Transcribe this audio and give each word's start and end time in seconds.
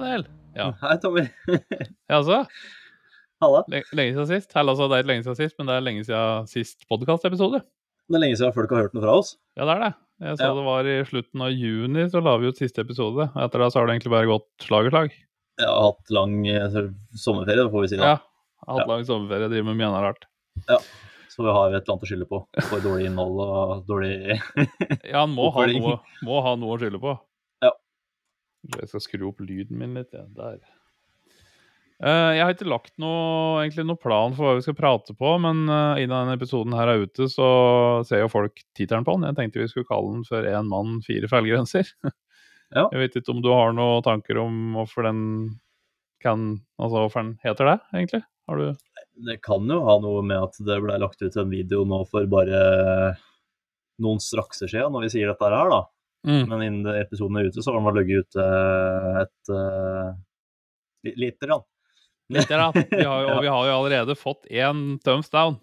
Daniel. 0.00 0.24
Ja, 0.54 0.66
Hei, 0.82 0.96
Tommy. 1.02 1.24
ja 2.10 2.16
altså. 2.20 2.44
Halla. 3.42 3.64
Lenge 3.68 4.14
siden 4.14 4.28
sist. 4.30 4.52
Eller 4.56 4.72
altså, 4.74 4.86
det 4.88 4.96
er 4.96 5.02
ikke 5.04 5.10
lenge 5.12 5.24
siden 5.26 5.38
sist, 5.40 5.56
men 5.58 5.66
det 5.70 5.74
er 5.76 5.84
lenge 5.84 6.04
siden 6.06 6.46
sist 6.50 6.86
podkastepisode. 6.90 7.60
Det 8.08 8.16
er 8.18 8.22
lenge 8.22 8.38
siden 8.38 8.54
folk 8.56 8.70
har 8.74 8.84
hørt 8.86 8.94
noe 8.96 9.04
fra 9.04 9.16
oss. 9.20 9.34
Ja, 9.58 9.66
det 9.68 9.74
er 9.76 9.82
det. 9.86 9.92
Jeg 10.24 10.38
så 10.38 10.46
Ja. 10.46 10.54
det 10.54 10.64
var 10.68 10.86
i 10.86 10.96
slutten 11.08 11.42
av 11.42 11.50
juni 11.50 12.04
så 12.12 12.20
la 12.22 12.36
vi 12.38 12.46
ut 12.52 12.56
siste 12.60 12.80
episode. 12.84 13.26
Etter 13.34 13.58
det 13.64 13.70
så 13.74 13.80
har 13.80 13.86
det 13.88 13.96
egentlig 13.96 14.12
bare 14.14 14.30
gått 14.30 14.46
slag 14.62 14.86
i 14.86 14.92
slag. 14.94 15.10
Jeg 15.58 15.66
har 15.70 15.82
hatt 15.88 16.10
lang 16.14 16.36
sommerferie, 16.44 16.94
sommerferie, 17.18 17.66
får 17.70 17.82
vi 17.84 17.88
si. 17.88 17.96
da. 17.98 18.04
Ja. 18.04 18.14
Jeg 18.14 18.68
har 18.68 18.78
hatt 18.78 18.86
Ja. 18.88 18.92
lang 18.94 19.04
sommerferie, 19.10 19.48
driver 19.50 19.64
med 19.72 19.76
mye 19.82 19.88
annet 19.90 20.04
rart. 20.06 20.24
Så 21.34 21.42
vi 21.42 21.50
har 21.50 21.74
et 21.74 21.82
eller 21.82 21.94
annet 21.96 22.06
å 22.06 22.08
skylde 22.08 22.28
på 22.30 22.38
for 22.70 22.78
dårlig 22.80 23.06
innhold 23.10 23.40
og 23.42 23.86
dårlig 23.88 24.38
Ja, 25.10 25.24
han 25.24 25.34
må 25.34 25.50
ha, 25.54 25.66
noe, 25.66 25.98
må 26.22 26.40
ha 26.46 26.54
noe 26.54 26.76
å 26.76 26.78
skylde 26.78 27.00
på. 27.02 27.16
Jeg 28.72 28.88
skal 28.90 29.04
skru 29.04 29.28
opp 29.28 29.44
lyden 29.44 29.78
min 29.80 29.94
litt. 29.98 30.14
Ja. 30.16 30.24
Der. 30.36 30.62
Uh, 32.02 32.34
jeg 32.34 32.42
har 32.42 32.52
ikke 32.52 32.66
lagt 32.66 32.92
noe, 32.98 33.62
egentlig 33.62 33.84
noe 33.86 34.00
plan 34.00 34.34
for 34.34 34.48
hva 34.48 34.54
vi 34.58 34.64
skal 34.66 34.76
prate 34.76 35.14
på, 35.16 35.34
men 35.40 35.62
uh, 35.70 35.94
innen 36.00 36.14
denne 36.16 36.34
episoden 36.36 36.74
her 36.74 36.90
er 36.90 37.04
ute, 37.06 37.28
så 37.30 37.48
ser 38.08 38.24
jo 38.24 38.32
folk 38.32 38.64
tittelen 38.76 39.06
på 39.06 39.14
den. 39.14 39.28
Jeg 39.30 39.38
tenkte 39.38 39.62
vi 39.62 39.68
skulle 39.70 39.88
kalle 39.88 40.16
den 40.16 40.24
for 40.26 40.48
Én 40.48 40.70
mann, 40.70 40.98
fire 41.06 41.30
feilgrenser. 41.30 41.92
Ja. 42.74 42.88
Jeg 42.92 42.98
vet 42.98 43.20
ikke 43.20 43.36
om 43.36 43.44
du 43.44 43.52
har 43.54 43.76
noen 43.76 44.02
tanker 44.02 44.40
om 44.42 44.74
hvorfor 44.74 45.06
den 45.06 45.20
kan 46.24 46.54
Altså 46.80 47.02
hvorfor 47.02 47.20
den 47.20 47.34
heter 47.44 47.68
det, 47.68 47.78
egentlig? 47.92 48.22
Har 48.48 48.58
du 48.58 48.70
Det 49.28 49.36
kan 49.44 49.68
jo 49.70 49.82
ha 49.86 49.98
noe 50.02 50.22
med 50.26 50.40
at 50.48 50.56
det 50.66 50.80
ble 50.82 50.96
lagt 50.98 51.22
ut 51.22 51.36
en 51.38 51.52
video 51.52 51.84
nå 51.86 52.00
for 52.08 52.26
bare 52.32 52.62
noen 54.02 54.18
strakser 54.18 54.66
siden, 54.72 54.90
når 54.90 55.06
vi 55.06 55.12
sier 55.14 55.30
dette 55.30 55.52
her, 55.52 55.70
da. 55.70 55.84
Mm. 56.26 56.42
Men 56.50 56.64
innen 56.66 56.98
episoden 56.98 57.38
er 57.40 57.50
ute, 57.50 57.62
så 57.64 57.74
har 57.74 57.84
den 57.84 57.98
ligget 58.00 58.28
ute 58.28 58.48
et 59.22 59.52
uh, 59.52 60.14
lite 61.04 61.46
grann. 61.48 61.64
Der, 62.32 62.48
da. 62.48 62.70
Vi 62.72 63.04
har 63.04 63.26
jo, 63.26 63.34
vi 63.44 63.52
har 63.52 63.68
jo 63.68 63.76
allerede 63.78 64.16
fått 64.18 64.48
én 64.50 64.86
thumbs 65.04 65.32
down. 65.32 65.60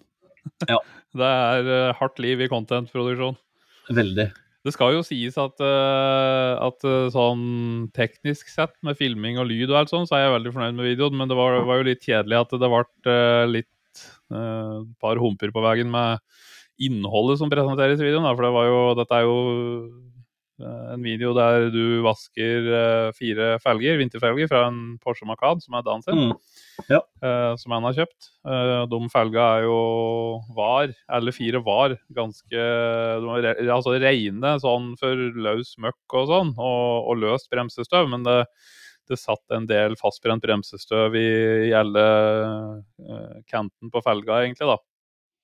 Ja. 0.70 0.82
Det 1.12 1.28
er 1.28 1.66
uh, 1.68 1.98
hardt 2.00 2.22
liv 2.24 2.40
i 2.40 2.48
content-produksjon. 2.48 3.36
Veldig. 3.92 4.30
Det 4.62 4.72
skal 4.72 4.94
jo 4.94 5.02
sies 5.04 5.36
at, 5.42 5.60
uh, 5.60 6.54
at 6.62 6.86
uh, 6.86 7.10
sånn 7.12 7.90
teknisk 7.98 8.48
sett, 8.54 8.78
med 8.86 8.96
filming 8.96 9.42
og 9.42 9.50
lyd 9.50 9.72
og 9.74 9.82
alt 9.82 9.92
sånn, 9.92 10.06
så 10.08 10.16
er 10.16 10.28
jeg 10.28 10.36
veldig 10.38 10.54
fornøyd 10.56 10.78
med 10.78 10.88
videoen, 10.88 11.18
men 11.18 11.32
det 11.32 11.38
var, 11.40 11.58
var 11.68 11.82
jo 11.82 11.88
litt 11.90 12.06
kjedelig 12.06 12.38
at 12.44 12.56
det 12.62 12.70
ble 12.70 12.84
uh, 13.10 13.50
litt 13.50 14.04
eh, 14.32 14.78
et 14.82 14.94
par 15.02 15.20
humper 15.22 15.52
på 15.52 15.64
veien 15.66 15.90
med 15.92 16.22
innholdet 16.82 17.40
som 17.42 17.52
presenteres 17.52 18.00
i 18.02 18.08
videoen. 18.08 18.26
Da, 18.26 18.36
for 18.38 18.48
det 18.48 18.54
var 18.56 18.70
jo, 18.70 18.80
dette 19.02 19.18
er 19.18 19.28
jo 19.28 19.36
eh, 19.52 19.90
en 20.96 21.04
video 21.06 21.34
der 21.38 21.70
du 21.74 22.02
vasker 22.06 22.68
eh, 22.78 23.12
fire 23.18 23.54
felger, 23.64 24.00
vinterfelger 24.02 24.50
fra 24.52 24.66
en 24.70 24.82
Porsche 25.02 25.28
Macan, 25.30 25.62
som 25.64 25.78
er 25.78 25.86
Dan 25.88 26.04
sin 26.06 26.20
Mm. 26.22 26.34
ja. 26.90 27.00
som 27.58 27.74
han 27.76 27.84
har 27.86 27.94
kjøpt. 27.94 28.30
Eh, 28.48 28.84
de 28.90 29.00
felgene 29.14 29.48
er 29.60 29.66
jo 29.68 29.80
var, 30.56 30.94
alle 31.08 31.34
fire 31.36 31.62
var, 31.64 31.98
ganske 32.14 32.68
re, 33.46 33.56
altså 33.70 33.96
reine 34.02 34.56
sånn 34.64 34.94
for 35.00 35.16
løs 35.16 35.76
møkk 35.78 36.16
og 36.22 36.30
sånn, 36.32 36.54
og, 36.58 37.10
og 37.12 37.20
løst 37.22 37.50
bremsestøv, 37.54 38.10
men 38.10 38.26
det, 38.26 38.40
det 39.10 39.20
satt 39.20 39.44
en 39.54 39.68
del 39.70 39.98
fastbrent 40.00 40.44
bremsestøv 40.44 41.16
i, 41.20 41.28
i 41.70 41.74
alle 41.78 42.08
eh, 43.02 43.38
kanten 43.50 43.92
på 43.94 44.02
felga, 44.06 44.42
egentlig, 44.46 44.72
da. 44.72 44.80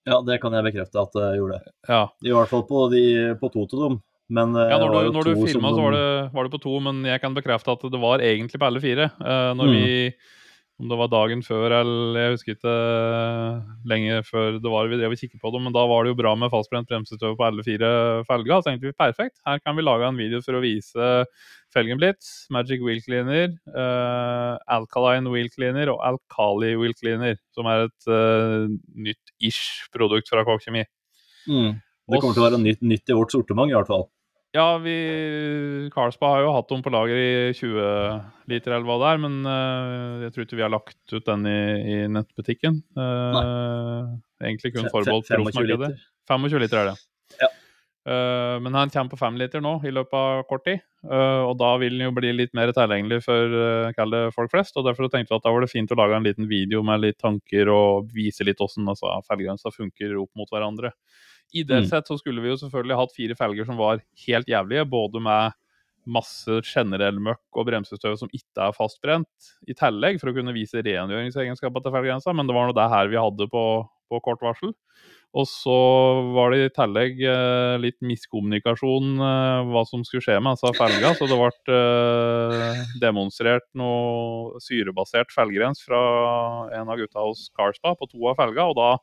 Ja, 0.07 0.21
det 0.23 0.37
kan 0.39 0.53
jeg 0.55 0.63
bekrefte 0.69 1.01
at 1.03 1.15
det 1.17 1.31
gjorde. 1.35 1.59
Ja, 1.89 2.05
I 2.23 2.31
hvert 2.31 2.51
fall 2.51 2.63
på, 2.69 2.85
de, 2.93 3.03
på 3.41 3.49
to 3.51 3.65
av 3.67 3.81
dem. 3.89 3.97
Men 4.29 4.55
eh, 4.59 4.71
ja 4.73 4.79
når 4.81 4.89
du, 4.91 4.97
jo 5.05 5.11
når 5.15 5.29
du 5.29 5.45
filma, 5.47 5.69
så 5.71 5.83
var 5.85 5.93
det, 5.95 6.07
var 6.33 6.47
det 6.47 6.51
på 6.57 6.63
to, 6.65 6.79
men 6.83 7.05
jeg 7.07 7.21
kan 7.23 7.35
bekrefte 7.37 7.71
at 7.77 7.85
det 7.93 8.01
var 8.01 8.19
egentlig 8.19 8.59
på 8.59 8.67
alle 8.67 8.83
fire. 8.83 9.11
Eh, 9.23 9.53
når 9.55 9.71
Mm. 9.71 9.77
vi 9.77 10.11
Om 10.77 10.89
det 10.91 10.97
var 10.99 11.07
dagen 11.09 11.39
før 11.41 11.73
eller 11.73 12.19
jeg 12.21 12.33
husker 12.35 12.53
ikke 12.53 12.69
eh, 12.69 13.61
lenge 13.89 14.19
før 14.27 14.59
det 14.61 14.69
var 14.69 14.85
vi 14.85 14.99
drev 14.99 15.15
og 15.15 15.17
kikket 15.17 15.41
på 15.41 15.49
det, 15.49 15.61
men 15.63 15.73
da 15.73 15.87
var 15.89 16.03
det 16.05 16.11
jo 16.11 16.19
bra 16.19 16.35
med 16.37 16.51
fastbrent 16.53 16.85
bremsestøv 16.85 17.33
på 17.33 17.45
alle 17.47 17.63
fire 17.65 17.89
felger. 18.27 18.59
Så 18.61 18.69
tenkte 18.69 18.85
vi 18.85 18.93
perfekt, 18.93 19.39
her 19.47 19.57
kan 19.57 19.73
vi 19.73 19.81
lage 19.81 20.05
en 20.05 20.19
video 20.19 20.37
for 20.45 20.53
å 20.53 20.61
vise 20.61 21.25
Felgenblitz, 21.73 22.45
Magic 22.53 22.83
Wheel 22.85 23.01
Cleaner, 23.01 23.55
uh, 23.73 24.53
Alkaline 24.69 25.33
Wheel 25.33 25.49
Cleaner 25.49 25.89
og 25.89 25.97
Alkali 26.05 26.75
Wheel 26.77 26.93
Cleaner, 26.93 27.41
som 27.57 27.65
er 27.65 27.87
et 27.87 28.07
uh, 28.13 28.69
nytt 28.93 29.33
ish 29.41 29.89
produkt 29.89 30.29
fra 30.29 30.45
Kåk 30.45 30.61
Kjemi. 30.67 30.85
Mm. 31.49 31.73
Det 32.07 32.21
kommer 32.21 32.37
til 32.37 32.45
å 32.45 32.47
være 32.51 32.61
nytt, 32.61 32.85
nytt 32.85 33.09
i 33.09 33.17
vårt 33.17 33.33
sortiment, 33.33 33.73
i 33.73 33.75
hvert 33.75 33.89
fall. 33.89 34.05
Ja, 34.57 34.77
vi 34.81 34.95
Carlsberg 35.93 36.33
har 36.33 36.45
jo 36.45 36.53
hatt 36.55 36.71
dem 36.71 36.81
på 36.81 36.93
lager 36.93 37.19
i 37.19 37.53
20 37.53 38.47
liter 38.49 38.73
eller 38.73 38.87
hva 38.87 38.95
det 39.03 39.11
er, 39.11 39.19
men 39.21 39.35
uh, 39.45 40.23
jeg 40.23 40.33
tror 40.33 40.47
ikke 40.47 40.57
vi 40.57 40.65
har 40.65 40.73
lagt 40.73 41.13
ut 41.13 41.27
den 41.27 41.45
i, 41.49 41.59
i 41.93 41.97
nettbutikken. 42.09 42.79
Uh, 42.97 44.17
egentlig 44.41 44.73
kun 44.73 44.89
forbeholdt 44.89 45.29
25 45.29 45.43
proffmarkedet. 45.43 45.91
liter. 45.93 46.09
25 46.31 46.63
liter 46.63 46.81
er 46.81 46.89
det. 46.89 46.95
Ja. 47.43 47.51
Uh, 48.07 48.55
men 48.63 48.79
han 48.79 48.93
kommer 48.93 49.13
på 49.13 49.21
5 49.21 49.37
liter 49.43 49.61
nå 49.61 49.75
i 49.85 49.93
løpet 49.93 50.17
av 50.17 50.41
kort 50.49 50.65
tid, 50.65 50.81
og 51.07 51.53
da 51.59 51.69
vil 51.79 51.93
den 51.93 52.07
jo 52.07 52.15
bli 52.17 52.33
litt 52.33 52.55
mer 52.57 52.73
tilgjengelig 52.75 53.21
for 53.27 53.53
folk 54.35 54.51
flest. 54.51 54.79
og 54.79 54.87
Derfor 54.87 55.11
tenkte 55.11 55.35
vi 55.35 55.37
at 55.37 55.45
da 55.45 55.53
var 55.53 55.63
det 55.63 55.71
fint 55.71 55.93
å 55.93 55.99
lage 55.99 56.17
en 56.17 56.25
liten 56.25 56.49
video 56.49 56.81
med 56.87 57.03
litt 57.03 57.21
tanker 57.21 57.69
og 57.71 58.09
vise 58.15 58.47
litt 58.47 58.59
hvordan 58.63 58.89
altså, 58.95 59.13
felgrensa 59.29 59.71
funker 59.75 60.17
opp 60.17 60.33
mot 60.39 60.49
hverandre. 60.51 60.95
Ideelt 61.53 61.87
Mm. 61.87 61.89
sett 61.89 62.07
så 62.07 62.17
skulle 62.19 62.41
vi 62.43 62.49
jo 62.49 62.57
selvfølgelig 62.59 62.97
hatt 62.99 63.15
fire 63.15 63.35
felger 63.39 63.65
som 63.65 63.77
var 63.79 64.01
helt 64.25 64.47
jævlige, 64.47 64.89
både 64.89 65.21
med 65.23 65.55
masse 66.07 66.61
generell 66.63 67.19
møkk 67.19 67.59
og 67.59 67.67
bremsestøv 67.67 68.15
som 68.19 68.31
ikke 68.31 68.69
er 68.69 68.75
fastbrent, 68.75 69.51
i 69.67 69.75
tillegg 69.75 70.19
for 70.21 70.31
å 70.31 70.35
kunne 70.37 70.55
vise 70.55 70.79
rengjøringsegenskaper 70.79 71.83
til 71.83 71.91
felggrensa, 71.95 72.33
men 72.35 72.47
det 72.47 72.55
var 72.55 72.67
nå 72.69 72.75
det 72.77 72.89
her 72.91 73.11
vi 73.11 73.19
hadde 73.19 73.47
på, 73.51 73.63
på 74.11 74.21
kort 74.23 74.41
varsel. 74.41 74.71
Og 75.35 75.43
så 75.45 75.75
var 76.33 76.53
det 76.53 76.59
i 76.63 76.69
tillegg 76.73 77.19
eh, 77.27 77.75
litt 77.83 77.97
miskommunikasjon 78.01 79.19
eh, 79.19 79.67
hva 79.67 79.83
som 79.85 80.05
skulle 80.07 80.23
skje 80.23 80.37
med 80.39 80.55
altså 80.55 80.71
felga, 80.77 81.11
så 81.19 81.27
det 81.27 81.37
ble 81.41 81.75
eh, 81.75 82.83
demonstrert 83.03 83.67
noe 83.77 84.61
syrebasert 84.63 85.35
felgrens 85.35 85.83
fra 85.83 85.99
en 86.79 86.87
av 86.87 86.97
gutta 87.03 87.27
hos 87.27 87.49
Carspa 87.59 87.93
på 87.99 88.07
to 88.07 88.31
av 88.31 88.39
felga, 88.39 88.69
og 88.71 88.79
da 88.79 88.93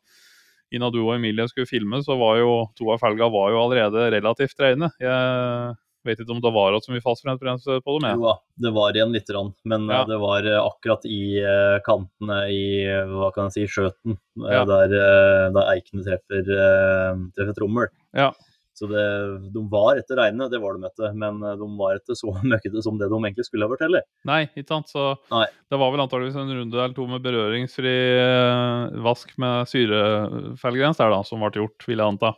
Innan 0.74 0.92
du 0.94 1.00
og 1.04 1.14
Emilie 1.16 1.46
skulle 1.50 1.70
filme, 1.70 2.02
så 2.04 2.16
var 2.18 2.40
jo 2.42 2.52
to 2.78 2.90
av 2.94 3.00
felga 3.02 3.30
var 3.32 3.52
jo 3.54 3.62
allerede 3.64 4.10
relativt 4.16 4.58
reine. 4.62 4.90
Jeg 5.00 5.76
vet 6.04 6.20
ikke 6.20 6.34
om 6.34 6.40
det 6.44 6.50
var 6.52 6.74
som 6.84 6.92
vi 6.92 7.00
fastbrentbremse 7.00 7.78
på 7.80 7.94
dem. 8.02 8.18
Jo 8.18 8.26
da, 8.26 8.34
det 8.66 8.72
var 8.76 8.92
igjen 8.96 9.14
lite 9.14 9.32
grann, 9.32 9.52
men 9.64 9.86
eh, 9.88 9.94
Ja. 9.96 10.04
det 10.10 10.18
var 10.20 10.44
eh, 10.44 10.60
akkurat 10.60 11.06
i 11.08 11.20
eh, 11.40 11.78
kantene 11.86 12.40
i 12.52 12.64
hva 13.08 13.30
kan 13.32 13.48
jeg 13.48 13.54
si, 13.56 13.64
skjøten, 13.78 14.18
Ja. 14.42 14.64
der, 14.68 14.92
der 15.54 15.70
eikene 15.72 16.04
treffer, 16.04 16.44
treffer 17.38 17.56
trommel. 17.56 17.88
Ja. 18.12 18.32
Så 18.74 18.88
det, 18.90 19.04
de 19.54 19.62
var 19.70 20.00
etter 20.00 20.18
regnet, 20.18 20.50
det 20.50 20.58
var 20.62 20.74
de 20.74 20.88
etter, 20.88 21.14
men 21.14 21.38
eh, 21.46 21.56
de 21.60 21.68
var 21.78 21.94
etter 22.00 22.18
så 22.18 22.34
møkkete 22.52 22.82
som 22.82 22.98
det 22.98 23.08
de 23.12 23.20
egentlig 23.20 23.46
skulle 23.46 23.68
ha 23.68 23.72
vært 23.72 23.86
heller. 23.86 24.04
Nei, 24.26 24.42
ikke 24.50 24.66
sant. 24.74 24.90
Så 24.90 25.12
Nei. 25.30 25.46
det 25.70 25.80
var 25.80 25.94
vel 25.94 26.04
antageligvis 26.04 26.38
en 26.42 26.54
runde 26.58 26.80
eller 26.80 26.96
to 26.96 27.06
med 27.10 27.22
berøringsfri 27.24 27.96
eh, 28.18 29.00
vask 29.06 29.34
med 29.38 29.70
syrefelgrens 29.70 31.02
der, 31.02 31.14
da, 31.14 31.22
som 31.26 31.44
ble 31.44 31.54
gjort, 31.62 31.86
vil 31.86 32.02
jeg 32.02 32.16
anta. 32.16 32.34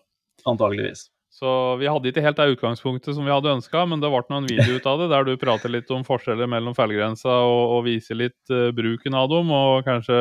Antageligvis. 0.47 1.09
Så 1.37 1.51
vi 1.77 1.89
hadde 1.89 2.09
ikke 2.09 2.23
helt 2.25 2.39
det 2.39 2.55
utgangspunktet 2.55 3.13
som 3.13 3.27
vi 3.27 3.33
hadde 3.33 3.51
ønska, 3.59 3.83
men 3.89 4.01
det 4.01 4.09
ble 4.09 4.23
noen 4.31 4.47
en 4.47 4.49
video 4.49 4.79
ut 4.79 4.87
av 4.89 5.03
det, 5.03 5.09
der 5.13 5.27
du 5.27 5.35
prater 5.41 5.73
litt 5.73 5.91
om 5.93 6.05
forskjeller 6.07 6.49
mellom 6.49 6.73
feilgrensa 6.77 7.43
og, 7.45 7.75
og 7.75 7.83
viser 7.85 8.17
litt 8.17 8.53
uh, 8.55 8.71
bruken 8.73 9.17
av 9.21 9.29
dem, 9.29 9.53
og 9.53 9.85
kanskje 9.85 10.17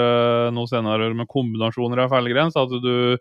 noen 0.52 0.68
scenarioer 0.68 1.16
med 1.16 1.30
kombinasjoner 1.32 2.04
av 2.04 2.12
feilgrens. 2.12 2.60
At 2.60 2.76
du 2.84 3.16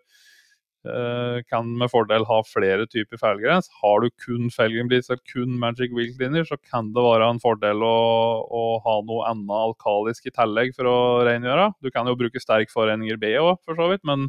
kan 1.49 1.69
med 1.79 1.89
fordel 1.89 2.25
ha 2.29 2.39
flere 2.45 2.85
typer 2.91 3.17
feilgrens. 3.17 3.69
Har 3.81 4.03
du 4.03 4.09
kun 4.21 4.51
Felgenblitz 4.53 5.09
eller 5.09 5.21
kun 5.31 5.55
Magic 5.61 5.93
Wheel 5.95 6.11
Cleaner, 6.13 6.45
så 6.45 6.57
kan 6.61 6.91
det 6.93 7.03
være 7.03 7.29
en 7.33 7.41
fordel 7.41 7.81
å, 7.85 7.95
å 8.45 8.63
ha 8.85 8.97
noe 9.07 9.29
annet 9.31 9.53
alkalisk 9.55 10.29
i 10.29 10.33
tillegg 10.35 10.75
for 10.77 10.89
å 10.91 10.97
rengjøre. 11.27 11.71
Du 11.81 11.89
kan 11.93 12.07
jo 12.09 12.17
bruke 12.19 12.41
sterk 12.43 12.73
foreninger 12.73 13.17
B 13.21 13.33
òg, 13.41 13.55
for 13.65 13.79
så 13.79 13.89
vidt, 13.91 14.05
men 14.07 14.27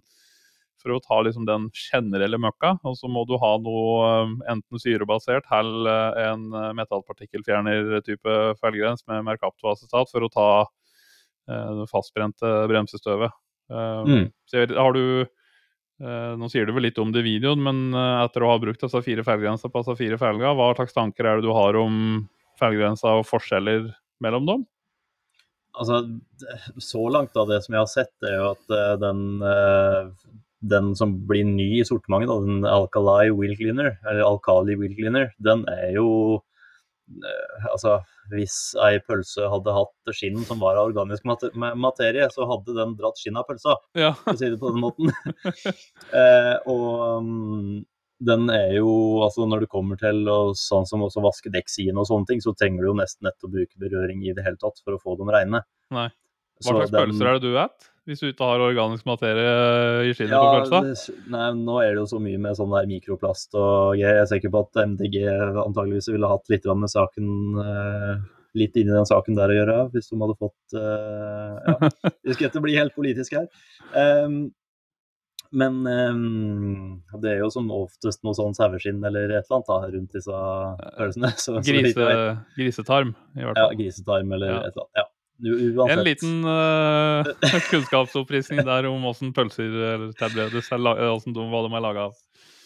for 0.83 0.95
å 0.95 1.01
ta 1.03 1.21
liksom 1.25 1.47
den 1.49 1.69
generelle 1.75 2.39
møkka. 2.41 2.77
Og 2.87 2.97
så 2.99 3.11
må 3.11 3.25
du 3.29 3.35
ha 3.43 3.53
noe 3.63 4.11
eh, 4.11 4.35
enten 4.55 4.83
syrebasert 4.83 5.49
eller 5.55 6.19
en 6.29 6.47
eh, 6.55 6.73
metallpartikkelfjerner-type 6.79 8.37
feilgrens 8.61 9.03
med 9.11 9.25
Mercapto-acetat 9.27 10.13
for 10.13 10.27
å 10.27 10.31
ta 10.33 10.49
eh, 11.51 11.73
det 11.81 11.89
fastbrente 11.93 12.55
bremsestøvet. 12.71 13.35
Eh, 13.73 14.03
Mm. 14.07 14.29
Så 14.47 14.63
har 14.79 14.93
du 14.95 15.03
eh, 15.23 15.27
Nå 16.01 16.49
sier 16.53 16.69
du 16.69 16.75
vel 16.77 16.85
litt 16.89 16.99
om 17.01 17.13
det 17.13 17.23
i 17.23 17.29
videoen, 17.31 17.63
men 17.65 17.83
eh, 17.97 18.23
etter 18.27 18.45
å 18.45 18.51
ha 18.53 18.61
brukt 18.61 18.83
altså 18.85 19.01
fire 19.05 19.25
feilgrenser 19.25 19.73
på 19.73 19.81
altså 19.81 19.97
fire 19.97 20.19
felger, 20.21 20.57
hva 20.59 20.73
slags 20.77 20.97
tanker 20.97 21.25
er 21.29 21.39
det 21.39 21.49
du 21.49 21.55
har 21.57 21.79
om 21.81 22.27
feilgrenser 22.61 23.23
og 23.23 23.29
forskjeller 23.29 23.89
mellom 24.25 24.49
dem? 24.49 24.67
Altså, 25.77 26.01
så 26.81 27.03
langt 27.13 27.37
av 27.37 27.51
det 27.51 27.61
som 27.65 27.77
jeg 27.77 27.83
har 27.83 27.93
sett, 27.93 28.15
er 28.25 28.39
jo 28.39 28.51
at 28.55 28.77
eh, 28.77 28.93
den, 29.01 29.23
eh, 29.45 30.37
den 30.73 30.93
som 30.97 31.13
blir 31.29 31.45
ny 31.49 31.69
i 31.81 31.87
sortimentet, 31.89 32.33
den 32.45 32.69
Alkali 32.69 33.33
Wheel 33.33 33.57
Cleaner, 33.59 33.97
eller 34.05 34.25
Alkali 34.25 34.77
Wheel 34.81 34.97
Cleaner, 34.97 35.33
den 35.45 35.67
er 35.73 35.91
jo 35.99 36.09
eh, 36.37 36.46
Altså, 37.71 38.01
hvis 38.33 38.57
ei 38.83 38.99
pølse 39.07 39.47
hadde 39.53 39.75
hatt 39.77 40.15
skinn 40.17 40.41
som 40.49 40.59
var 40.63 40.79
av 40.81 40.91
organisk 40.91 41.27
materie, 41.27 42.27
så 42.35 42.49
hadde 42.51 42.75
den 42.77 42.97
dratt 42.99 43.21
skinn 43.21 43.39
av 43.39 43.47
pølsa, 43.49 43.77
Ja. 43.99 44.13
for 44.23 44.35
å 44.35 44.41
si 44.41 44.51
det 44.51 44.59
på 44.63 44.73
den 44.75 44.83
måten. 44.83 45.13
eh, 46.21 46.57
og 46.67 47.23
mm, 47.23 47.85
den 48.27 48.51
er 48.51 48.77
jo 48.79 48.91
Altså, 49.23 49.47
når 49.49 49.65
det 49.65 49.71
kommer 49.73 49.99
til 50.01 50.23
å, 50.33 50.39
sånn 50.57 50.87
som 50.89 51.05
også 51.07 51.23
vaske 51.25 51.53
dekksiden 51.53 51.99
og 52.01 52.09
sånne 52.11 52.31
ting, 52.31 52.43
så 52.45 52.55
trenger 52.59 52.83
du 52.83 52.91
jo 52.91 52.99
nesten 53.01 53.29
ikke 53.31 53.49
å 53.49 53.55
bruke 53.55 53.83
berøring 53.83 54.25
i 54.27 54.35
det 54.37 54.45
hele 54.47 54.59
tatt 54.63 54.81
for 54.83 54.97
å 54.97 55.03
få 55.03 55.19
dem 55.21 55.31
reine. 55.35 55.63
Nei. 55.95 56.09
Hva 56.65 56.73
slags 56.73 56.95
pølser 56.95 57.29
er 57.29 57.39
det 57.39 57.45
du 57.45 57.53
spiser? 57.53 57.93
Hvis 58.07 58.21
du 58.23 58.29
ikke 58.29 58.47
har 58.47 58.63
organisk 58.63 59.07
materie 59.09 60.07
i 60.07 60.13
skinnet 60.15 60.31
Ja, 60.31 60.63
på 60.63 60.83
det- 60.85 61.31
nei, 61.33 61.49
nå 61.59 61.81
er 61.83 61.91
det 61.97 62.03
jo 62.05 62.07
så 62.15 62.21
mye 62.23 62.39
med 62.39 62.55
sånn 62.55 62.71
der 62.71 62.87
mikroplast 62.87 63.55
og 63.59 63.97
greier. 63.99 64.15
Jeg 64.15 64.23
er 64.23 64.31
sikker 64.31 64.53
på 64.55 64.63
at 64.63 64.79
MDG 64.87 65.17
antageligvis 65.65 66.09
ville 66.13 66.31
hatt 66.31 66.47
litt 66.49 66.65
med 66.67 66.89
saken 66.93 67.33
eh, 67.65 68.17
Litt 68.57 68.77
inni 68.81 68.89
den 68.89 69.05
saken 69.05 69.37
der 69.37 69.51
å 69.53 69.57
gjøre, 69.59 69.75
hvis 69.93 70.07
de 70.09 70.17
hadde 70.17 70.37
fått 70.41 70.77
uh, 70.81 71.59
Ja, 71.67 71.75
vi 72.25 72.33
skal 72.33 72.47
ikke 72.49 72.63
bli 72.65 72.77
helt 72.79 72.95
politisk 72.97 73.35
her. 73.37 73.51
Um, 73.93 74.55
men 75.53 75.77
um, 75.87 77.03
det 77.21 77.35
er 77.35 77.43
jo 77.43 77.51
som 77.53 77.69
oftest 77.75 78.25
noe 78.25 78.33
sånn 78.39 78.57
saueskinn 78.57 79.05
eller 79.05 79.29
et 79.29 79.45
eller 79.45 79.59
annet 79.59 79.69
da, 79.69 79.77
rundt 79.93 80.17
disse 80.17 80.41
følelsene. 80.97 81.33
Så, 81.37 81.59
Grise, 81.69 82.09
grisetarm, 82.57 83.13
i 83.37 83.45
hvert 83.45 83.61
fall. 83.61 83.77
Ja, 83.77 83.79
grisetarm 83.83 84.33
eller 84.39 84.55
Ja. 84.55 84.63
et 84.71 84.73
eller 84.73 84.87
annet. 84.87 85.03
Ja. 85.03 85.06
Uansett. 85.39 85.99
En 85.99 86.05
liten 86.05 86.45
uh, 86.45 87.27
kunnskapsopprisning 87.71 88.63
der 88.65 88.89
om 88.89 89.05
åssen 89.11 89.35
pølser 89.37 89.69
eller 89.69 90.15
tablettes 90.17 90.71
er 90.73 90.81
laga, 90.81 91.11
eh, 91.11 91.27
de, 91.27 91.45
hva 91.53 91.67
de 91.67 91.75
er 91.77 91.85
laga 91.85 92.07
av. 92.09 92.17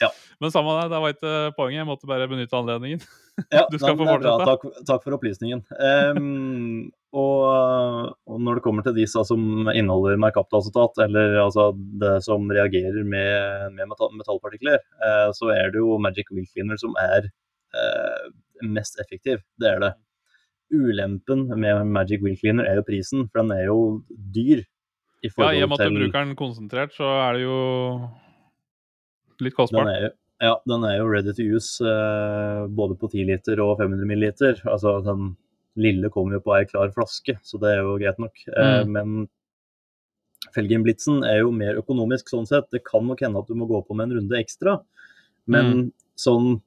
Ja. 0.00 0.11
Men 0.40 0.52
samme 0.55 0.76
det, 0.78 0.87
det 0.93 1.00
var 1.02 1.14
ikke 1.14 1.34
poenget. 1.56 1.81
Jeg 1.82 1.88
måtte 1.88 2.08
bare 2.11 2.31
benytte 2.31 2.56
anledningen. 2.61 3.02
Ja, 3.49 3.62
Du 3.72 3.78
skal 3.81 3.94
få 3.96 4.05
fortsette. 4.05 4.44
Takk, 4.44 4.64
takk 4.84 5.05
for 5.06 5.17
opplysningen. 5.17 5.62
Um, 5.81 6.90
og, 7.17 8.11
og 8.28 8.43
når 8.44 8.58
det 8.58 8.64
kommer 8.67 8.84
til 8.84 8.99
disse 8.99 9.22
som 9.25 9.70
inneholder 9.72 10.20
merkaptalacetat, 10.20 11.00
eller 11.06 11.38
altså 11.46 11.70
det 12.02 12.19
som 12.26 12.44
reagerer 12.52 13.00
med, 13.00 13.72
med 13.78 13.88
metall, 13.88 14.12
metallpartikler, 14.19 14.76
uh, 15.00 15.31
så 15.37 15.55
er 15.55 15.72
det 15.72 15.81
jo 15.81 15.96
Magic 16.05 16.28
Wheel 16.34 16.44
Cleaner 16.50 16.76
som 16.82 16.93
er 17.00 17.31
uh, 17.72 18.28
mest 18.69 19.00
effektiv. 19.00 19.40
Det 19.56 19.72
er 19.72 19.81
det. 19.87 19.94
Ulempen 20.72 21.49
med 21.58 21.87
Magic 21.87 22.20
Wheel 22.22 22.37
Cleaner 22.38 22.64
er 22.70 22.76
jo 22.81 22.82
prisen, 22.87 23.28
for 23.31 23.43
den 23.43 23.50
er 23.56 23.64
jo 23.67 23.78
dyr. 24.32 24.62
I 25.22 25.28
Ja, 25.37 25.50
I 25.52 25.62
og 25.62 25.69
med 25.69 25.81
at 25.81 25.90
du 25.90 25.99
bruker 25.99 26.25
den 26.25 26.37
konsentrert, 26.37 26.93
så 26.96 27.05
er 27.28 27.32
det 27.34 27.43
jo 27.43 27.56
litt 29.40 29.52
den 29.52 29.56
kostbart. 29.56 29.88
er, 29.90 30.02
jo- 30.08 30.17
ja, 30.40 30.55
den 30.67 30.84
er 30.84 30.96
jo 30.99 31.08
ready 31.11 31.32
to 31.37 31.43
use 31.43 31.81
eh, 31.84 32.67
både 32.69 32.96
på 32.96 33.11
10 33.11 33.25
liter 33.28 33.61
og 33.61 33.78
500 33.78 34.06
milliliter. 34.06 34.62
Altså 34.67 35.02
den 35.05 35.37
lille 35.76 36.08
kommer 36.11 36.32
jo 36.38 36.40
på 36.40 36.56
ei 36.58 36.64
klar 36.64 36.88
flaske, 36.94 37.37
så 37.43 37.61
det 37.61 37.75
er 37.76 37.82
jo 37.82 37.99
greit 37.99 38.19
nok. 38.19 38.32
Eh, 38.56 38.84
Mm. 38.84 38.93
men 38.93 39.28
Felgenblitzen 40.55 41.22
er 41.22 41.40
jo 41.43 41.50
mer 41.52 41.76
økonomisk 41.76 42.31
sånn 42.32 42.46
sett. 42.49 42.70
Det 42.72 42.81
kan 42.84 43.06
nok 43.06 43.20
hende 43.20 43.38
at 43.38 43.46
du 43.46 43.55
må 43.55 43.69
gå 43.69 43.87
på 43.87 43.94
med 43.94 44.08
en 44.11 44.17
runde 44.19 44.38
ekstra, 44.40 44.81
men 45.46 45.64
Mm. 45.67 45.93
sånn 46.17 46.62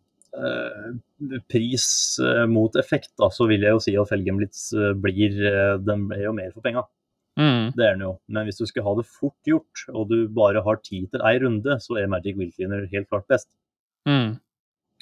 pris 1.51 2.17
eh, 2.19 2.45
mot 2.49 2.75
effekt, 2.75 3.11
da, 3.21 3.29
så 3.31 3.47
vil 3.49 3.63
jeg 3.63 3.75
jo 3.75 3.81
si 3.83 3.95
at 3.99 4.09
Felgenblitz 4.09 4.65
eh, 4.73 4.93
blir 4.97 5.37
eh, 5.45 5.75
Den 5.83 6.07
er 6.15 6.25
jo 6.27 6.35
mer 6.37 6.51
for 6.55 6.65
penga. 6.65 6.85
Mm. 7.39 7.73
Det 7.73 7.85
er 7.85 7.95
den 7.95 8.05
jo. 8.05 8.15
Men 8.29 8.47
hvis 8.47 8.59
du 8.61 8.65
skal 8.69 8.85
ha 8.87 8.95
det 8.97 9.07
fort 9.09 9.37
gjort, 9.49 9.85
og 9.93 10.09
du 10.09 10.27
bare 10.33 10.61
har 10.65 10.81
tid 10.85 11.09
til 11.13 11.23
ei 11.25 11.37
runde, 11.41 11.77
så 11.81 11.97
er 12.01 12.09
Magic 12.09 12.37
Wheel 12.37 12.51
Cleaner 12.53 12.89
helt 12.91 13.09
klart 13.09 13.29
best. 13.29 13.49
Mm. 14.09 14.37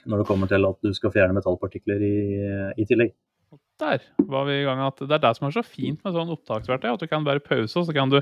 Når 0.06 0.22
det 0.22 0.28
kommer 0.30 0.50
til 0.50 0.66
at 0.68 0.80
du 0.84 0.94
skal 0.98 1.14
fjerne 1.14 1.36
metallpartikler 1.38 2.02
i, 2.02 2.16
i 2.80 2.88
tillegg. 2.90 3.12
Der 3.82 4.04
var 4.32 4.46
vi 4.48 4.62
i 4.62 4.64
gang. 4.64 4.80
At 4.86 5.02
det 5.02 5.12
er 5.12 5.22
det 5.22 5.34
som 5.38 5.48
er 5.48 5.54
så 5.54 5.64
fint 5.66 6.00
med 6.06 6.16
sånn 6.16 6.32
opptaksverktøy. 6.34 6.94
At 6.94 7.04
du 7.04 7.10
kan 7.12 7.28
bare 7.28 7.44
pause, 7.44 7.76
og 7.80 7.88
så 7.88 7.96
kan 7.96 8.12
du 8.14 8.22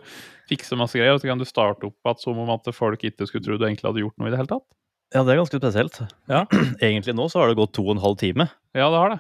fikse 0.50 0.78
masse 0.80 0.98
greier, 0.98 1.16
og 1.16 1.22
så 1.22 1.30
kan 1.30 1.42
du 1.42 1.48
starte 1.48 1.88
opp 1.88 1.98
igjen 2.10 2.22
som 2.24 2.42
om 2.42 2.52
at 2.56 2.70
folk 2.76 3.06
ikke 3.06 3.30
skulle 3.30 3.46
tro 3.46 3.60
du 3.60 3.68
egentlig 3.68 3.88
hadde 3.88 4.04
gjort 4.04 4.18
noe 4.18 4.32
i 4.32 4.34
det 4.34 4.42
hele 4.42 4.54
tatt. 4.58 4.68
Ja, 5.10 5.24
det 5.26 5.34
er 5.34 5.40
ganske 5.42 5.58
spesielt. 5.58 6.04
Ja. 6.30 6.44
Egentlig 6.86 7.16
nå 7.18 7.26
så 7.32 7.42
har 7.42 7.50
det 7.50 7.58
gått 7.58 7.74
to 7.78 7.88
og 7.88 7.96
en 7.96 8.04
halv 8.04 8.20
time. 8.22 8.46
Ja, 8.78 8.92
det 8.94 9.02
har 9.02 9.16
det. 9.16 9.20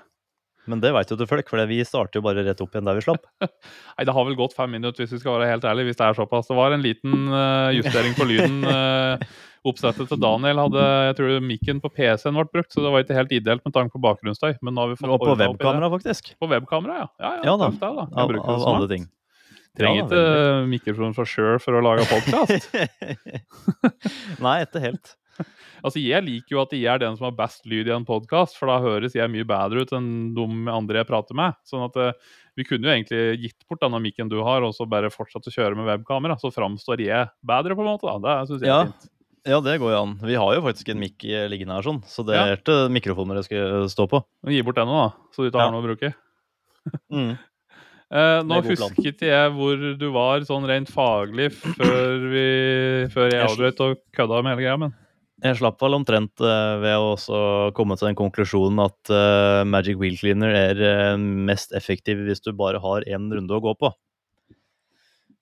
Men 0.70 0.82
det 0.84 0.92
vet 0.94 1.10
jo 1.10 1.18
til 1.18 1.30
folk, 1.30 1.48
for 1.50 1.66
vi 1.70 1.80
starter 1.88 2.20
jo 2.20 2.26
bare 2.28 2.44
rett 2.46 2.60
opp 2.62 2.76
igjen 2.76 2.86
der 2.86 3.00
vi 3.00 3.02
slapp. 3.02 3.26
Nei, 3.42 4.06
det 4.06 4.14
har 4.14 4.26
vel 4.28 4.38
gått 4.38 4.54
fem 4.54 4.70
minutter, 4.76 5.02
hvis 5.02 5.16
vi 5.16 5.22
skal 5.24 5.40
være 5.40 5.50
helt 5.50 5.66
ærlige. 5.66 5.90
Hvis 5.90 5.98
det 5.98 6.06
er 6.06 6.18
såpass. 6.20 6.50
Det 6.50 6.58
var 6.60 6.76
en 6.76 6.84
liten 6.86 7.30
uh, 7.32 7.72
justering 7.74 8.14
på 8.18 8.28
lyden. 8.30 8.60
Uh, 8.68 9.40
oppsettet 9.70 10.12
til 10.12 10.20
Daniel 10.22 10.62
hadde 10.62 10.84
jeg 11.10 11.16
tror 11.18 11.42
mikken 11.44 11.82
på 11.84 11.90
PC-en 11.92 12.38
ble 12.38 12.46
brukt, 12.54 12.70
så 12.72 12.84
det 12.86 12.92
var 12.94 13.04
ikke 13.04 13.18
helt 13.18 13.34
ideelt 13.36 13.66
med 13.66 13.76
tanke 13.76 13.92
på 13.96 14.04
bakgrunnsstøy. 14.06 14.60
Men 14.62 14.78
nå 14.78 14.86
har 14.86 14.94
vi 14.94 15.00
fått 15.02 15.16
Og 15.16 15.26
på 15.26 15.38
webkamera, 15.42 15.90
faktisk. 15.96 16.36
På 16.40 16.52
webkamera, 16.52 17.02
ja. 17.02 17.08
Ja, 17.18 17.32
ja, 17.40 17.48
Ja 17.50 17.56
da, 17.58 17.72
det, 17.74 17.80
da. 17.82 18.06
Av, 18.14 18.36
av 18.38 18.68
alle 18.76 18.92
ting. 18.94 19.10
Trenger 19.80 20.00
Ja, 20.02 20.06
ikke 20.06 20.70
mikrofon 20.70 21.14
fra 21.18 21.26
Sure 21.30 21.58
for 21.62 21.78
å 21.78 21.82
lage 21.86 22.06
podkast. 22.10 22.70
Nei, 24.46 24.56
ikke 24.66 24.82
helt. 24.84 25.16
altså, 25.86 26.00
jeg 26.02 26.24
liker 26.26 26.56
jo 26.56 26.62
at 26.64 26.74
jeg 26.76 26.86
er 26.92 27.02
den 27.04 27.18
som 27.18 27.30
har 27.30 27.36
best 27.38 27.66
lyd 27.70 27.88
i 27.90 27.96
en 27.96 28.06
podkast, 28.08 28.58
for 28.60 28.72
da 28.72 28.80
høres 28.84 29.16
jeg 29.18 29.32
mye 29.32 29.48
bedre 29.48 29.84
ut 29.86 29.94
enn 29.98 30.10
de 30.36 30.46
andre 30.72 31.02
jeg 31.04 31.10
prater 31.10 31.38
med. 31.40 31.58
Sånn 31.68 31.86
at 31.88 32.00
uh, 32.00 32.12
vi 32.60 32.66
kunne 32.68 32.88
jo 32.90 32.96
egentlig 32.96 33.40
gitt 33.46 33.68
bort 33.70 33.82
denne 33.86 34.02
mikken 34.04 34.30
du 34.32 34.40
har, 34.46 34.66
og 34.68 34.74
så 34.76 34.88
bare 34.90 35.12
fortsatt 35.14 35.48
å 35.48 35.54
kjøre 35.56 35.78
med 35.80 35.88
webkamera. 35.88 36.36
Så 36.42 36.52
framstår 36.56 37.06
jeg 37.06 37.32
bedre, 37.46 37.76
på 37.78 37.86
en 37.86 37.92
måte. 37.94 38.08
da. 38.10 38.20
Det 38.44 38.52
syns 38.52 38.62
jeg 38.66 38.70
Ja. 38.74 38.82
er 38.84 38.92
fint. 38.92 39.10
Ja, 39.48 39.58
det 39.64 39.78
går 39.80 39.94
jo 39.94 40.00
an. 40.04 40.18
Vi 40.22 40.36
har 40.36 40.56
jo 40.58 40.62
faktisk 40.66 40.90
en 40.92 41.00
mikk 41.00 41.24
eh, 41.24 41.46
liggende 41.48 41.74
her, 41.78 41.86
sånn, 41.86 42.02
så 42.04 42.26
det 42.28 42.36
Ja. 42.36 42.44
er 42.52 42.58
ikke 42.60 42.90
mikrofoner 42.92 43.40
jeg 43.40 43.46
skal 43.48 43.88
stå 43.88 44.06
på. 44.12 44.20
Gi 44.52 44.62
bort 44.68 44.76
den 44.76 44.88
nå, 44.92 44.98
da, 45.08 45.14
så 45.32 45.46
du 45.46 45.48
ikke 45.50 45.62
har 45.62 45.72
Ja. 45.72 45.72
noe 45.72 45.82
å 45.84 45.88
bruke. 45.88 46.14
Mm. 47.12 47.38
Eh, 48.10 48.42
nå 48.44 48.58
husker 48.66 49.14
jeg 49.22 49.52
hvor 49.54 49.78
du 50.00 50.06
var 50.12 50.42
sånn 50.42 50.66
rent 50.66 50.90
faglig 50.90 51.52
før, 51.54 52.24
vi, 52.32 52.46
før 53.14 53.30
Jeg 53.30 53.46
avbrøt 53.46 53.82
og 53.86 54.00
kødda 54.18 54.40
med 54.44 54.56
hele 54.58 54.64
greia, 54.66 54.78
men 54.82 54.94
Jeg 55.40 55.56
slapp 55.56 55.80
vel 55.80 55.96
omtrent 55.96 56.42
eh, 56.44 56.74
ved 56.82 56.98
å 57.00 57.14
også 57.14 57.38
komme 57.78 57.96
til 57.96 58.10
den 58.10 58.18
konklusjonen 58.20 58.82
at 58.84 59.12
eh, 59.14 59.62
Magic 59.68 59.96
Wheel 60.02 60.18
Cleaner 60.20 60.52
er 60.52 60.82
eh, 60.84 61.14
mest 61.20 61.72
effektiv 61.78 62.26
hvis 62.26 62.44
du 62.44 62.52
bare 62.58 62.82
har 62.84 63.06
én 63.08 63.30
runde 63.32 63.56
å 63.56 63.62
gå 63.64 63.72
på, 63.80 63.94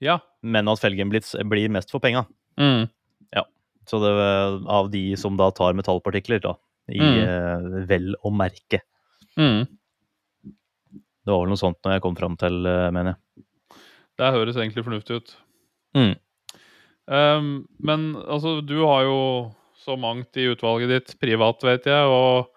ja. 0.06 0.20
men 0.46 0.70
at 0.70 0.84
Felgenblitz 0.84 1.34
blir 1.50 1.74
mest 1.74 1.94
for 1.94 2.04
penga. 2.04 2.28
Mm. 2.62 2.86
Så 3.88 4.02
det 4.04 4.10
er 4.12 4.58
av 4.68 4.90
de 4.92 5.02
som 5.16 5.38
da 5.40 5.46
tar 5.56 5.72
metallpartikler, 5.78 6.42
da, 6.44 6.58
i 6.92 7.00
Mm. 7.00 7.86
vel 7.88 8.10
å 8.20 8.28
merke. 8.36 8.82
Mm. 9.40 9.62
Det 10.44 11.32
var 11.32 11.40
vel 11.40 11.54
noe 11.54 11.62
sånt 11.62 11.80
når 11.88 11.96
jeg 11.96 12.04
kom 12.04 12.18
fram 12.20 12.36
til, 12.36 12.68
mener 12.68 13.14
jeg. 13.14 13.46
Det 14.20 14.34
høres 14.36 14.60
egentlig 14.60 14.84
fornuftig 14.84 15.22
ut. 15.22 15.32
Mm. 15.96 16.12
Um, 17.08 17.48
men 17.80 18.10
altså, 18.28 18.58
du 18.60 18.76
har 18.84 19.08
jo 19.08 19.16
så 19.88 19.98
mangt 20.00 20.38
i 20.38 20.50
utvalget 20.52 20.94
ditt 20.94 21.18
privat, 21.24 21.64
vet 21.66 21.90
jeg, 21.90 22.12
og 22.12 22.54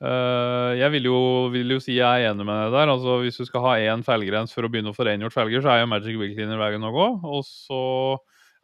Uh, 0.00 0.72
jeg 0.80 0.88
vil 0.94 1.06
jo, 1.10 1.16
vil 1.52 1.74
jo 1.74 1.80
si 1.84 1.98
jeg 1.98 2.22
er 2.24 2.30
enig 2.30 2.46
med 2.48 2.56
deg 2.56 2.72
der. 2.72 2.88
Altså, 2.88 3.18
hvis 3.20 3.36
du 3.36 3.44
skal 3.44 3.64
ha 3.66 3.72
én 3.92 4.00
felgrens 4.04 4.54
for 4.56 4.64
å 4.64 4.70
begynne 4.72 4.94
å 4.94 4.96
få 4.96 5.04
rengjort 5.04 5.36
felger, 5.36 5.60
så 5.60 5.74
er 5.74 5.82
jo 5.82 5.90
Magic 5.92 6.16
Wheel 6.16 6.32
Cleaner 6.32 6.60
veien 6.60 6.86
å 6.88 6.92
gå. 6.94 7.08
Og 7.28 7.44
så 7.44 7.80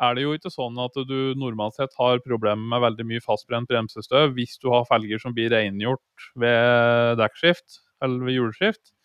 er 0.00 0.16
det 0.16 0.24
jo 0.24 0.32
ikke 0.36 0.52
sånn 0.52 0.80
at 0.80 0.96
du 1.08 1.36
normalt 1.36 1.76
sett 1.76 1.92
har 2.00 2.24
problemer 2.24 2.64
med 2.72 2.84
veldig 2.84 3.06
mye 3.12 3.24
fastbrent 3.24 3.68
bremsestøv 3.68 4.32
hvis 4.36 4.56
du 4.64 4.70
har 4.72 4.88
felger 4.88 5.20
som 5.20 5.36
blir 5.36 5.52
rengjort 5.52 6.28
ved 6.40 7.20
dekkskift 7.20 7.82
eller 8.04 8.24
ved 8.24 8.38
hjulskift. 8.38 8.95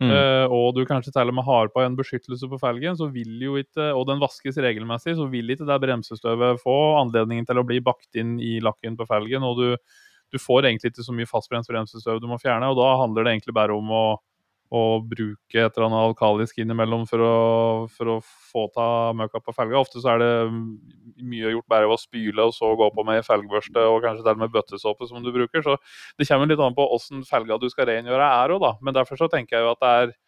Mm. 0.00 0.10
Eh, 0.16 0.52
og 0.56 0.72
du 0.76 0.80
kanskje 0.88 1.12
til 1.12 1.28
og 1.28 1.36
med 1.36 1.44
har 1.44 1.68
på 1.74 1.82
en 1.84 1.96
beskyttelse 1.98 2.48
på 2.48 2.58
felgen, 2.62 2.96
så 2.96 3.10
vil 3.12 3.34
jo 3.44 3.58
ikke, 3.60 3.90
og 3.92 4.06
den 4.08 4.22
vaskes 4.22 4.56
regelmessig, 4.64 5.16
så 5.18 5.26
vil 5.28 5.52
ikke 5.52 5.68
det 5.68 5.80
bremsestøvet 5.82 6.62
få 6.62 6.76
anledningen 7.02 7.48
til 7.48 7.60
å 7.60 7.66
bli 7.68 7.82
bakt 7.84 8.16
inn 8.20 8.38
i 8.40 8.56
lakken 8.64 8.96
på 8.96 9.08
felgen. 9.10 9.44
Og 9.44 9.60
du, 9.60 9.68
du 10.32 10.40
får 10.40 10.70
egentlig 10.70 10.94
ikke 10.94 11.04
så 11.04 11.16
mye 11.16 11.28
fastbrent 11.28 11.68
bremsestøv 11.68 12.22
du 12.22 12.28
må 12.30 12.40
fjerne, 12.40 12.72
og 12.72 12.80
da 12.80 12.94
handler 13.02 13.28
det 13.28 13.36
egentlig 13.36 13.56
bare 13.60 13.76
om 13.76 13.92
å, 13.92 14.04
å 14.70 15.00
bruke 15.02 15.58
et 15.58 15.74
eller 15.74 15.88
annet 15.88 16.04
alkalisk 16.12 16.60
innimellom 16.62 17.02
for 17.10 17.24
å, 17.26 17.34
for 17.90 18.12
å 18.12 18.16
få 18.22 18.68
ta 18.74 18.86
møkka 19.18 19.42
på 19.42 19.54
felga. 19.56 19.80
Ofte 19.82 20.02
så 20.02 20.12
er 20.14 20.22
det 20.22 20.30
mye 21.26 21.50
gjort 21.56 21.68
bare 21.70 21.88
ved 21.90 21.96
å 21.96 22.00
spyle 22.00 22.46
og 22.46 22.54
så 22.54 22.70
gå 22.78 22.90
på 22.94 23.04
med 23.08 23.26
felgbørste 23.26 23.82
og 23.90 24.00
kanskje 24.06 24.24
til 24.24 24.36
og 24.36 24.44
med 24.44 24.54
bøttesåpe 24.54 25.10
som 25.10 25.26
du 25.26 25.32
bruker. 25.34 25.66
Så 25.66 25.74
det 26.18 26.28
kommer 26.30 26.50
litt 26.50 26.62
an 26.62 26.78
på 26.78 26.86
åssen 26.94 27.26
felga 27.26 27.58
du 27.58 27.66
skal 27.72 27.90
rengjøre 27.90 28.32
er 28.40 28.54
òg, 28.54 28.62
da. 28.62 28.74
Men 28.80 28.96
derfor 28.96 29.18
så 29.18 29.30
tenker 29.32 29.58
jeg 29.58 29.66
jo 29.66 29.74
at 29.74 29.82
det 29.82 29.94
er 30.00 30.18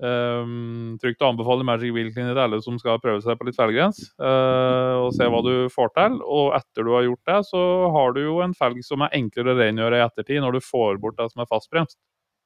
Um, 0.00 0.94
trygt 0.96 1.20
å 1.20 1.28
anbefale 1.28 1.64
Magic 1.68 1.90
Wheel 1.92 2.08
Cleaner 2.14 2.32
til 2.32 2.40
alle 2.40 2.60
som 2.64 2.78
skal 2.80 2.96
prøve 3.02 3.20
seg 3.20 3.36
på 3.36 3.44
litt 3.44 3.58
felgrens. 3.58 3.98
Uh, 4.16 4.96
og 5.04 5.10
se 5.12 5.26
hva 5.28 5.42
du 5.44 5.68
får 5.72 5.92
til. 5.98 6.16
Og 6.24 6.54
etter 6.56 6.86
du 6.86 6.94
har 6.94 7.04
gjort 7.04 7.28
det, 7.28 7.40
så 7.50 7.64
har 7.92 8.16
du 8.16 8.22
jo 8.22 8.38
en 8.44 8.56
felg 8.56 8.80
som 8.86 9.04
er 9.04 9.18
enklere 9.18 9.52
å 9.52 9.58
rengjøre 9.60 10.00
i 10.00 10.04
ettertid, 10.06 10.40
når 10.40 10.56
du 10.56 10.64
får 10.64 11.02
bort 11.02 11.20
det 11.20 11.28
som 11.34 11.44
er 11.44 11.50
fastbremst. 11.52 11.98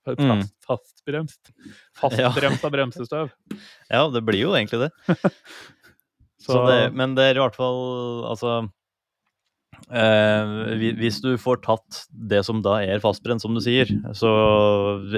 Fast, 0.05 0.21
Mm. 0.21 0.45
Fastbremst. 0.67 1.51
Fastbremst 1.97 2.65
av 2.67 2.73
bremsestøv. 2.75 3.35
Ja, 3.95 4.05
det 4.13 4.21
blir 4.27 4.43
jo 4.43 4.53
egentlig 4.53 4.87
det. 4.87 4.91
Så, 6.45 6.59
det, 6.69 6.93
men 6.93 7.15
det 7.17 7.25
er 7.25 7.39
i 7.39 7.41
hvert 7.41 7.55
fall 7.57 7.79
Altså 8.29 8.67
Eh, 9.93 10.53
hvis 10.97 11.19
du 11.21 11.35
får 11.41 11.61
tatt 11.65 12.05
det 12.09 12.41
som 12.47 12.63
da 12.65 12.79
er 12.85 13.03
fastbrent, 13.03 13.43
som 13.43 13.57
du 13.57 13.61
sier, 13.65 13.91
så 14.17 14.31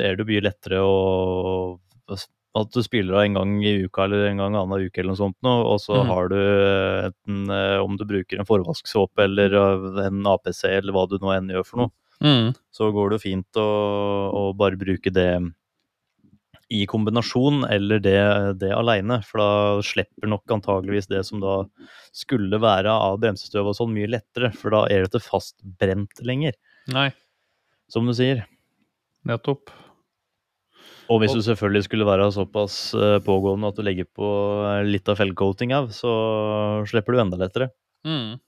er 0.01 0.17
det 0.19 0.27
mye 0.29 0.45
lettere 0.49 0.81
å 0.83 1.79
At 2.57 2.73
du 2.73 2.81
spiller 2.81 3.19
av 3.19 3.27
en 3.27 3.37
gang 3.37 3.51
i 3.69 3.75
uka 3.85 4.07
eller 4.07 4.31
en 4.31 4.41
gang 4.41 4.55
annen 4.57 4.87
uke 4.89 5.03
eller 5.03 5.13
noe 5.13 5.21
sånt, 5.21 5.37
og 5.45 5.77
så 5.83 6.01
mm. 6.01 6.09
har 6.09 6.31
du 6.33 6.39
enten 6.41 7.53
eh, 7.53 7.79
Om 7.85 7.99
du 8.01 8.07
bruker 8.09 8.41
en 8.41 8.49
forvasksåpe 8.49 9.27
eller 9.29 9.55
eh, 9.61 10.01
en 10.07 10.27
APC 10.33 10.65
eller 10.71 10.97
hva 10.97 11.05
du 11.11 11.19
nå 11.21 11.35
enn 11.37 11.53
gjør 11.53 11.69
for 11.69 11.85
noe, 11.85 11.93
Mm. 12.25 12.55
så 12.73 12.89
går 12.95 13.11
det 13.11 13.19
jo 13.19 13.25
fint 13.27 13.59
å, 13.61 13.69
å 14.33 14.43
bare 14.57 14.79
bruke 14.81 15.13
det 15.13 15.31
i 16.73 16.81
kombinasjon 16.91 17.65
eller 17.71 18.01
det, 18.03 18.19
det 18.59 18.73
aleine. 18.75 19.21
For 19.27 19.39
da 19.43 19.51
slipper 19.87 20.31
nok 20.31 20.51
antageligvis 20.57 21.07
det 21.13 21.23
som 21.29 21.43
da 21.43 21.61
skulle 22.17 22.59
være 22.63 22.91
av 22.91 23.21
bremsestøv 23.23 23.71
og 23.71 23.77
sånn, 23.79 23.93
mye 23.95 24.11
lettere. 24.17 24.51
For 24.57 24.75
da 24.75 24.85
er 24.91 25.05
det 25.05 25.13
ikke 25.13 25.29
fastbrent 25.29 26.25
lenger, 26.27 26.57
Nei, 26.95 27.11
som 27.93 28.07
du 28.09 28.15
sier. 28.17 28.45
nettopp. 29.27 29.71
Og 31.07 31.21
hvis 31.23 31.37
du 31.37 31.43
selvfølgelig 31.47 31.85
skulle 31.87 32.07
være 32.09 32.27
såpass 32.35 32.91
eh, 32.99 33.21
pågående 33.23 33.69
at 33.71 33.77
du 33.79 33.85
legger 33.87 34.09
på 34.11 34.27
litt 34.89 35.07
av 35.07 35.21
fellcoating 35.21 35.71
av, 35.77 35.93
så 35.95 36.11
slipper 36.91 37.15
du 37.15 37.21
enda 37.23 37.39
lettere. 37.39 37.71
Mm. 38.07 38.41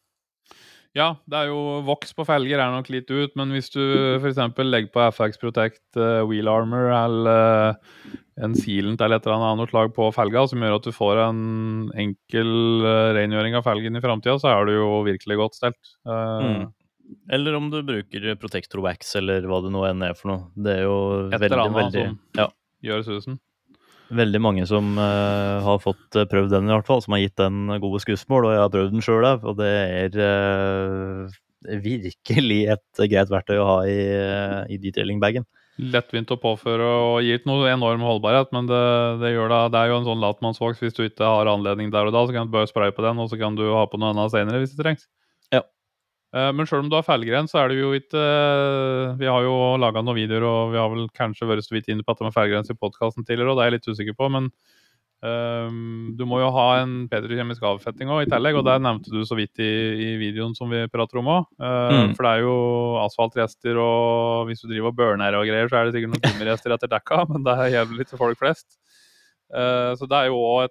Ja, 0.97 1.11
det 1.28 1.37
er 1.37 1.50
jo 1.50 1.59
voks 1.87 2.14
på 2.16 2.25
felger 2.26 2.59
er 2.64 2.73
nok 2.73 2.88
litt 2.90 3.11
ut, 3.12 3.35
men 3.37 3.52
hvis 3.54 3.68
du 3.75 3.80
f.eks. 4.23 4.38
legger 4.64 4.88
på 4.95 5.02
FX 5.12 5.38
Protect 5.38 5.83
uh, 6.00 6.25
Wheel 6.26 6.49
Armor 6.49 6.88
eller 6.90 7.75
uh, 7.76 8.14
en 8.42 8.54
sealant 8.57 9.00
eller 9.04 9.18
et 9.21 9.26
eller 9.28 9.45
annet 9.50 9.71
slag 9.71 9.92
på 9.95 10.09
felga 10.16 10.47
som 10.49 10.62
gjør 10.64 10.78
at 10.78 10.88
du 10.88 10.92
får 10.95 11.21
en 11.26 11.42
enkel 11.99 12.50
uh, 12.87 13.12
rengjøring 13.18 13.59
av 13.59 13.66
felgen 13.68 13.99
i 13.99 14.02
framtida, 14.02 14.38
så 14.40 14.50
er 14.54 14.66
du 14.71 14.73
jo 14.78 14.88
virkelig 15.07 15.38
godt 15.45 15.61
stelt. 15.61 15.95
Uh, 16.09 16.42
Mm. 16.49 16.66
Eller 17.33 17.54
om 17.57 17.71
du 17.73 17.78
bruker 17.83 18.35
Protector 18.37 18.83
Wax 18.85 19.14
eller 19.16 19.40
hva 19.49 19.62
det 19.64 19.71
nå 19.73 19.80
enn 19.88 20.02
er 20.04 20.12
for 20.12 20.28
noe. 20.28 20.42
Det 20.61 20.75
er 20.75 20.83
jo 20.85 20.97
Et 21.30 21.38
veldig, 21.40 21.47
eller 21.47 21.62
annet 21.62 21.78
veldig 21.78 22.02
som- 22.04 22.18
ja. 22.37 22.47
Gjør 22.85 23.04
susen. 23.07 23.38
Veldig 24.09 24.41
mange 24.41 24.65
som 24.69 24.95
uh, 24.97 25.61
har 25.65 25.83
fått 25.85 26.17
eh, 26.17 26.25
prøvd 26.29 26.55
den, 26.55 26.71
i 26.71 26.73
hvert 26.73 26.88
fall, 26.88 27.03
som 27.05 27.12
har 27.12 27.21
gitt 27.21 27.37
den 27.37 27.69
gode 27.83 28.00
skussmål. 28.00 28.49
Og 28.49 28.55
jeg 28.55 28.62
har 28.62 28.73
prøvd 28.73 28.95
den 28.95 29.05
sjøl 29.05 29.27
òg, 29.29 29.45
og 29.45 29.59
det 29.61 29.69
er 29.69 30.17
uh, 30.17 31.37
virkelig 31.85 32.61
et 32.73 33.03
greit 33.05 33.33
verktøy 33.35 33.59
å 33.61 33.69
ha 33.69 33.79
i, 33.85 33.99
uh, 34.17 34.62
i 34.73 34.81
detailing-bagen. 34.81 35.45
Lettvint 35.79 36.33
å 36.35 36.41
påføre 36.41 36.83
og 36.83 37.21
gir 37.23 37.38
ikke 37.38 37.53
noe 37.53 37.69
enorm 37.71 38.03
holdbarhet, 38.03 38.49
men 38.57 38.67
det, 38.67 38.81
det 39.21 39.37
da, 39.53 39.61
det 39.71 39.79
er 39.83 39.93
jo 39.93 40.00
en 40.00 40.09
sånn 40.09 40.25
latmannsvoks. 40.25 40.81
Hvis 40.83 40.97
du 40.97 41.05
ikke 41.05 41.29
har 41.29 41.50
anledning 41.53 41.93
der 41.95 42.09
og 42.09 42.17
da, 42.17 42.25
så 42.27 42.35
kan 42.35 42.49
du 42.49 42.57
bare 42.57 42.71
spraye 42.71 42.97
på 42.97 43.05
den, 43.05 43.21
og 43.23 43.29
så 43.31 43.38
kan 43.38 43.61
du 43.61 43.69
ha 43.77 43.85
på 43.87 44.00
noe 44.00 44.15
annet 44.17 44.35
senere 44.35 44.65
hvis 44.65 44.73
det 44.75 44.83
trengs. 44.83 45.07
Eh, 46.37 46.50
Men 46.52 46.68
sjøl 46.68 46.85
om 46.85 46.90
du 46.92 46.97
har 46.99 47.06
feilgren, 47.06 47.49
så 47.49 47.62
er 47.62 47.70
det 47.73 47.78
jo 47.80 47.92
ikke 47.97 48.25
Vi 49.20 49.28
har 49.28 49.44
jo 49.47 49.54
laga 49.80 50.02
noen 50.04 50.18
videoer, 50.18 50.44
og 50.44 50.75
vi 50.75 50.80
har 50.80 50.90
vel 50.92 51.06
kanskje 51.16 51.49
vært 51.49 51.68
så 51.68 51.76
vidt 51.76 51.88
inne 51.88 52.04
på 52.04 52.12
dette 52.12 52.26
med 52.26 52.37
felgrens 52.37 52.73
i 52.73 52.76
podkasten 52.76 53.25
tidligere, 53.25 53.54
og 53.54 53.58
det 53.58 53.64
er 53.64 53.70
jeg 53.70 53.78
litt 53.78 53.88
usikker 53.88 54.18
på, 54.18 54.28
men 54.35 54.50
um, 55.25 56.11
du 56.18 56.26
må 56.28 56.42
jo 56.42 56.50
ha 56.54 56.66
en 56.82 56.92
petrokjemisk 57.11 57.64
avfetting 57.70 58.12
òg 58.12 58.26
i 58.26 58.30
tillegg, 58.30 58.58
og 58.61 58.66
der 58.68 58.82
nevnte 58.85 59.14
du 59.14 59.25
så 59.26 59.38
vidt 59.38 59.56
i, 59.64 59.73
i 60.04 60.11
videoen 60.20 60.52
som 60.58 60.68
vi 60.70 60.85
prater 60.92 61.23
om 61.23 61.32
òg. 61.32 61.49
Mm. 61.58 62.12
For 62.12 62.26
det 62.26 62.35
er 62.35 62.44
jo 62.44 62.58
asfaltrester, 63.06 63.80
og 63.80 64.50
hvis 64.50 64.61
du 64.62 64.68
driver 64.68 64.92
og 64.92 65.00
burner 65.00 65.40
og 65.40 65.49
greier, 65.49 65.73
så 65.73 65.80
er 65.80 65.88
det 65.88 65.97
sikkert 65.97 66.12
noen 66.12 66.26
timmerrester 66.28 66.76
etter 66.76 66.92
dekka, 66.92 67.25
men 67.32 67.49
det 67.49 67.56
gjelder 67.73 68.02
litt 68.02 68.12
for 68.12 68.26
folk 68.26 68.44
flest. 68.44 68.68
Eh, 69.49 69.93
Så 69.97 70.09
det 70.09 70.17
er 70.19 70.26
jo 70.28 70.38
òg 70.45 70.69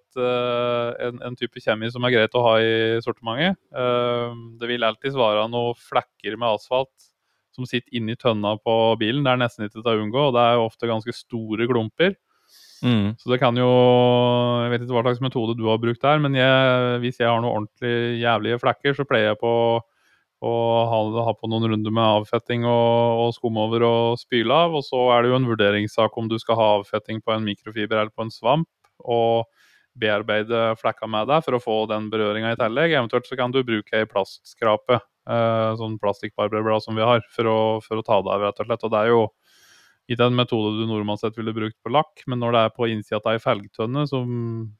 en, 1.07 1.21
en 1.25 1.35
type 1.39 1.57
kjemi 1.63 1.89
som 1.91 2.05
er 2.05 2.13
greit 2.13 2.35
å 2.37 2.43
ha 2.45 2.55
i 2.61 2.99
sortimentet. 3.01 3.57
Eh, 3.73 4.35
Det 4.61 4.69
vil 4.69 4.85
alltids 4.85 5.17
være 5.17 5.47
noen 5.49 5.77
flekker 5.81 6.37
med 6.37 6.55
asfalt 6.55 7.09
som 7.57 7.65
sitter 7.65 7.89
inni 7.97 8.13
tønna 8.15 8.53
på 8.61 8.73
bilen. 9.01 9.23
Det 9.25 9.33
er 9.33 9.41
nesten 9.41 9.65
ikke 9.65 9.81
til 9.81 9.89
å 9.89 10.01
unngå, 10.03 10.27
og 10.29 10.33
det 10.35 10.43
er 10.45 10.57
jo 10.59 10.67
ofte 10.67 10.89
ganske 10.89 11.13
store 11.15 11.65
klumper. 11.65 12.13
Mm. 12.85 13.15
Så 13.17 13.31
det 13.31 13.39
kan 13.41 13.57
jo 13.57 13.65
Jeg 13.65 14.69
vet 14.69 14.83
ikke 14.85 14.93
hva 14.93 15.01
slags 15.07 15.23
metode 15.25 15.55
du 15.57 15.63
har 15.65 15.79
brukt 15.81 16.03
der, 16.03 16.19
men 16.21 16.35
jeg, 16.37 16.99
hvis 17.01 17.17
jeg 17.17 17.25
har 17.27 17.41
noen 17.41 17.63
ordentlig 17.65 18.21
jævlige 18.21 18.59
flekker, 18.61 18.93
så 18.93 19.05
pleier 19.09 19.31
jeg 19.31 19.39
på 19.41 19.53
å 20.45 20.53
ha, 20.91 20.99
ha 21.25 21.33
på 21.33 21.49
noen 21.49 21.71
runder 21.71 21.93
med 21.93 22.21
avfetting 22.21 22.65
og, 22.69 23.21
og 23.23 23.31
skum 23.33 23.57
over 23.57 23.85
og 23.87 24.19
spyle 24.21 24.53
av. 24.53 24.75
Og 24.77 24.85
så 24.85 24.99
er 25.15 25.23
det 25.23 25.31
jo 25.31 25.39
en 25.39 25.49
vurderingssak 25.49 26.17
om 26.19 26.29
du 26.29 26.37
skal 26.41 26.59
ha 26.59 26.67
avfetting 26.77 27.23
på 27.25 27.33
en 27.33 27.47
mikrofiber 27.47 27.97
eller 28.03 28.13
på 28.13 28.27
en 28.27 28.33
svamp. 28.33 28.69
Og 29.01 29.47
bearbeide 29.97 30.75
flekka 30.77 31.09
med 31.09 31.29
deg 31.31 31.41
for 31.45 31.57
å 31.57 31.61
få 31.61 31.77
den 31.89 32.11
berøringa 32.13 32.53
i 32.53 32.59
tillegg. 32.59 32.93
Eventuelt 32.93 33.29
så 33.29 33.37
kan 33.39 33.53
du 33.53 33.63
bruke 33.65 33.97
ei 33.97 34.05
plastskrape, 34.09 34.99
eh, 35.01 35.71
sånn 35.79 35.97
plastikkbarberblad 36.01 36.85
som 36.85 36.97
vi 36.97 37.05
har, 37.05 37.25
for 37.33 37.49
å, 37.49 37.59
for 37.81 37.97
å 37.97 38.05
ta 38.05 38.21
det 38.21 38.33
av, 38.35 38.45
rett 38.45 38.61
og 38.61 38.69
slett. 38.69 38.85
Og 38.85 38.93
det 38.93 39.01
er 39.01 39.13
jo 39.13 39.23
ikke 40.07 40.29
en 40.29 40.37
metode 40.37 40.77
du 40.77 40.85
normalt 40.87 41.23
sett 41.23 41.37
ville 41.37 41.55
brukt 41.55 41.75
på 41.83 41.91
lakk, 41.91 42.21
men 42.31 42.39
når 42.39 42.53
det 42.53 42.63
er 42.63 42.75
på 42.77 42.87
innsida 42.93 43.19
av 43.19 43.33
ei 43.33 43.43
felgtønne 43.43 44.05
som 44.07 44.29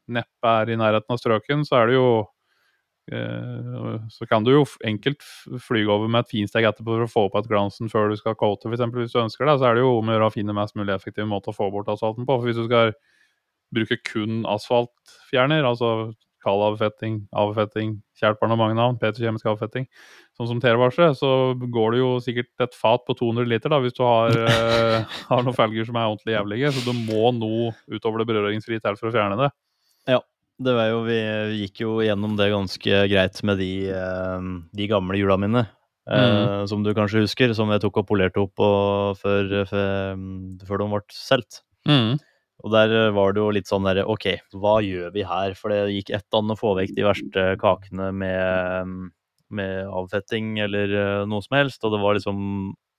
neppe 0.08 0.54
er 0.62 0.72
i 0.72 0.78
nærheten 0.80 1.18
av 1.18 1.20
strøken, 1.20 1.66
så 1.68 1.82
er 1.82 1.90
det 1.90 1.98
jo 1.98 2.10
så 3.08 4.26
kan 4.28 4.44
du 4.44 4.52
jo 4.52 4.64
enkelt 4.84 5.24
fly 5.64 5.86
over 5.88 6.10
med 6.12 6.26
et 6.26 6.34
finsteg 6.34 6.68
etterpå 6.68 6.92
for 6.92 7.06
å 7.06 7.12
få 7.12 7.26
opp 7.30 7.38
et 7.40 7.48
glansen 7.48 7.92
før 7.92 8.12
du 8.12 8.18
skal 8.20 8.36
coate, 8.36 8.68
f.eks. 8.68 8.84
Hvis 8.98 9.16
du 9.16 9.22
ønsker 9.22 9.48
det, 9.48 9.58
så 9.62 9.70
er 9.70 9.78
det 9.78 9.86
jo 9.86 9.94
om 10.02 10.10
å 10.10 10.18
gjøre 10.18 10.28
å 10.28 10.34
finne 10.34 10.56
mest 10.58 10.76
mulig 10.76 10.96
effektiv 10.96 11.30
måte 11.30 11.54
å 11.54 11.56
få 11.56 11.70
bort 11.72 11.88
asfalten 11.94 12.28
på. 12.28 12.36
For 12.36 12.50
hvis 12.50 12.60
du 12.60 12.66
skal 12.68 12.92
bruke 13.76 14.00
kun 14.08 14.44
asfaltfjerner, 14.48 15.64
altså 15.68 16.12
kaldavfetting, 16.48 17.22
avfetting, 17.36 17.98
kjært 18.20 18.40
barn 18.40 18.54
har 18.54 18.60
mange 18.60 18.78
navn, 18.78 19.00
petrokjemisk 19.02 19.50
avfetting, 19.52 19.88
sånn 20.38 20.52
som 20.52 20.62
T-varse, 20.64 21.10
så 21.20 21.32
går 21.58 21.96
det 21.96 22.02
jo 22.02 22.12
sikkert 22.24 22.68
et 22.68 22.78
fat 22.78 23.04
på 23.08 23.16
200 23.18 23.50
liter 23.50 23.74
da, 23.74 23.82
hvis 23.84 23.98
du 23.98 24.04
har, 24.06 24.36
eh, 24.36 25.18
har 25.32 25.44
noen 25.44 25.58
felger 25.58 25.88
som 25.88 25.98
er 26.00 26.08
ordentlig 26.08 26.38
jævlige. 26.38 26.74
Så 26.76 26.86
du 26.88 26.94
må 26.96 27.32
noe 27.36 27.74
utover 27.92 28.22
det 28.22 28.30
berøringsfrie 28.32 28.84
til 28.84 29.00
for 29.00 29.10
å 29.10 29.16
fjerne 29.16 29.40
det. 29.42 29.52
Det 30.58 30.74
var 30.74 30.88
jo, 30.90 31.02
vi 31.06 31.18
gikk 31.62 31.84
jo 31.84 31.98
gjennom 32.02 32.38
det 32.40 32.50
ganske 32.50 33.02
greit 33.12 33.42
med 33.46 33.60
de, 33.62 33.72
eh, 33.94 34.48
de 34.80 34.88
gamle 34.90 35.20
hjula 35.20 35.38
mine. 35.38 35.68
Mm. 36.08 36.64
Som 36.72 36.86
du 36.86 36.94
kanskje 36.96 37.26
husker, 37.26 37.52
som 37.54 37.68
jeg 37.74 37.82
tok 37.84 37.98
og 38.00 38.08
polerte 38.08 38.40
opp 38.40 38.62
og 38.64 39.18
før, 39.20 39.66
før, 39.68 40.16
før 40.64 40.80
de 40.80 40.88
ble 40.94 41.02
solgt. 41.12 41.62
Og 42.66 42.74
der 42.74 42.94
eh, 42.96 43.14
var 43.16 43.36
det 43.36 43.44
jo 43.44 43.54
litt 43.54 43.70
sånn 43.70 43.86
derre 43.86 44.08
OK, 44.10 44.28
hva 44.58 44.80
gjør 44.84 45.14
vi 45.14 45.26
her? 45.28 45.54
For 45.58 45.74
det 45.74 45.94
gikk 45.94 46.12
ett 46.18 46.38
an 46.38 46.54
å 46.54 46.58
få 46.58 46.74
vekk 46.80 46.96
de 46.98 47.06
verste 47.06 47.46
kakene 47.62 48.10
med, 48.16 48.98
med 49.54 49.92
avfetting 49.94 50.58
eller 50.66 50.96
eh, 50.98 51.24
noe 51.30 51.46
som 51.46 51.60
helst, 51.60 51.84
og 51.86 51.96
det 51.96 52.04
var 52.04 52.20
liksom 52.20 52.44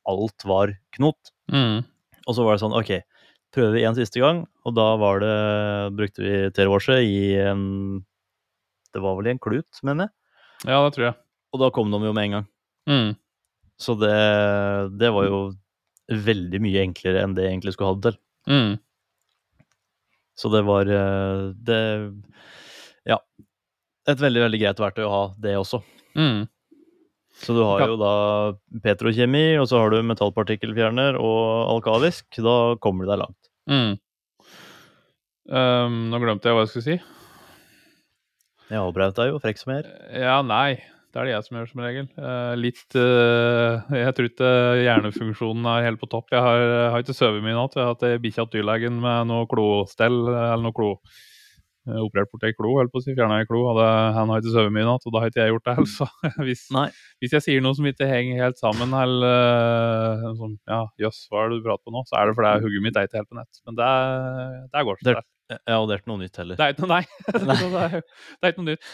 Alt 0.09 0.41
var 0.49 0.71
knot. 0.97 1.35
Mm. 1.53 1.83
Og 2.25 2.33
så 2.33 2.45
var 2.47 2.57
det 2.57 2.63
sånn, 2.63 2.77
ok, 2.79 2.95
prøve 3.55 3.81
en 3.85 3.97
siste 3.97 4.21
gang, 4.21 4.43
og 4.67 4.75
da 4.77 4.89
var 5.01 5.23
det, 5.23 5.37
brukte 5.97 6.25
vi 6.25 6.35
T-Warse 6.57 6.99
i 7.05 7.21
en, 7.41 7.63
det 8.95 9.03
var 9.05 9.17
vel 9.19 9.31
i 9.31 9.35
en 9.37 9.41
klut, 9.43 9.69
mener 9.87 10.09
jeg, 10.09 10.15
Ja, 10.69 10.83
det 10.85 10.95
tror 10.97 11.07
jeg. 11.11 11.17
og 11.55 11.61
da 11.63 11.71
kom 11.75 11.91
de 11.93 12.01
jo 12.05 12.13
med 12.17 12.29
en 12.29 12.37
gang. 12.39 12.47
Mm. 12.91 13.11
Så 13.79 13.95
det, 14.01 14.13
det 14.99 15.13
var 15.15 15.29
jo 15.29 15.41
veldig 16.09 16.61
mye 16.65 16.83
enklere 16.83 17.23
enn 17.23 17.35
det 17.37 17.45
jeg 17.47 17.53
egentlig 17.57 17.75
skulle 17.77 17.93
ha 17.93 17.99
det 17.99 18.11
til. 18.13 18.21
Mm. 18.49 18.77
Så 20.39 20.51
det 20.55 20.63
var, 20.67 20.89
eh, 20.89 21.43
det, 21.69 21.81
ja, 23.11 23.19
et 24.09 24.21
veldig, 24.23 24.43
veldig 24.47 24.61
greit 24.63 24.81
verktøy 24.83 25.05
å 25.07 25.13
ha 25.15 25.23
det 25.43 25.57
også. 25.59 25.81
Mm. 26.19 26.45
Så 27.39 27.55
du 27.55 27.63
har 27.63 27.85
jo 27.87 27.97
da 28.01 28.15
petrokjemi, 28.83 29.59
og 29.61 29.69
så 29.71 29.83
har 29.83 29.95
du 29.95 30.03
metallpartikkelfjerner 30.07 31.19
og 31.23 31.71
alkalisk, 31.77 32.27
da 32.43 32.59
kommer 32.83 33.07
du 33.07 33.13
deg 33.13 33.23
langt. 33.23 33.51
Mm. 33.71 33.95
Um, 35.49 35.99
nå 36.13 36.21
glemte 36.21 36.51
jeg 36.51 36.59
hva 36.59 36.67
jeg 36.67 36.73
skulle 36.73 36.89
si. 36.89 36.99
Jeg 38.69 38.83
avbrøt 38.83 39.17
deg 39.17 39.31
jo, 39.31 39.39
frekk 39.41 39.63
som 39.63 39.73
jeg 39.73 39.85
er. 39.85 39.93
Ja, 40.27 40.41
nei. 40.45 40.81
Det 41.09 41.23
er 41.23 41.25
det 41.25 41.33
jeg 41.33 41.45
som 41.47 41.57
gjør, 41.57 41.69
som 41.71 41.81
regel. 41.87 42.09
Uh, 42.21 42.53
litt 42.61 42.99
uh, 43.01 43.87
Jeg 43.97 44.13
tror 44.17 44.29
ikke 44.29 44.51
hjernefunksjonen 44.83 45.71
er 45.73 45.87
helt 45.87 46.03
på 46.03 46.11
topp. 46.13 46.29
Jeg 46.35 46.45
har, 46.45 46.65
har 46.93 47.05
ikke 47.05 47.17
sovet 47.17 47.41
mye 47.45 47.55
i 47.55 47.57
natt. 47.57 47.79
Jeg 47.79 47.87
har 47.87 47.95
hatt 47.95 48.05
ei 48.11 48.19
bikkje 48.21 48.45
til 48.45 48.61
dyrlegen 48.61 48.99
med 49.01 49.31
noe 49.31 49.49
klostell, 49.49 50.21
eller 50.29 50.67
noe 50.67 50.77
klo 50.77 50.93
Operert 52.03 52.31
bort 52.33 52.45
ei 52.45 52.53
klo, 52.57 52.75
holdt 52.77 52.93
på 52.93 53.01
å 53.01 53.05
si. 53.05 53.15
Fjerna 53.17 53.41
ei 53.43 53.47
klo. 53.49 53.63
Hadde, 53.71 53.87
han 54.17 54.33
har 54.33 54.43
ikke 54.43 54.53
sovet 54.55 54.75
mye 54.75 54.85
i 54.85 54.89
natt, 54.89 55.07
og 55.09 55.15
da 55.15 55.23
har 55.25 55.33
ikke 55.33 55.41
jeg 55.45 55.53
gjort 55.55 55.67
det 55.69 55.75
heller. 55.79 55.93
Så 55.99 56.45
hvis, 56.45 56.65
hvis 57.23 57.37
jeg 57.39 57.45
sier 57.47 57.65
noe 57.65 57.79
som 57.79 57.89
ikke 57.91 58.09
henger 58.11 58.45
helt 58.45 58.61
sammen, 58.61 58.93
eller 58.99 59.27
eh, 59.31 60.29
sånn 60.39 60.55
Ja, 60.69 60.83
jøss, 61.07 61.25
hva 61.33 61.45
er 61.47 61.53
det 61.55 61.61
du 61.61 61.67
prater 61.69 61.85
på 61.89 61.95
nå? 61.97 62.05
Så 62.11 62.19
er 62.21 62.31
det 62.31 62.37
fordi 62.39 62.55
hodet 62.67 62.85
mitt 62.89 63.01
er 63.01 63.09
ikke 63.09 63.23
helt 63.23 63.33
på 63.33 63.41
nett. 63.41 63.63
Men 63.67 63.81
det, 63.81 63.91
det 64.77 64.87
går 64.91 65.05
der. 65.11 65.21
Ja, 65.57 65.79
og 65.81 65.89
det 65.89 65.95
er 65.97 66.03
ikke 66.03 66.13
noe 66.13 66.21
nytt 66.21 66.37
heller. 66.43 66.59
Det 66.61 66.67
er 66.67 66.75
ikke 66.75 66.85
noe, 66.85 66.99
nei. 66.99 67.05
det, 67.49 67.85
er, 67.85 68.01
det 68.03 68.49
er 68.49 68.53
ikke 68.53 68.63
noe 68.65 68.71
nytt. 68.75 68.89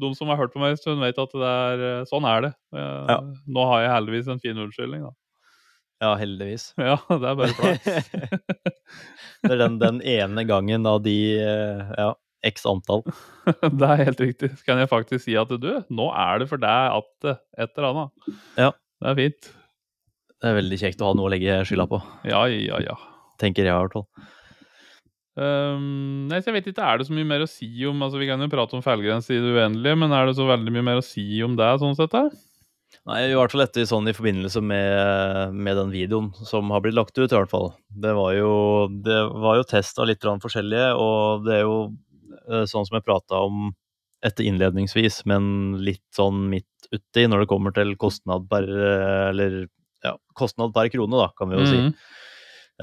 De 0.00 0.08
som 0.16 0.30
har 0.32 0.38
hørt 0.40 0.52
på 0.54 0.60
meg 0.62 0.74
en 0.74 0.80
stund, 0.80 1.02
vet 1.04 1.18
at 1.20 1.34
det 1.36 1.50
er, 1.50 1.82
eh, 1.90 2.06
sånn 2.08 2.24
er 2.28 2.48
det. 2.48 2.54
Eh, 2.76 3.12
Ja. 3.14 3.18
Nå 3.56 3.68
har 3.70 3.84
jeg 3.84 3.92
heldigvis 3.98 4.30
en 4.32 4.40
fin 4.42 4.60
unnskyldning, 4.64 5.04
da. 5.08 5.12
Ja, 6.02 6.10
heldigvis. 6.20 6.70
Ja, 6.80 6.96
det 7.08 7.28
er 7.30 7.36
bare 7.38 7.54
flaks. 7.56 8.08
det 9.44 9.52
er 9.54 9.60
den, 9.60 9.76
den 9.80 10.00
ene 10.02 10.44
gangen 10.48 10.88
av 10.90 10.98
de 11.04 11.14
eh, 11.38 11.92
ja, 12.00 12.10
x 12.46 12.66
antall. 12.68 13.02
det 13.80 13.88
er 13.90 14.04
helt 14.08 14.22
riktig. 14.22 14.52
Så 14.58 14.66
kan 14.68 14.80
jeg 14.82 14.90
faktisk 14.92 15.24
si 15.26 15.36
at 15.40 15.50
du, 15.60 15.70
nå 15.88 16.08
er 16.12 16.42
det 16.42 16.48
for 16.50 16.62
deg 16.62 16.98
at 17.00 17.28
eh, 17.30 17.40
et 17.64 17.74
eller 17.76 17.90
annet. 17.90 18.32
Ja. 18.60 18.70
Det 19.02 19.10
er 19.10 19.18
fint. 19.20 19.50
Det 20.40 20.50
er 20.50 20.58
veldig 20.60 20.78
kjekt 20.80 21.02
å 21.02 21.10
ha 21.10 21.16
noe 21.16 21.28
å 21.28 21.32
legge 21.32 21.62
skylda 21.64 21.88
på, 21.88 22.00
Ja, 22.28 22.44
ja, 22.52 22.80
ja. 22.84 22.96
tenker 23.40 23.64
jeg 23.64 23.72
i 23.72 23.76
hvert 23.80 23.96
fall. 23.96 24.08
Um, 25.34 26.28
jeg 26.30 26.44
vet 26.54 26.68
ikke, 26.70 26.84
Er 26.86 27.00
det 27.00 27.08
så 27.08 27.14
mye 27.16 27.26
mer 27.26 27.42
å 27.42 27.48
si 27.50 27.66
om 27.88 28.04
altså 28.06 28.20
Vi 28.20 28.28
kan 28.28 28.38
jo 28.38 28.46
prate 28.52 28.76
om 28.78 28.84
feilgrense 28.84 29.34
i 29.34 29.40
det 29.42 29.50
uendelige, 29.56 29.98
men 29.98 30.12
er 30.14 30.28
det 30.28 30.36
så 30.38 30.46
veldig 30.46 30.70
mye 30.76 30.84
mer 30.86 31.00
å 31.00 31.06
si 31.06 31.24
om 31.42 31.56
det? 31.58 31.72
sånn 31.82 31.96
sett 31.98 32.14
her? 32.14 32.28
Nei, 33.04 33.18
i 33.26 33.34
hvert 33.34 33.50
fall 33.52 33.64
etter 33.64 33.84
sånn 33.88 34.06
i 34.08 34.14
forbindelse 34.14 34.62
med, 34.64 35.56
med 35.56 35.76
den 35.76 35.90
videoen 35.92 36.30
som 36.46 36.70
har 36.72 36.84
blitt 36.84 36.94
lagt 36.96 37.18
ut, 37.18 37.26
i 37.26 37.34
hvert 37.34 37.50
fall. 37.50 37.72
Det 37.90 38.14
var 38.16 38.30
jo, 38.36 38.52
det 39.04 39.18
var 39.42 39.58
jo 39.58 39.66
test 39.68 39.98
av 40.00 40.08
litt 40.08 40.22
forskjellige, 40.22 40.92
og 40.96 41.44
det 41.44 41.58
er 41.58 41.64
jo 41.66 41.74
sånn 42.68 42.86
som 42.86 42.96
jeg 42.98 43.04
prata 43.06 43.40
om 43.46 43.72
etter 44.24 44.46
innledningsvis, 44.48 45.22
men 45.28 45.76
litt 45.84 46.02
sånn 46.16 46.46
midt 46.48 46.88
uti 46.94 47.26
når 47.28 47.44
det 47.44 47.48
kommer 47.50 47.74
til 47.76 47.94
kostnad 48.00 48.46
per 48.48 48.64
eh, 48.64 49.28
Eller 49.30 49.56
ja, 50.04 50.14
kostnad 50.36 50.72
per 50.76 50.88
krone, 50.92 51.16
da, 51.20 51.30
kan 51.36 51.48
vi 51.52 51.58
jo 51.60 51.66
si. 51.68 51.80
Mhm. 51.80 51.94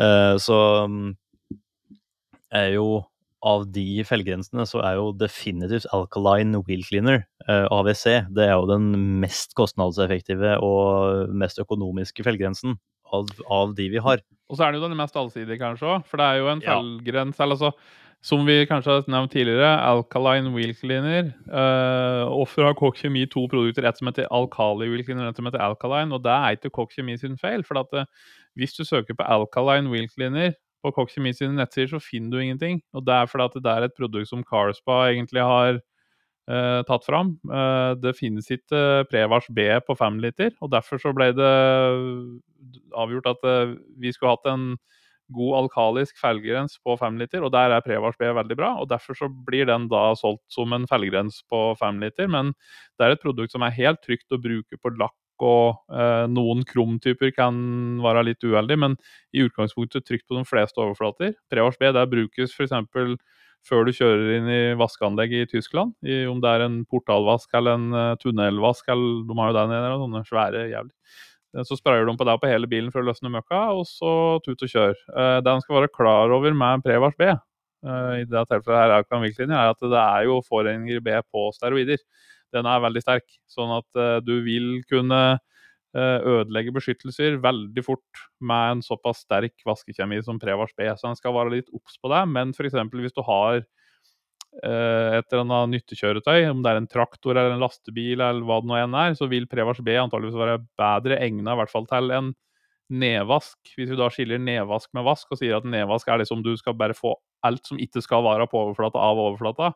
Eh, 0.01 0.35
Så 0.41 0.57
mm, 0.89 1.15
er 2.53 2.73
jo 2.75 2.85
av 3.41 3.63
de 3.73 4.03
fellgrensene, 4.05 4.67
så 4.69 4.83
er 4.85 4.99
jo 4.99 5.07
definitivt 5.17 5.87
Alkaline 5.95 6.59
Wheel 6.67 6.83
Cleaner, 6.85 7.23
eh, 7.47 7.65
AWC, 7.73 8.27
det 8.37 8.45
er 8.45 8.53
jo 8.53 8.67
den 8.69 8.91
mest 9.23 9.55
kostnadseffektive 9.57 10.59
og 10.61 11.31
mest 11.33 11.57
økonomiske 11.63 12.21
fellgrensen 12.27 12.75
av, 13.11 13.31
av 13.49 13.73
de 13.75 13.87
vi 13.89 13.97
har. 14.03 14.21
Og 14.51 14.59
så 14.59 14.67
er 14.67 14.71
det 14.75 14.81
jo 14.81 14.87
den 14.89 14.99
mest 14.99 15.17
allsidige, 15.17 15.57
kanskje 15.57 15.89
òg. 15.89 16.05
For 16.05 16.21
det 16.21 16.27
er 16.27 16.37
jo 16.37 16.51
en 16.51 16.61
Ja. 16.61 16.77
eller 16.77 17.55
altså, 17.55 17.73
Som 18.21 18.43
vi 18.45 18.59
kanskje 18.69 18.93
har 18.93 19.07
nevnt 19.09 19.31
tidligere, 19.33 19.69
Alkaline 19.81 20.51
Wheel 20.53 20.75
Cleaner. 20.77 21.31
Uh, 21.49 22.29
Offer 22.29 22.67
har 22.67 22.75
Kokk 22.77 22.99
Kjemi 22.99 23.25
to 23.25 23.47
produkter, 23.49 23.87
et 23.89 23.97
som 23.97 24.11
heter 24.11 24.29
Alkali 24.29 24.89
Wheel 24.91 25.01
Cleaner 25.07 25.25
og 25.25 25.33
et 25.33 25.39
som 25.41 25.49
heter 25.49 25.63
Alkaline. 25.65 26.13
Og 26.13 26.21
det 26.21 26.35
er 26.35 26.57
ikke 26.57 26.69
Kokk 26.75 26.93
Kjemi 26.93 27.17
sin 27.17 27.39
feil. 27.41 27.65
For 27.65 27.81
at, 27.81 27.95
uh, 27.97 28.35
hvis 28.59 28.77
du 28.77 28.83
søker 28.85 29.17
på 29.17 29.25
Alkaline 29.25 29.89
Wheel 29.89 30.05
Cleaner 30.11 30.53
på 30.85 30.91
Kokk 30.93 31.09
Kjemi 31.13 31.33
sine 31.33 31.57
nettsider, 31.57 31.95
så 31.95 32.01
finner 32.03 32.35
du 32.37 32.43
ingenting. 32.43 32.83
Og 32.93 33.05
det 33.07 33.15
er 33.15 33.31
fordi 33.31 33.49
at 33.49 33.57
det 33.65 33.73
er 33.73 33.87
et 33.87 33.97
produkt 33.97 34.29
som 34.29 34.45
Carspa 34.45 35.01
egentlig 35.09 35.41
har 35.41 35.81
uh, 36.51 36.81
tatt 36.87 37.05
fram. 37.05 37.35
Eh, 37.45 37.91
det 38.01 38.15
finnes 38.17 38.49
ikke 38.53 39.05
Prevars 39.11 39.49
B 39.53 39.67
på 39.87 39.97
5 39.97 40.21
liter, 40.23 40.53
og 40.61 40.71
derfor 40.73 41.01
så 41.01 41.13
ble 41.15 41.31
det 41.37 41.51
avgjort 42.97 43.29
at 43.33 43.45
eh, 43.47 43.75
vi 44.01 44.13
skulle 44.13 44.35
hatt 44.35 44.49
en 44.51 44.65
god 45.33 45.57
alkalisk 45.63 46.19
felgrens 46.21 46.77
på 46.83 46.95
5 46.99 47.17
liter, 47.21 47.45
og 47.45 47.53
der 47.55 47.75
er 47.75 47.85
Prevars 47.85 48.19
B 48.19 48.29
veldig 48.29 48.57
bra. 48.59 48.73
og 48.81 48.89
Derfor 48.91 49.17
så 49.17 49.29
blir 49.29 49.67
den 49.69 49.87
da 49.91 50.11
solgt 50.19 50.43
som 50.51 50.73
en 50.75 50.87
felgrens 50.89 51.41
på 51.49 51.71
5 51.79 51.99
liter, 52.03 52.29
men 52.31 52.53
det 52.99 53.07
er 53.07 53.15
et 53.15 53.23
produkt 53.23 53.55
som 53.55 53.65
er 53.65 53.75
helt 53.77 54.01
trygt 54.05 54.31
å 54.31 54.41
bruke 54.41 54.79
på 54.79 54.95
lakk. 54.99 55.17
Og 55.41 55.79
eh, 55.89 56.27
noen 56.29 56.61
krumtyper 56.69 57.31
kan 57.33 57.55
være 58.03 58.27
litt 58.27 58.43
uheldig, 58.45 58.77
men 58.77 58.97
i 59.33 59.41
utgangspunktet 59.47 60.05
trygt 60.05 60.27
på 60.29 60.37
de 60.37 60.45
fleste 60.45 60.77
overflater. 60.77 61.33
Prevars 61.49 61.79
B 61.81 61.89
der 61.89 62.09
brukes 62.09 62.53
f.eks 62.53 62.75
før 63.67 63.85
du 63.85 63.93
kjører 63.93 64.31
inn 64.37 64.47
i 64.49 64.61
vaskeanlegg 64.79 65.35
i 65.37 65.47
Tyskland. 65.49 65.93
I, 66.01 66.23
om 66.29 66.41
det 66.41 66.49
er 66.49 66.65
en 66.65 66.79
portalvask 66.89 67.51
eller 67.57 67.77
en 67.77 67.91
uh, 67.93 68.15
tunnelvask, 68.21 68.87
eller 68.91 69.25
de 69.27 69.37
har 69.37 69.51
jo 69.51 69.57
der 69.57 69.69
nede, 69.71 69.91
sånne 70.01 70.23
svære 70.29 70.63
jævlig. 70.71 70.95
Eh, 71.55 71.63
Så 71.67 71.77
sprayer 71.79 72.05
de 72.07 72.15
på 72.17 72.27
deg 72.27 72.41
på 72.41 72.49
hele 72.51 72.69
bilen 72.69 72.91
for 72.93 73.03
å 73.03 73.09
løsne 73.09 73.31
møkka, 73.33 73.61
og 73.75 73.85
så 73.89 74.39
tut 74.45 74.63
og 74.63 74.71
kjør. 74.73 74.97
Uh, 75.11 75.37
det 75.43 75.51
han 75.51 75.63
skal 75.63 75.81
være 75.81 75.93
klar 75.93 76.33
over 76.33 76.55
med 76.57 76.83
Prevars 76.85 77.17
B, 77.19 77.27
uh, 77.31 78.13
i 78.19 78.25
det 78.27 78.43
tilfellet 78.49 78.81
her 78.81 78.95
er 78.97 79.23
Wilkliner, 79.25 79.55
er 79.57 79.75
at 79.75 79.81
det 79.83 80.01
er 80.01 80.27
jo 80.29 80.41
foreninger 80.47 81.03
B 81.03 81.15
på 81.31 81.47
steroider. 81.57 82.01
Den 82.51 82.67
er 82.67 82.83
veldig 82.83 83.03
sterk, 83.03 83.27
sånn 83.47 83.71
at 83.77 84.23
du 84.27 84.33
vil 84.43 84.81
kunne 84.83 85.39
ødelegge 85.95 86.73
beskyttelser 86.75 87.37
veldig 87.43 87.83
fort 87.83 88.19
med 88.43 88.73
en 88.73 88.81
såpass 88.83 89.21
sterk 89.23 89.63
vaskekjemi 89.67 90.19
som 90.23 90.39
Prevars 90.39 90.73
B. 90.75 90.83
Så 90.99 91.07
en 91.07 91.15
skal 91.15 91.31
være 91.35 91.53
litt 91.53 91.71
obs 91.71 91.95
på 92.03 92.11
det. 92.11 92.19
Men 92.27 92.51
f.eks. 92.51 92.75
hvis 92.91 93.15
du 93.15 93.23
har 93.23 93.61
eh, 93.61 93.63
et 94.51 95.31
eller 95.31 95.45
annet 95.45 95.77
nyttekjøretøy, 95.77 96.43
om 96.51 96.61
det 96.63 96.71
er 96.71 96.79
en 96.81 96.89
traktor 96.91 97.37
eller 97.37 97.55
en 97.55 97.61
lastebil, 97.63 98.19
eller 98.19 98.43
hva 98.45 98.59
det 98.61 98.67
nå 98.67 98.79
enn 98.81 98.97
er, 98.99 99.13
så 99.15 99.29
vil 99.31 99.47
Prevars 99.49 99.79
B 99.83 99.95
antageligvis 99.95 100.39
være 100.39 100.57
bedre 100.79 101.19
egna 101.23 101.55
i 101.55 101.61
hvert 101.61 101.71
fall 101.71 101.87
til 101.89 102.11
en 102.17 102.33
nedvask. 102.91 103.57
Hvis 103.77 103.93
vi 103.93 103.99
da 103.99 104.09
skiller 104.11 104.41
nedvask 104.41 104.91
med 104.97 105.07
vask 105.07 105.31
og 105.31 105.39
sier 105.39 105.55
at 105.57 105.67
nedvask 105.67 106.09
er 106.11 106.21
liksom 106.21 106.43
du 106.43 106.51
skal 106.59 106.75
bare 106.77 106.97
få 106.97 107.15
alt 107.47 107.63
som 107.67 107.79
ikke 107.81 108.03
skal 108.03 108.25
være 108.27 108.49
på 108.51 108.59
overflata, 108.59 108.99
av 108.99 109.21
overflata, 109.23 109.71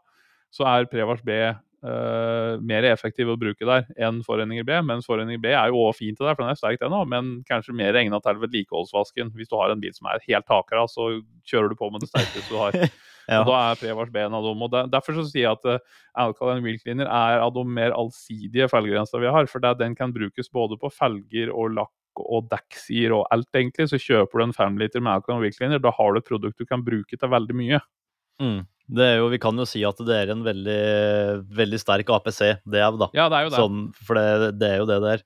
så 0.54 0.68
er 0.70 0.90
Prevars 0.92 1.24
B 1.26 1.40
eh, 1.40 2.52
mer 2.60 2.88
effektiv 2.92 3.32
å 3.32 3.40
bruke 3.40 3.68
der 3.68 3.88
enn 3.96 4.22
Foreninger 4.28 4.68
B. 4.68 4.78
Mens 4.86 5.08
Foreninger 5.08 5.42
B 5.42 5.56
er 5.56 5.72
jo 5.72 5.88
også 5.88 6.04
fint 6.04 6.20
til 6.20 6.28
det, 6.28 6.36
for 6.36 6.44
den 6.44 6.54
er 6.54 6.60
sterk 6.60 6.86
òg, 6.86 7.02
men 7.12 7.38
kanskje 7.48 7.76
mer 7.76 7.98
egna 8.00 8.20
til 8.24 8.44
vedlikeholdsvasken. 8.44 9.34
Hvis 9.40 9.52
du 9.52 9.58
har 9.60 9.74
en 9.74 9.84
bil 9.84 9.96
som 9.96 10.12
er 10.12 10.24
helt 10.28 10.48
takra, 10.52 10.86
så 10.92 11.14
kjører 11.48 11.72
du 11.72 11.80
på 11.80 11.92
med 11.94 12.04
det 12.04 12.12
sterkeste 12.12 12.52
du 12.52 12.60
har. 12.60 12.80
Ja. 13.26 13.42
Og 13.42 13.50
Da 13.50 13.60
er 13.72 13.80
Prevars 13.82 14.12
B 14.14 14.22
en 14.22 14.38
av 14.38 14.46
dem. 14.46 14.62
og 14.62 14.72
der, 14.74 14.90
Derfor 14.92 15.18
så 15.18 15.26
sier 15.28 15.48
jeg 15.48 15.58
at 15.58 15.66
uh, 15.66 16.00
Alkaline 16.26 16.62
Wheel 16.66 16.80
Cleaner 16.82 17.10
er 17.10 17.42
av 17.42 17.54
de 17.56 17.66
mer 17.66 17.96
allsidige 17.98 18.70
felggrenser 18.72 19.24
vi 19.24 19.32
har. 19.34 19.50
For 19.52 19.64
det, 19.64 19.78
den 19.82 19.98
kan 19.98 20.14
brukes 20.16 20.52
både 20.54 20.78
på 20.82 20.92
felger 20.94 21.54
og 21.54 21.74
lakk 21.80 21.94
og 22.22 22.48
dekksider 22.52 23.16
og 23.18 23.26
alt, 23.34 23.50
egentlig. 23.58 23.90
Så 23.92 24.00
kjøper 24.00 24.40
du 24.40 24.48
en 24.48 24.56
5 24.56 24.80
liter 24.80 25.04
med 25.04 25.18
Alkaline 25.18 25.44
Wheel 25.44 25.58
Cleaner, 25.58 25.82
da 25.84 25.92
har 25.96 26.14
du 26.14 26.22
et 26.22 26.30
produkt 26.30 26.62
du 26.62 26.70
kan 26.70 26.86
bruke 26.86 27.20
til 27.20 27.32
veldig 27.32 27.58
mye. 27.58 27.82
Mm. 28.42 28.64
Det 28.96 29.06
er 29.06 29.16
jo, 29.18 29.30
vi 29.34 29.42
kan 29.42 29.58
jo 29.58 29.66
si 29.66 29.82
at 29.88 30.00
det 30.06 30.16
er 30.16 30.32
en 30.34 30.44
veldig, 30.46 30.82
veldig 31.58 31.82
sterk 31.82 32.12
APC, 32.14 32.42
det 32.70 32.82
er 32.86 32.98
da. 33.02 33.10
Ja, 33.18 33.28
det 33.34 33.40
er 33.40 33.48
jo 33.48 33.54
det. 33.54 33.62
Sånn, 33.62 33.86
for 34.06 34.20
det, 34.20 34.52
det 34.62 34.72
er 34.76 34.82
jo 34.84 34.90
det 34.90 35.00
der. 35.04 35.24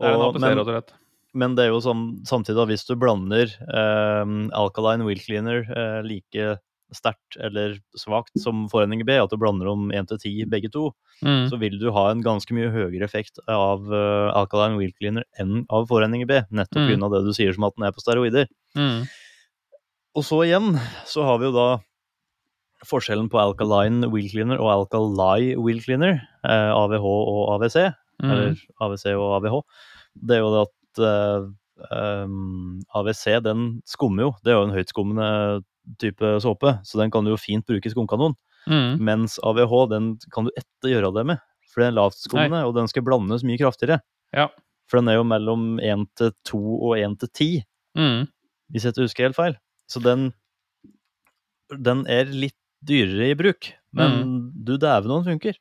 Det 0.00 0.08
er 0.08 0.16
en 0.16 0.28
APC, 0.30 0.46
rett 0.48 0.62
og 0.62 0.70
slett. 0.72 0.94
Men 1.34 1.56
det 1.58 1.66
er 1.66 1.72
jo 1.74 1.82
sånn, 1.82 2.04
samtidig 2.26 2.60
da, 2.60 2.66
hvis 2.70 2.86
du 2.88 2.94
blander 2.98 3.50
eh, 3.50 4.34
alkaline 4.56 5.04
wheel 5.06 5.20
cleaner 5.20 5.66
eh, 5.66 6.00
like 6.06 6.54
sterkt 6.92 7.36
eller 7.40 7.78
svakt 7.96 8.34
som 8.38 8.66
foreninger 8.68 9.06
B, 9.08 9.16
at 9.18 9.30
du 9.30 9.36
blander 9.40 9.66
om 9.70 9.90
1 9.90 10.06
til 10.12 10.18
10 10.18 10.50
begge 10.50 10.70
to, 10.70 10.90
Mm. 11.22 11.48
så 11.48 11.56
vil 11.58 11.78
du 11.78 11.92
ha 11.94 12.10
en 12.10 12.22
ganske 12.22 12.50
mye 12.52 12.70
høyere 12.74 13.04
effekt 13.06 13.38
av 13.48 13.86
uh, 13.86 14.32
alkaline 14.34 14.76
wheel 14.76 14.90
cleaner 14.98 15.22
enn 15.38 15.64
av 15.70 15.86
foreninger 15.88 16.26
B, 16.26 16.40
nettopp 16.52 16.82
Mm. 16.90 16.98
pga. 17.00 17.08
det 17.14 17.24
du 17.24 17.32
sier 17.32 17.52
som 17.54 17.64
at 17.64 17.74
den 17.76 17.84
er 17.86 17.92
på 17.92 18.02
steroider. 18.02 18.46
Mm. 18.76 19.06
Og 20.16 20.22
så 20.24 20.42
igjen 20.44 20.74
så 21.06 21.24
har 21.24 21.38
vi 21.38 21.46
jo 21.46 21.52
da 21.54 21.80
forskjellen 22.84 23.30
på 23.30 23.38
alkaline 23.40 24.10
wheel 24.12 24.28
cleaner 24.28 24.58
og 24.60 24.68
alkali 24.90 25.54
wheel 25.56 25.80
cleaner, 25.80 26.20
eh, 26.44 26.70
AVH 26.74 27.04
og 27.04 27.54
AVC, 27.62 27.94
Mm. 28.22 28.30
eller 28.30 28.56
AVC 28.80 29.06
og 29.14 29.42
AVH, 29.42 29.62
det 30.26 30.36
er 30.36 30.40
jo 30.40 30.50
det 30.54 30.68
at 30.68 31.02
eh, 31.02 32.24
um, 32.24 32.80
AVC 32.94 33.40
den 33.42 33.82
skummer 33.86 34.22
jo. 34.28 34.30
Det 34.44 34.52
er 34.52 34.58
jo 34.60 34.68
en 34.68 34.76
høytskummende 34.76 35.64
type 36.00 36.34
såpe, 36.42 36.78
så 36.84 37.00
den 37.00 37.10
kan 37.14 37.24
du 37.26 37.32
jo 37.34 37.40
fint 37.40 37.66
bruke 37.68 37.86
i 37.88 37.92
skumkanon. 37.92 38.34
Mm. 38.70 39.00
Mens 39.04 39.38
AVH 39.44 39.74
den 39.92 40.12
kan 40.32 40.46
du 40.48 40.52
etter 40.56 40.92
gjøre 40.94 41.10
det 41.16 41.26
med, 41.32 41.42
for 41.72 41.82
den 41.84 41.92
er 41.92 41.98
lavtskummende, 41.98 42.62
og 42.68 42.74
den 42.78 42.88
skal 42.88 43.04
blandes 43.06 43.44
mye 43.44 43.60
kraftigere. 43.60 44.00
Ja. 44.34 44.48
For 44.90 45.00
den 45.00 45.08
er 45.12 45.18
jo 45.18 45.26
mellom 45.28 45.78
1 45.80 46.06
til 46.20 46.32
2 46.48 46.60
og 46.90 46.96
1 46.98 47.18
til 47.24 47.28
10, 47.34 47.50
Mm. 47.94 48.24
hvis 48.72 48.82
jeg 48.84 48.90
ikke 48.94 49.04
husker 49.04 49.24
helt 49.28 49.36
feil. 49.36 49.54
Så 49.86 50.00
den, 50.02 50.32
den 51.70 52.04
er 52.10 52.24
litt 52.32 52.56
dyrere 52.84 53.30
i 53.32 53.36
bruk, 53.38 53.70
men 53.94 54.50
du 54.66 54.74
dæven 54.76 55.12
om 55.12 55.22
den 55.22 55.34
funker. 55.36 55.56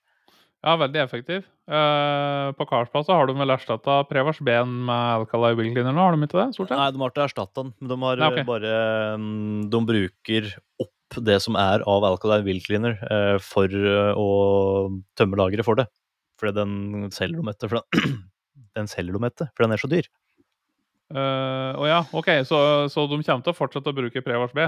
Ja, 0.63 0.75
veldig 0.79 1.01
effektiv. 1.03 1.45
Eh, 1.63 2.47
på 2.59 2.65
Karlsplass 2.67 3.05
så 3.07 3.15
har 3.15 3.29
de 3.29 3.37
vel 3.39 3.53
erstatta 3.53 4.01
Prevars 4.09 4.41
Ben 4.43 4.71
med 4.83 5.21
Alkali 5.21 5.53
Wheel 5.55 5.69
Cleaner 5.71 5.95
nå, 5.95 6.03
har 6.03 6.17
de 6.17 6.27
ikke 6.27 6.41
det? 6.41 6.47
Stort 6.57 6.67
sett? 6.73 6.75
Nei, 6.75 6.89
de 6.91 6.99
har 6.99 7.13
ikke 7.13 7.23
erstatta 7.23 7.63
den, 7.63 7.71
men 7.79 7.91
de 7.93 7.97
har 8.01 8.19
Nei, 8.19 8.29
ok. 8.33 8.39
eh, 8.41 8.47
bare 8.49 8.73
mm, 9.21 9.61
De 9.71 9.81
bruker 9.87 10.49
opp 10.83 11.19
det 11.23 11.37
som 11.45 11.55
er 11.59 11.85
av 11.87 12.03
Alkaline 12.09 12.43
Wheel 12.43 12.59
Cleaner 12.65 12.97
eh, 13.07 13.37
for 13.43 13.71
å 13.71 14.27
tømme 15.15 15.39
lageret 15.39 15.67
for 15.67 15.79
det. 15.79 15.87
Fordi 16.41 16.57
den 16.57 17.07
selger 17.15 17.39
de 17.39 17.53
etter. 17.53 17.71
For 17.71 17.79
den, 17.79 18.19
den 18.79 18.91
selger 18.91 19.15
de 19.15 19.29
etter, 19.29 19.51
for 19.53 19.63
den 19.63 19.77
er 19.77 19.83
så 19.83 19.91
dyr. 19.91 20.09
Uh, 21.13 21.77
oh 21.77 21.85
ja, 21.85 22.01
OK. 22.17 22.31
Så, 22.49 22.57
så 22.89 23.05
de 23.05 23.19
kommer 23.21 23.45
til 23.45 23.53
å 23.53 23.55
fortsette 23.55 23.91
å 23.91 23.95
bruke 23.95 24.23
Prevars 24.25 24.55
B? 24.57 24.65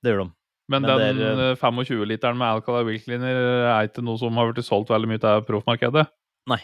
Det 0.00 0.14
gjør 0.14 0.22
de. 0.24 0.30
Men, 0.70 0.84
Men 0.86 1.00
den 1.02 1.22
er, 1.22 1.44
eh, 1.50 1.56
25-literen 1.58 2.38
med 2.38 2.46
Alcala 2.46 2.84
Wilkliner 2.86 3.40
er 3.74 3.88
ikke 3.88 4.04
noe 4.06 4.20
som 4.20 4.36
har 4.38 4.52
blitt 4.52 4.68
solgt 4.68 4.92
veldig 4.92 5.10
mye 5.10 5.22
til 5.22 5.42
proffmarkedet? 5.48 6.06
Nei. 6.50 6.60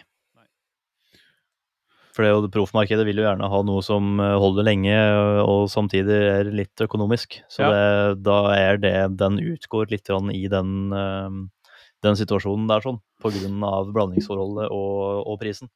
For 2.16 2.24
det, 2.24 2.32
det 2.46 2.52
proffmarkedet 2.54 3.04
vil 3.04 3.20
jo 3.20 3.26
gjerne 3.26 3.48
ha 3.52 3.58
noe 3.66 3.82
som 3.84 4.16
eh, 4.22 4.36
holder 4.40 4.64
lenge, 4.64 4.94
eh, 4.94 5.40
og 5.44 5.66
samtidig 5.72 6.16
er 6.16 6.52
litt 6.62 6.80
økonomisk. 6.86 7.40
Så 7.52 7.66
Ja. 7.66 7.72
det, 7.74 8.22
da 8.24 8.38
er 8.56 8.80
det 8.80 8.94
Den 9.20 9.36
utgår 9.42 9.90
litt 9.92 10.08
i 10.08 10.46
den, 10.48 10.92
eh, 10.92 11.36
den 12.06 12.16
situasjonen 12.16 12.68
der, 12.68 12.80
sånn. 12.80 13.02
Av 13.66 13.90
blandingsforholdet 13.92 14.70
og, 14.70 15.26
og 15.26 15.40
prisen. 15.40 15.68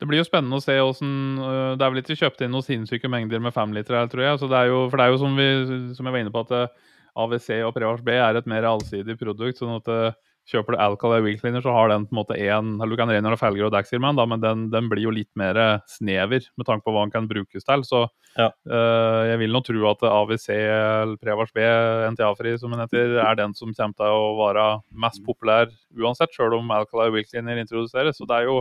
Det 0.00 0.08
blir 0.08 0.18
jo 0.18 0.26
spennende 0.26 0.56
å 0.56 0.64
se 0.64 0.74
åssen 0.80 1.36
Det 1.36 1.84
er 1.84 1.90
vel 1.92 2.00
ikke 2.00 2.16
kjøpt 2.16 2.40
inn 2.42 2.50
noen 2.50 2.64
sinnssyke 2.64 3.08
mengder 3.12 3.38
med 3.38 3.54
femlitere 3.54 4.00
her, 4.00 4.08
tror 4.08 4.24
jeg. 4.24 4.40
Så 4.40 4.48
det 4.50 4.62
jo, 4.68 4.88
for 4.90 4.96
det 4.98 5.06
er 5.06 5.12
jo 5.12 5.20
som, 5.20 5.36
vi, 5.36 5.48
som 5.94 6.08
jeg 6.08 6.12
var 6.16 6.24
inne 6.24 6.32
på, 6.34 6.44
at 6.48 6.72
AWC 7.16 7.50
og 7.64 7.74
Prevars 7.76 8.04
B 8.04 8.14
er 8.16 8.38
et 8.38 8.48
mer 8.50 8.68
allsidig 8.68 9.18
produkt. 9.20 9.60
sånn 9.60 9.78
at 9.78 9.92
eh, 9.92 10.16
Kjøper 10.46 10.76
du 10.76 10.78
Alcalay 10.78 11.22
Wheel 11.24 11.38
Cleaner, 11.40 11.62
så 11.62 11.72
har 11.74 11.88
den 11.90 12.04
på 12.06 12.14
en 12.14 12.20
måte 12.20 12.36
én 12.38 12.68
eller 12.76 12.94
Du 12.94 13.00
kan 13.00 13.10
rengjøre 13.10 13.38
felger 13.40 13.66
og 13.66 13.72
dekksirman, 13.74 14.14
da, 14.14 14.26
men 14.30 14.42
den, 14.42 14.60
den, 14.70 14.86
blir 14.86 15.02
jo 15.02 15.14
litt 15.14 15.30
mer 15.34 15.58
snever 15.90 16.44
med 16.54 16.68
tanke 16.68 16.86
på 16.86 16.94
hva 16.94 17.02
den 17.02 17.14
kan 17.14 17.26
brukes 17.26 17.66
til. 17.66 17.82
Så 17.88 18.04
ja. 18.36 18.46
uh, 18.70 19.22
jeg 19.26 19.40
vil 19.42 19.56
nå 19.56 19.62
tro 19.66 19.88
at 19.90 20.04
AWC 20.06 20.46
eller 20.54 21.16
Prevars 21.18 21.50
B, 21.56 21.66
NTA-fri 22.14 22.54
som 22.62 22.76
den 22.76 22.84
heter, 22.84 23.16
er 23.24 23.40
den 23.40 23.56
som 23.58 23.74
kommer 23.74 23.98
til 23.98 24.20
å 24.20 24.36
være 24.38 24.68
mest 25.06 25.24
populær 25.26 25.74
uansett, 25.98 26.30
sjøl 26.36 26.54
om 26.60 26.70
Alcalay 26.78 27.10
Wheel 27.10 27.26
Cleaner 27.26 27.58
introduseres. 27.64 28.20
Så 28.20 28.30
det 28.30 28.38
er 28.38 28.52
jo 28.52 28.60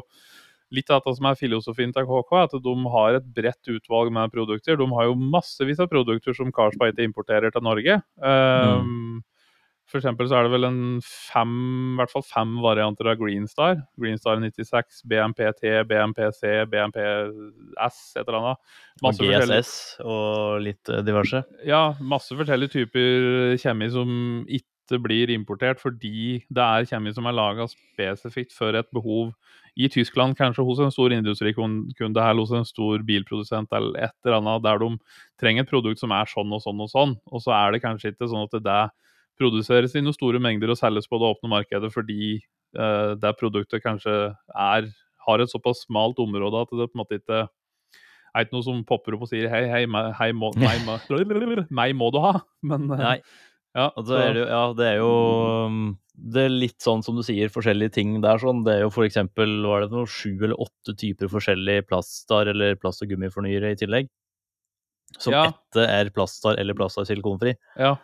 litt 0.73 0.89
av 0.89 1.03
det 1.05 1.13
som 1.17 1.29
er 1.29 1.37
filosofien 1.39 1.93
til 1.93 2.07
KK, 2.09 2.33
at 2.41 2.57
de 2.65 2.75
har 2.95 3.19
et 3.19 3.29
bredt 3.37 3.71
utvalg 3.75 4.11
med 4.13 4.33
produkter. 4.33 4.79
De 4.79 4.87
har 4.97 5.09
jo 5.09 5.15
massevis 5.35 5.81
av 5.83 5.91
produkter 5.91 6.35
som 6.37 6.53
Carlsberg 6.55 6.95
ikke 6.95 7.09
importerer 7.09 7.53
til 7.53 7.65
Norge. 7.65 8.01
Um, 8.17 8.89
mm. 8.89 9.23
For 9.85 9.99
eksempel 10.01 10.25
så 10.25 10.39
er 10.39 10.47
det 10.47 10.53
vel 10.55 10.65
en 10.65 10.79
fem, 11.05 11.51
i 11.93 11.97
hvert 11.99 12.11
fall 12.11 12.25
fem 12.25 12.55
varianter 12.63 13.11
av 13.11 13.19
Greenstar. 13.19 13.83
Greenstar 14.01 14.39
96, 14.41 15.03
BMPT, 15.05 15.67
BMPC, 15.85 16.41
BMPS, 16.71 17.99
et 18.17 18.23
eller 18.23 18.39
annet. 18.39 18.63
Masse 19.05 19.21
og 19.21 19.29
GSS 19.29 19.73
og 20.01 20.63
litt 20.65 20.89
eh, 20.89 21.03
diverse? 21.05 21.43
Ja, 21.67 21.83
masse 22.01 22.33
forskjellige 22.37 22.79
typer 22.79 23.59
kjemi 23.61 23.91
som 23.93 24.09
ikke 24.49 24.99
blir 25.05 25.29
importert 25.33 25.81
fordi 25.81 26.41
det 26.49 26.65
er 26.65 26.89
kjemi 26.89 27.13
som 27.13 27.29
er 27.29 27.37
laga 27.37 27.69
spesifikt 27.69 28.57
for 28.57 28.77
et 28.77 28.89
behov 28.93 29.35
i 29.75 29.89
Tyskland, 29.91 30.37
kanskje 30.39 30.63
hos 30.63 30.79
en 30.79 30.93
stor 30.93 31.11
industrikunde 31.11 32.21
eller 32.21 32.41
hos 32.41 32.53
en 32.55 32.67
stor 32.67 33.01
bilprodusent 33.03 33.73
eller 33.75 34.07
et 34.07 34.15
eller 34.23 34.37
annet, 34.39 34.63
der 34.63 34.79
de 34.79 34.91
trenger 35.41 35.65
et 35.65 35.71
produkt 35.71 35.99
som 35.99 36.13
er 36.15 36.29
sånn 36.31 36.53
og 36.55 36.63
sånn 36.63 36.83
og 36.85 36.91
sånn. 36.91 37.15
Og 37.31 37.43
så 37.43 37.51
er 37.57 37.75
det 37.75 37.83
kanskje 37.83 38.13
ikke 38.13 38.29
sånn 38.31 38.47
at 38.47 38.55
det 38.63 38.83
produseres 39.39 39.95
i 39.95 40.03
noen 40.03 40.15
store 40.15 40.39
mengder 40.39 40.71
og 40.71 40.79
selges 40.79 41.09
på 41.11 41.19
det 41.19 41.27
åpne 41.27 41.51
markedet 41.51 41.91
fordi 41.91 42.37
uh, 42.79 43.19
det 43.19 43.33
produktet 43.39 43.83
kanskje 43.83 44.15
er, 44.31 44.87
har 45.27 45.43
et 45.43 45.51
såpass 45.51 45.83
smalt 45.83 46.21
område 46.23 46.63
at 46.63 46.71
det 46.71 46.87
på 46.87 46.95
en 46.95 47.03
måte 47.03 47.19
ikke 47.19 47.43
er 48.35 48.45
ikke 48.45 48.57
noe 48.57 48.67
som 48.67 48.79
popper 48.87 49.15
opp 49.15 49.25
og 49.27 49.31
sier 49.31 49.47
hei, 49.51 49.63
hei, 49.71 49.83
meg, 49.87 50.11
hei 50.19 50.29
må, 50.35 50.51
meg, 50.59 50.81
meg, 50.87 51.03
meg, 51.71 51.93
må 51.95 52.09
du 52.11 52.19
ha. 52.23 52.33
Men 52.67 52.89
Nei. 52.91 53.19
Ja, 53.75 53.89
altså, 53.91 54.17
er 54.21 54.35
det, 54.37 54.47
ja, 54.47 54.65
det 54.77 54.89
er 54.93 54.99
jo 55.01 55.13
det 56.15 56.45
er 56.45 56.53
litt 56.53 56.79
sånn 56.79 57.03
som 57.03 57.17
du 57.17 57.23
sier, 57.27 57.51
forskjellige 57.51 57.97
ting 57.97 58.19
der. 58.23 58.39
sånn. 58.39 58.63
Det 58.63 58.77
er 58.77 58.85
jo 58.85 58.91
f.eks. 58.93 59.19
var 59.35 59.83
det 59.83 59.91
noe 59.91 60.07
sju 60.07 60.31
eller 60.37 60.55
åtte 60.63 60.95
typer 60.95 61.31
forskjellige 61.31 61.83
plastar 61.89 62.51
eller 62.53 62.77
plast- 62.79 63.03
og 63.03 63.11
gummifornyere 63.11 63.73
i 63.73 63.79
tillegg. 63.79 64.07
Som 65.19 65.35
ja. 65.35 65.45
etter 65.51 65.89
er 65.91 66.11
plastar 66.15 66.59
eller 66.59 66.77
plastar 66.77 67.07
silikonfri. 67.07 67.55
Ja. 67.79 67.97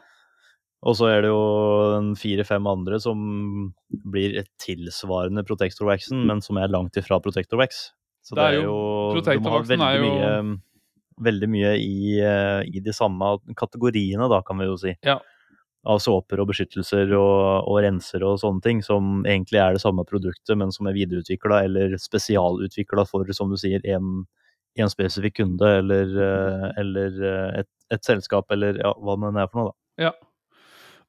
Og 0.81 0.97
så 0.97 1.12
er 1.12 1.23
det 1.23 1.29
jo 1.29 2.13
fire-fem 2.17 2.67
andre 2.69 2.97
som 3.01 3.71
blir 4.12 4.36
et 4.41 4.49
tilsvarende 4.62 5.43
Protector-waxen, 5.45 6.23
men 6.27 6.41
som 6.41 6.57
er 6.57 6.73
langt 6.73 6.97
ifra 6.97 7.19
Protector-wax. 7.21 7.91
Så 8.25 8.38
det 8.38 8.43
er, 8.43 8.55
det 8.57 8.63
er 8.63 8.67
jo, 8.67 9.49
har 9.49 9.67
veldig, 9.69 9.91
jo... 9.97 10.10
mye, 10.10 10.31
veldig 11.25 11.49
mye 11.53 11.75
i, 11.81 12.17
eh, 12.21 12.62
i, 12.69 12.81
de 12.84 12.93
samme 12.93 13.36
kategoriene, 13.57 14.27
da, 14.29 14.41
kan 14.45 14.62
vi 14.62 14.69
jo 14.69 14.77
si. 14.81 14.95
Ja. 15.05 15.19
Av 15.82 15.98
såper 15.98 16.38
og 16.44 16.52
beskyttelser 16.52 17.10
og, 17.17 17.65
og 17.65 17.80
renser 17.82 18.22
og 18.22 18.36
sånne 18.38 18.62
ting, 18.62 18.84
som 18.86 19.24
egentlig 19.26 19.58
er 19.58 19.74
det 19.74 19.82
samme 19.82 20.06
produktet, 20.06 20.54
men 20.60 20.70
som 20.70 20.86
er 20.86 20.94
videreutvikla 20.94 21.63
eller 21.65 21.96
spesialutvikla 21.98 23.08
for, 23.10 23.26
som 23.34 23.50
du 23.50 23.58
sier, 23.58 23.82
en, 23.89 24.28
en 24.78 24.91
spesifikk 24.91 25.39
kunde 25.39 25.72
eller, 25.80 26.13
eh, 26.28 26.67
eller 26.84 27.17
eh, 27.17 27.63
et, 27.63 27.70
et, 27.89 28.04
selskap, 28.06 28.54
eller 28.54 28.78
ja, 28.78 28.94
hva 28.94 29.17
det 29.24 29.34
er 29.34 29.50
for 29.50 29.63
noe, 29.63 29.72
da. 29.72 30.06
Ja. 30.06 30.13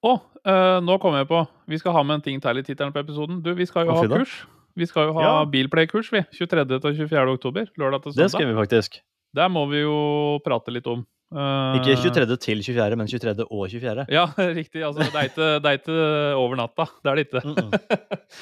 Å, 0.03 0.17
uh, 0.19 0.81
nå 0.83 0.97
kommer 0.99 1.23
jeg 1.23 1.31
på. 1.31 1.45
Vi 1.71 1.79
skal 1.79 1.95
ha 1.95 2.03
med 2.03 2.19
en 2.19 2.25
ting 2.25 2.41
til 2.43 2.59
i 2.59 2.65
tittelen 2.67 2.97
på 2.97 3.05
episoden. 3.05 3.39
Du, 3.45 3.53
vi 3.55 3.69
skal 3.69 3.87
jo 3.87 3.95
ha 4.01 4.09
kurs. 4.11 4.41
Vi 4.75 4.89
skal 4.89 5.11
jo 5.11 5.17
ha 5.19 5.25
ja. 5.25 5.33
Bilplay-kurs, 5.53 6.09
vi. 6.15 6.25
23. 6.35 6.65
til 6.73 6.97
24. 7.05 7.37
oktober. 7.37 7.69
Lørdag 7.79 8.07
til 8.07 8.15
søndag. 8.15 8.25
Det 8.25 8.33
skal 8.35 8.49
vi 8.49 8.57
faktisk. 8.57 9.03
Der 9.37 9.53
må 9.53 9.67
vi 9.71 9.85
jo 9.85 9.97
prate 10.45 10.75
litt 10.75 10.89
om. 10.91 11.05
Uh, 11.33 11.79
ikke 11.79 11.97
23. 11.97 12.37
til 12.45 12.61
24., 12.67 12.97
men 13.01 13.09
23. 13.09 13.47
og 13.47 13.63
24. 13.73 14.05
Ja, 14.13 14.27
riktig. 14.61 14.83
Altså, 14.85 15.07
det, 15.07 15.15
er 15.17 15.31
ikke, 15.31 15.49
det 15.65 15.71
er 15.71 15.79
ikke 15.81 16.01
over 16.37 16.59
natta. 16.61 16.89
Det 17.01 17.13
er 17.13 17.15
det 17.15 17.27
ikke. 17.27 17.43
Mm 17.45 17.55
-mm. 17.55 17.71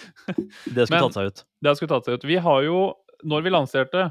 Det 0.76 0.87
skulle 0.87 1.05
tatt 1.07 1.14
seg 1.14 1.26
ut. 1.26 1.44
Det 1.62 1.76
skulle 1.76 1.92
tatt 1.94 2.05
seg 2.05 2.14
ut. 2.14 2.24
Vi 2.24 2.37
har 2.37 2.62
jo, 2.62 2.94
når 3.24 3.40
vi 3.42 3.50
lanserte, 3.50 4.11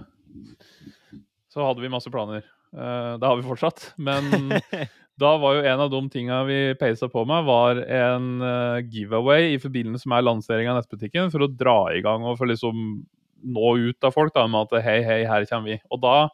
så 1.49 1.65
hadde 1.65 1.81
vi 1.81 1.89
masse 1.89 2.09
planer. 2.09 2.43
Uh, 2.73 3.19
det 3.19 3.27
har 3.27 3.35
vi 3.35 3.43
fortsatt. 3.43 3.93
Men 3.97 4.23
Da 5.19 5.33
var 5.35 5.57
jo 5.57 5.65
en 5.67 5.81
av 5.83 5.89
de 5.91 5.99
tinga 6.09 6.43
vi 6.47 6.75
peisa 6.79 7.09
på 7.11 7.25
med, 7.27 7.43
var 7.43 7.75
en 7.75 8.27
uh, 8.39 8.79
giveaway 8.87 9.53
i 9.55 9.59
forbindelse 9.59 10.07
med 10.07 10.23
lanseringa 10.23 10.71
av 10.71 10.79
nettbutikken, 10.79 11.31
for 11.33 11.43
å 11.43 11.49
dra 11.51 11.91
i 11.91 11.99
gang 12.05 12.23
og 12.23 12.37
for 12.39 12.47
liksom 12.47 13.03
nå 13.43 13.73
ut 13.89 14.07
av 14.07 14.15
folk 14.15 14.31
da, 14.35 14.45
med 14.47 14.67
at 14.69 14.85
hei, 14.85 15.01
hei, 15.03 15.19
her 15.27 15.47
kommer 15.49 15.73
vi. 15.73 15.77
Og 15.91 15.99
da 16.03 16.29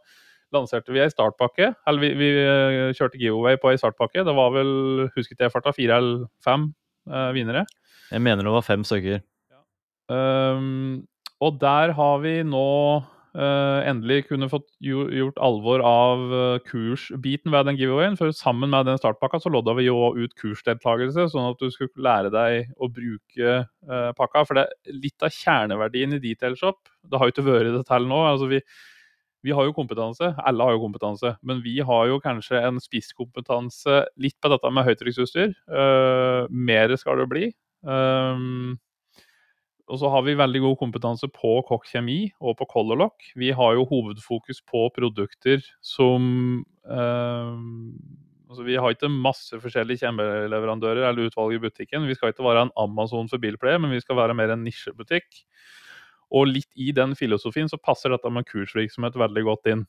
lanserte 0.55 0.93
vi 0.95 1.03
ei 1.03 1.11
startpakke. 1.11 1.71
Eller 1.87 2.03
vi, 2.03 2.11
vi 2.19 2.29
uh, 2.41 2.91
kjørte 2.95 3.21
giveaway 3.21 3.59
på 3.61 3.71
ei 3.71 3.81
startpakke. 3.81 4.25
Det 4.25 4.35
var 4.37 4.53
vel, 4.55 4.71
husker 5.15 5.37
jeg 5.39 5.53
farta, 5.53 5.75
fire 5.75 5.99
eller 6.01 6.29
fem 6.45 6.69
eh, 7.11 7.31
vinnere. 7.35 7.65
Jeg 8.11 8.23
mener 8.23 8.45
det 8.45 8.53
var 8.53 8.65
fem 8.65 8.85
stykker. 8.87 9.19
Ja. 9.51 9.61
Um, 10.55 11.03
og 11.43 11.59
der 11.61 11.93
har 11.97 12.23
vi 12.23 12.39
nå 12.47 12.69
Uh, 13.35 13.83
endelig 13.83 14.29
kunne 14.29 14.47
fått 14.47 14.69
gjort 14.79 15.39
alvor 15.43 15.81
av 15.83 16.21
uh, 16.31 16.59
kursbiten 16.63 17.51
ved 17.51 17.67
den 17.67 17.75
giveawayen. 17.75 18.15
For 18.15 18.31
sammen 18.31 18.71
med 18.71 18.87
den 18.87 18.99
startpakka 19.01 19.41
så 19.43 19.51
lodda 19.51 19.73
vi 19.75 19.89
jo 19.89 20.13
ut 20.15 20.31
kursdeltakelse, 20.39 21.25
sånn 21.33 21.49
at 21.49 21.59
du 21.59 21.67
skulle 21.73 22.05
lære 22.05 22.31
deg 22.31 22.71
å 22.79 22.87
bruke 22.87 23.57
uh, 23.65 24.11
pakka. 24.15 24.45
For 24.47 24.55
det 24.55 24.63
er 24.69 25.01
litt 25.03 25.27
av 25.27 25.35
kjerneverdien 25.35 26.15
i 26.15 26.21
Detailshop. 26.23 26.79
Det 27.03 27.19
har 27.19 27.27
jo 27.27 27.35
ikke 27.35 27.47
vært 27.49 27.73
det 27.75 27.83
til 27.89 28.07
nå. 28.07 28.21
altså 28.29 28.47
vi 28.53 28.61
vi 29.45 29.53
har 29.53 29.67
jo 29.67 29.75
kompetanse, 29.77 30.31
alle 30.41 30.65
har 30.65 30.73
jo 30.73 30.81
kompetanse, 30.81 31.35
men 31.45 31.61
vi 31.61 31.77
har 31.85 32.07
jo 32.09 32.17
kanskje 32.23 32.63
en 32.65 32.81
spisskompetanse 32.81 34.01
litt 34.21 34.37
på 34.41 34.49
dette 34.49 34.71
med 34.73 34.87
høytrykksutstyr. 34.87 35.53
Uh, 35.69 36.49
mer 36.49 36.95
skal 36.97 37.21
det 37.21 37.29
bli. 37.29 37.51
Um, 37.85 38.79
og 39.85 39.99
så 40.01 40.09
har 40.09 40.23
vi 40.25 40.33
veldig 40.37 40.63
god 40.63 40.77
kompetanse 40.79 41.27
på 41.29 41.59
kokk 41.67 41.85
kjemi 41.91 42.19
og 42.41 42.57
på 42.57 42.65
Color 42.71 42.97
Lock. 43.03 43.27
Vi 43.37 43.51
har 43.53 43.75
jo 43.77 43.85
hovedfokus 43.89 44.63
på 44.65 44.87
produkter 44.95 45.61
som 45.85 46.63
eh, 46.89 47.51
altså 48.49 48.65
Vi 48.65 48.79
har 48.81 48.95
ikke 48.95 49.11
masse 49.13 49.59
forskjellige 49.61 50.01
kjemeleverandører 50.01 51.05
eller 51.05 51.29
utvalg 51.29 51.53
i 51.53 51.61
butikken. 51.61 52.07
Vi 52.09 52.17
skal 52.17 52.33
ikke 52.33 52.45
være 52.47 52.65
en 52.65 52.73
Amazon 52.81 53.29
for 53.29 53.41
bilpleie, 53.41 53.77
men 53.77 53.93
vi 53.93 54.01
skal 54.01 54.17
være 54.17 54.37
mer 54.37 54.55
en 54.55 54.65
nisjebutikk. 54.65 55.45
Og 56.33 56.47
litt 56.49 56.69
i 56.79 56.91
den 56.95 57.13
filosofien 57.17 57.69
så 57.69 57.77
passer 57.81 58.13
dette 58.13 58.31
med 58.33 58.47
kursvirksomhet 58.49 59.17
veldig 59.19 59.43
godt 59.45 59.69
inn. 59.71 59.83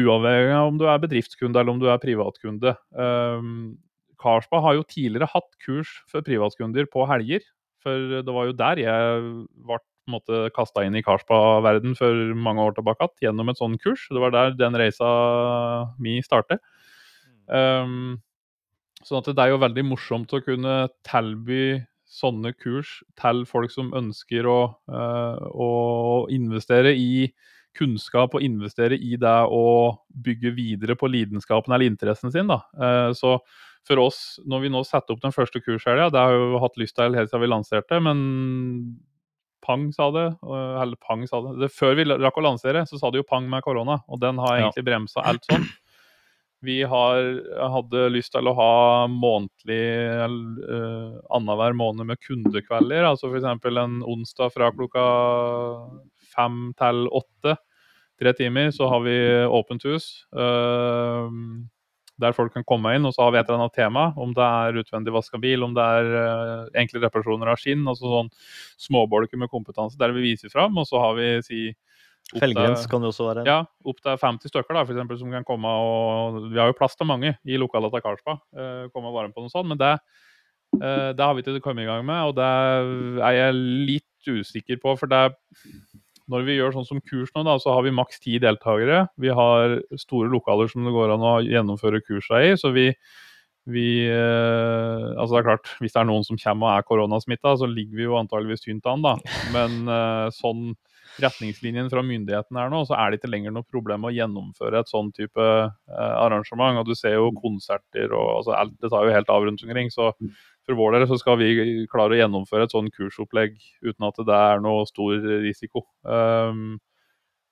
Uavhengig 0.00 0.54
av 0.56 0.70
om 0.70 0.78
du 0.80 0.86
er 0.88 1.02
bedriftskunde 1.02 1.60
eller 1.60 1.74
om 1.74 1.82
du 1.82 1.88
er 1.92 2.00
privatkunde. 2.02 2.74
Um, 2.96 3.76
Carlsberg 4.20 4.64
har 4.64 4.78
jo 4.78 4.86
tidligere 4.88 5.28
hatt 5.30 5.50
kurs 5.64 5.90
for 6.10 6.24
privatkunder 6.24 6.88
på 6.90 7.04
helger. 7.10 7.44
For 7.84 8.20
det 8.24 8.32
var 8.32 8.48
jo 8.48 8.56
der 8.56 8.80
jeg 8.80 9.32
ble 9.68 9.80
kasta 10.56 10.84
inn 10.84 10.96
i 10.96 11.04
Karspa-verden 11.04 11.96
for 11.96 12.34
mange 12.36 12.64
år 12.64 12.76
tilbake 12.76 13.08
gjennom 13.24 13.52
et 13.52 13.60
sånt 13.60 13.80
kurs. 13.84 14.06
Det 14.08 14.20
var 14.20 14.32
der 14.32 14.56
den 14.56 14.76
reisa 14.76 15.08
mi 16.00 16.18
startet. 16.24 16.64
Um, 17.44 18.22
sånn 19.04 19.20
at 19.20 19.28
det 19.32 19.42
er 19.44 19.52
jo 19.52 19.60
veldig 19.60 19.84
morsomt 19.90 20.32
å 20.32 20.40
kunne 20.44 20.86
tilby 21.04 21.82
sånne 22.14 22.54
kurs 22.54 23.00
til 23.18 23.42
folk 23.48 23.72
som 23.74 23.90
ønsker 23.96 24.46
å, 24.46 24.60
uh, 24.90 25.40
å 25.50 25.70
investere 26.32 26.94
i 26.94 27.28
kunnskap 27.74 28.36
og 28.36 28.44
investere 28.46 28.94
i 28.94 29.16
det 29.18 29.38
å 29.50 29.64
bygge 30.24 30.52
videre 30.54 30.94
på 30.98 31.10
lidenskapen 31.10 31.74
eller 31.74 31.90
interessen 31.90 32.30
sin. 32.34 32.50
Da. 32.50 32.60
Uh, 32.78 33.10
så 33.18 33.38
for 33.84 34.00
oss, 34.00 34.20
når 34.46 34.62
vi 34.64 34.70
nå 34.72 34.84
setter 34.86 35.16
opp 35.16 35.24
den 35.24 35.34
første 35.34 35.60
kurshelga, 35.60 36.08
det 36.12 36.22
har 36.22 36.32
vi 36.32 36.54
jo 36.54 36.62
hatt 36.62 36.78
lyst 36.80 36.96
til 36.96 37.18
helt 37.18 37.32
siden 37.32 37.44
vi 37.44 37.50
lanserte, 37.52 37.98
men 38.04 38.22
Pang 39.64 39.86
sa 39.96 40.10
det. 40.12 40.26
Eller 40.44 40.98
Pang 41.00 41.22
sa 41.28 41.40
det. 41.40 41.54
det 41.62 41.70
før 41.72 41.94
vi 41.96 42.04
rakk 42.10 42.36
å 42.36 42.44
lansere, 42.44 42.84
så 42.88 43.00
sa 43.00 43.08
det 43.12 43.22
jo 43.22 43.28
pang 43.28 43.46
med 43.48 43.64
korona, 43.64 43.96
og 44.08 44.20
den 44.20 44.40
har 44.42 44.58
egentlig 44.58 44.84
bremsa 44.84 45.24
alt 45.24 45.46
sånn. 45.48 45.64
Vi 46.64 46.78
har, 46.88 47.18
hadde 47.74 48.06
lyst 48.12 48.32
til 48.32 48.48
å 48.48 48.54
ha 48.56 48.72
månedlig 49.10 49.84
uh, 50.64 51.20
annenhver 51.34 51.76
måned 51.76 52.08
med 52.08 52.20
kundekvelder. 52.24 53.04
Altså 53.10 53.28
f.eks. 53.28 53.46
en 53.68 54.00
onsdag 54.00 54.54
fra 54.54 54.70
klokka 54.72 55.04
fem 56.34 56.72
til 56.80 57.04
åtte. 57.12 57.58
Tre 58.20 58.32
timer, 58.38 58.70
så 58.70 58.88
har 58.88 59.02
vi 59.04 59.16
åpent 59.44 59.84
hus. 59.90 60.08
Uh, 60.32 61.28
der 62.22 62.34
folk 62.34 62.52
kan 62.54 62.66
komme 62.66 62.92
inn, 62.94 63.06
og 63.08 63.14
så 63.16 63.24
har 63.24 63.34
vi 63.34 63.40
et 63.40 63.48
eller 63.48 63.64
annet 63.64 63.74
tema. 63.74 64.04
Om 64.20 64.34
det 64.36 64.44
er 64.46 64.78
utvendig 64.84 65.14
vaska 65.16 65.40
bil, 65.42 65.66
om 65.66 65.74
det 65.74 65.86
er 65.98 66.12
uh, 66.14 66.68
enkle 66.78 67.02
reparasjoner 67.02 67.50
av 67.50 67.58
skinn. 67.60 67.82
altså 67.90 68.12
sånn 68.12 68.30
Småbolker 68.86 69.40
med 69.40 69.50
kompetanse 69.52 69.98
der 70.00 70.14
vi 70.14 70.30
viser 70.30 70.52
fram. 70.52 70.78
Og 70.78 70.86
så 70.88 71.02
har 71.02 71.18
vi 71.18 71.30
si 71.46 71.64
opp 72.34 72.42
Felgrens 72.42 72.86
kan 72.90 73.04
det 73.04 73.10
også 73.12 73.28
være. 73.30 73.46
Ja, 73.48 73.60
opp 73.86 74.02
til 74.02 74.18
50 74.20 74.50
stykker, 74.50 74.74
da, 74.74 74.84
for 74.84 74.94
eksempel, 74.94 75.18
som 75.20 75.32
kan 75.32 75.46
komme 75.46 75.70
og 75.70 76.40
Vi 76.50 76.58
har 76.58 76.70
jo 76.70 76.78
plass 76.78 76.98
til 76.98 77.08
mange 77.08 77.36
i 77.46 77.58
lokalet 77.60 77.94
til 77.94 78.04
Karlsbad. 78.04 78.42
eh, 78.58 78.86
komme 78.92 79.10
og 79.10 79.18
være 79.18 79.30
med 79.30 79.36
på 79.36 79.44
noe 79.44 79.52
sånt. 79.52 79.70
Men 79.70 79.78
det, 79.78 79.92
eh, 80.80 81.12
det 81.14 81.24
har 81.24 81.34
vi 81.34 81.42
ikke 81.44 81.62
kommet 81.62 81.86
i 81.86 81.90
gang 81.90 82.04
med, 82.04 82.20
og 82.28 82.34
det 82.34 83.22
er 83.22 83.38
jeg 83.38 83.54
litt 83.54 84.28
usikker 84.28 84.80
på. 84.82 84.98
For 84.98 85.06
det 85.06 85.36
når 86.30 86.46
vi 86.46 86.56
gjør 86.56 86.72
sånn 86.78 86.88
som 86.88 87.02
kurs 87.04 87.32
nå, 87.34 87.44
da, 87.44 87.58
så 87.60 87.74
har 87.76 87.84
vi 87.84 87.92
maks 87.94 88.22
ti 88.22 88.38
deltakere. 88.40 89.04
Vi 89.20 89.28
har 89.28 89.78
store 90.00 90.30
lokaler 90.32 90.70
som 90.72 90.86
det 90.86 90.94
går 90.94 91.12
an 91.14 91.26
å 91.26 91.34
gjennomføre 91.44 92.00
kursene 92.04 92.40
i. 92.48 92.54
Så 92.60 92.72
vi, 92.72 92.88
vi 93.68 93.88
eh, 94.08 95.04
Altså 95.14 95.34
det 95.34 95.42
er 95.42 95.48
klart, 95.50 95.74
hvis 95.82 95.92
det 95.92 96.00
er 96.00 96.08
noen 96.08 96.24
som 96.26 96.40
kommer 96.40 96.70
og 96.70 96.78
er 96.78 96.88
koronasmitta, 96.88 97.56
så 97.60 97.68
ligger 97.68 98.00
vi 98.00 98.08
jo 98.08 98.18
antageligvis 98.20 98.64
tynt 98.64 98.88
an, 98.88 99.04
da. 99.04 99.14
Men 99.54 99.84
eh, 99.84 100.32
sånn 100.34 100.72
retningslinjen 101.22 101.90
fra 101.92 102.02
myndighetene 102.06 102.64
er 102.64 102.72
nå, 102.72 102.80
så 102.88 102.96
er 102.98 103.10
det 103.10 103.20
ikke 103.20 103.30
lenger 103.30 103.54
noe 103.54 103.66
problem 103.70 104.06
å 104.06 104.12
gjennomføre 104.14 104.80
et 104.80 104.90
sånn 104.90 105.12
type 105.14 105.44
eh, 105.44 106.14
arrangement. 106.20 106.80
Og 106.80 106.88
du 106.88 106.94
ser 106.98 107.16
jo 107.18 107.30
konserter 107.38 108.12
og 108.12 108.40
altså 108.40 108.56
alt, 108.58 108.74
Det 108.80 108.90
tar 108.92 109.06
jo 109.06 109.14
helt 109.14 109.30
av 109.32 109.46
rundt 109.46 109.62
omkring. 109.66 109.92
Så 109.94 110.10
for 110.64 110.78
vår 110.78 110.96
del 110.96 111.06
så 111.10 111.18
skal 111.20 111.38
vi 111.40 111.52
klare 111.92 112.16
å 112.16 112.20
gjennomføre 112.22 112.66
et 112.66 112.74
sånn 112.74 112.90
kursopplegg 112.94 113.56
uten 113.84 114.08
at 114.08 114.20
det 114.26 114.40
er 114.40 114.64
noe 114.64 114.86
stor 114.90 115.20
risiko. 115.44 115.84
Um, 116.02 116.80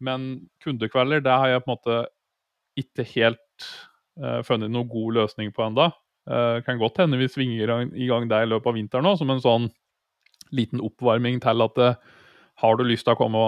men 0.03 0.49
kundekvelder, 0.65 1.23
det 1.23 1.35
har 1.45 1.53
jeg 1.53 1.65
på 1.65 1.71
en 1.71 1.77
måte 1.77 1.99
ikke 2.81 3.05
helt 3.13 3.69
uh, 4.19 4.41
funnet 4.47 4.73
noen 4.73 4.91
god 4.91 5.21
løsning 5.21 5.53
på 5.55 5.69
enda. 5.69 5.93
Uh, 6.27 6.63
kan 6.67 6.81
godt 6.81 7.03
hende 7.03 7.21
vi 7.21 7.29
svinger 7.31 7.63
i 7.93 8.09
gang- 8.09 8.29
det 8.31 8.43
i 8.43 8.51
løpet 8.51 8.73
av 8.73 8.79
vinteren 8.79 9.11
òg, 9.13 9.21
som 9.21 9.31
en 9.31 9.45
sånn 9.45 9.71
liten 10.53 10.83
oppvarming 10.85 11.41
til 11.43 11.65
at 11.65 11.81
eh, 11.81 11.95
har 12.61 12.77
du 12.77 12.85
lyst 12.85 13.07
til 13.07 13.15
å 13.15 13.19
komme 13.19 13.43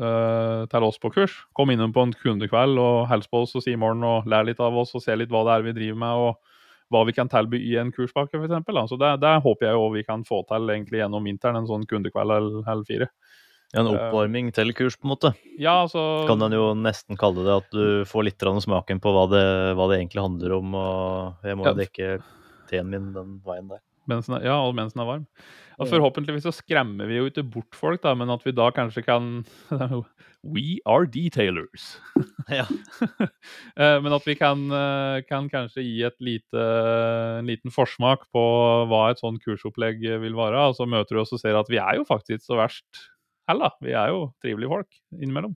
eh, 0.00 0.66
til 0.70 0.86
oss 0.86 0.98
på 1.02 1.12
kurs, 1.14 1.34
kom 1.54 1.70
innom 1.70 1.92
på 1.94 2.04
en 2.06 2.14
kundekveld 2.16 2.78
og 2.80 3.08
hils 3.12 3.28
på 3.30 3.42
oss 3.44 3.56
og 3.58 3.64
si 3.64 3.74
i 3.74 3.80
morgen 3.80 4.04
og 4.06 4.28
lær 4.30 4.46
litt 4.48 4.60
av 4.60 4.76
oss 4.76 4.94
og 4.94 5.04
se 5.04 5.16
litt 5.16 5.32
hva 5.32 5.44
det 5.46 5.56
er 5.58 5.66
vi 5.68 5.76
driver 5.80 6.00
med 6.04 6.22
og 6.28 6.54
hva 6.88 7.02
vi 7.04 7.12
kan 7.12 7.28
tilby 7.28 7.60
i 7.60 7.74
en 7.76 7.90
kurspakke 7.92 8.40
f.eks. 8.40 8.88
Så 8.88 8.96
det, 8.96 9.10
det 9.20 9.34
håper 9.44 9.68
jeg 9.68 9.76
jo 9.76 9.90
vi 9.92 10.06
kan 10.06 10.24
få 10.24 10.40
til 10.48 10.70
egentlig 10.72 11.02
gjennom 11.02 11.26
vinteren, 11.28 11.60
en 11.60 11.68
sånn 11.68 11.84
kundekveld 11.88 12.32
eller, 12.32 12.62
eller 12.64 12.86
fire. 12.88 13.10
En 13.76 13.84
oppvarming 13.90 14.48
til 14.56 14.72
kurs, 14.72 14.96
på 14.96 15.04
en 15.04 15.12
måte. 15.12 15.30
Ja, 15.60 15.82
altså 15.84 16.24
Kan 16.28 16.40
en 16.46 16.54
jo 16.56 16.70
nesten 16.72 17.18
kalle 17.20 17.44
det 17.44 17.56
at 17.58 17.74
du 17.74 18.06
får 18.08 18.24
litt 18.30 18.40
smaken 18.64 19.00
på 19.04 19.12
hva 19.12 19.26
det, 19.28 19.44
hva 19.76 19.90
det 19.90 19.98
egentlig 20.00 20.24
handler 20.24 20.54
om. 20.56 20.74
Og 20.74 21.44
jeg 21.44 21.58
må 21.60 21.66
Ja. 21.68 21.74
dekke 21.76 22.22
teen 22.70 22.88
min 22.88 23.12
den 23.12 23.42
veien 23.44 23.68
der. 23.68 23.82
Mens 24.08 24.26
den 24.28 24.38
er, 24.38 24.46
ja, 24.48 24.56
og 24.64 24.74
mens 24.78 24.94
den 24.96 25.02
er 25.04 25.08
varm. 25.10 25.26
Og 25.78 25.86
forhåpentligvis 25.92 26.42
så 26.42 26.50
skremmer 26.50 27.06
vi 27.06 27.20
jo 27.20 27.28
ikke 27.30 27.44
bort 27.46 27.76
folk, 27.78 28.00
da, 28.02 28.14
men 28.18 28.30
at 28.34 28.42
vi 28.42 28.50
da 28.56 28.70
kanskje 28.74 29.04
kan 29.06 29.44
We 30.42 30.78
are 30.86 31.06
detailers. 31.06 31.98
Ja. 32.48 32.64
Eh, 33.78 33.98
men 34.02 34.10
at 34.16 34.24
vi 34.26 34.34
kan, 34.34 34.64
eh, 34.74 35.20
kan 35.28 35.46
kanskje 35.52 35.82
gi 35.84 36.08
lite, 36.24 36.62
en 37.38 37.46
liten 37.46 37.70
forsmak 37.70 38.24
på 38.34 38.42
hva 38.90 39.10
et 39.12 39.20
sånn 39.22 39.38
kursopplegg 39.44 40.00
vil 40.24 40.34
være. 40.34 40.64
Og 40.70 40.74
så 40.78 40.86
møter 40.88 41.14
du 41.14 41.20
oss 41.22 41.32
og 41.36 41.38
ser 41.42 41.54
at 41.58 41.68
vi 41.70 41.78
er 41.78 42.00
jo 42.00 42.06
faktisk 42.08 42.42
så 42.48 42.58
verst 42.58 43.04
heller. 43.48 43.70
Vi 43.84 43.92
er 43.94 44.10
jo 44.10 44.32
trivelige 44.42 44.72
folk 44.72 44.98
innimellom. 45.20 45.54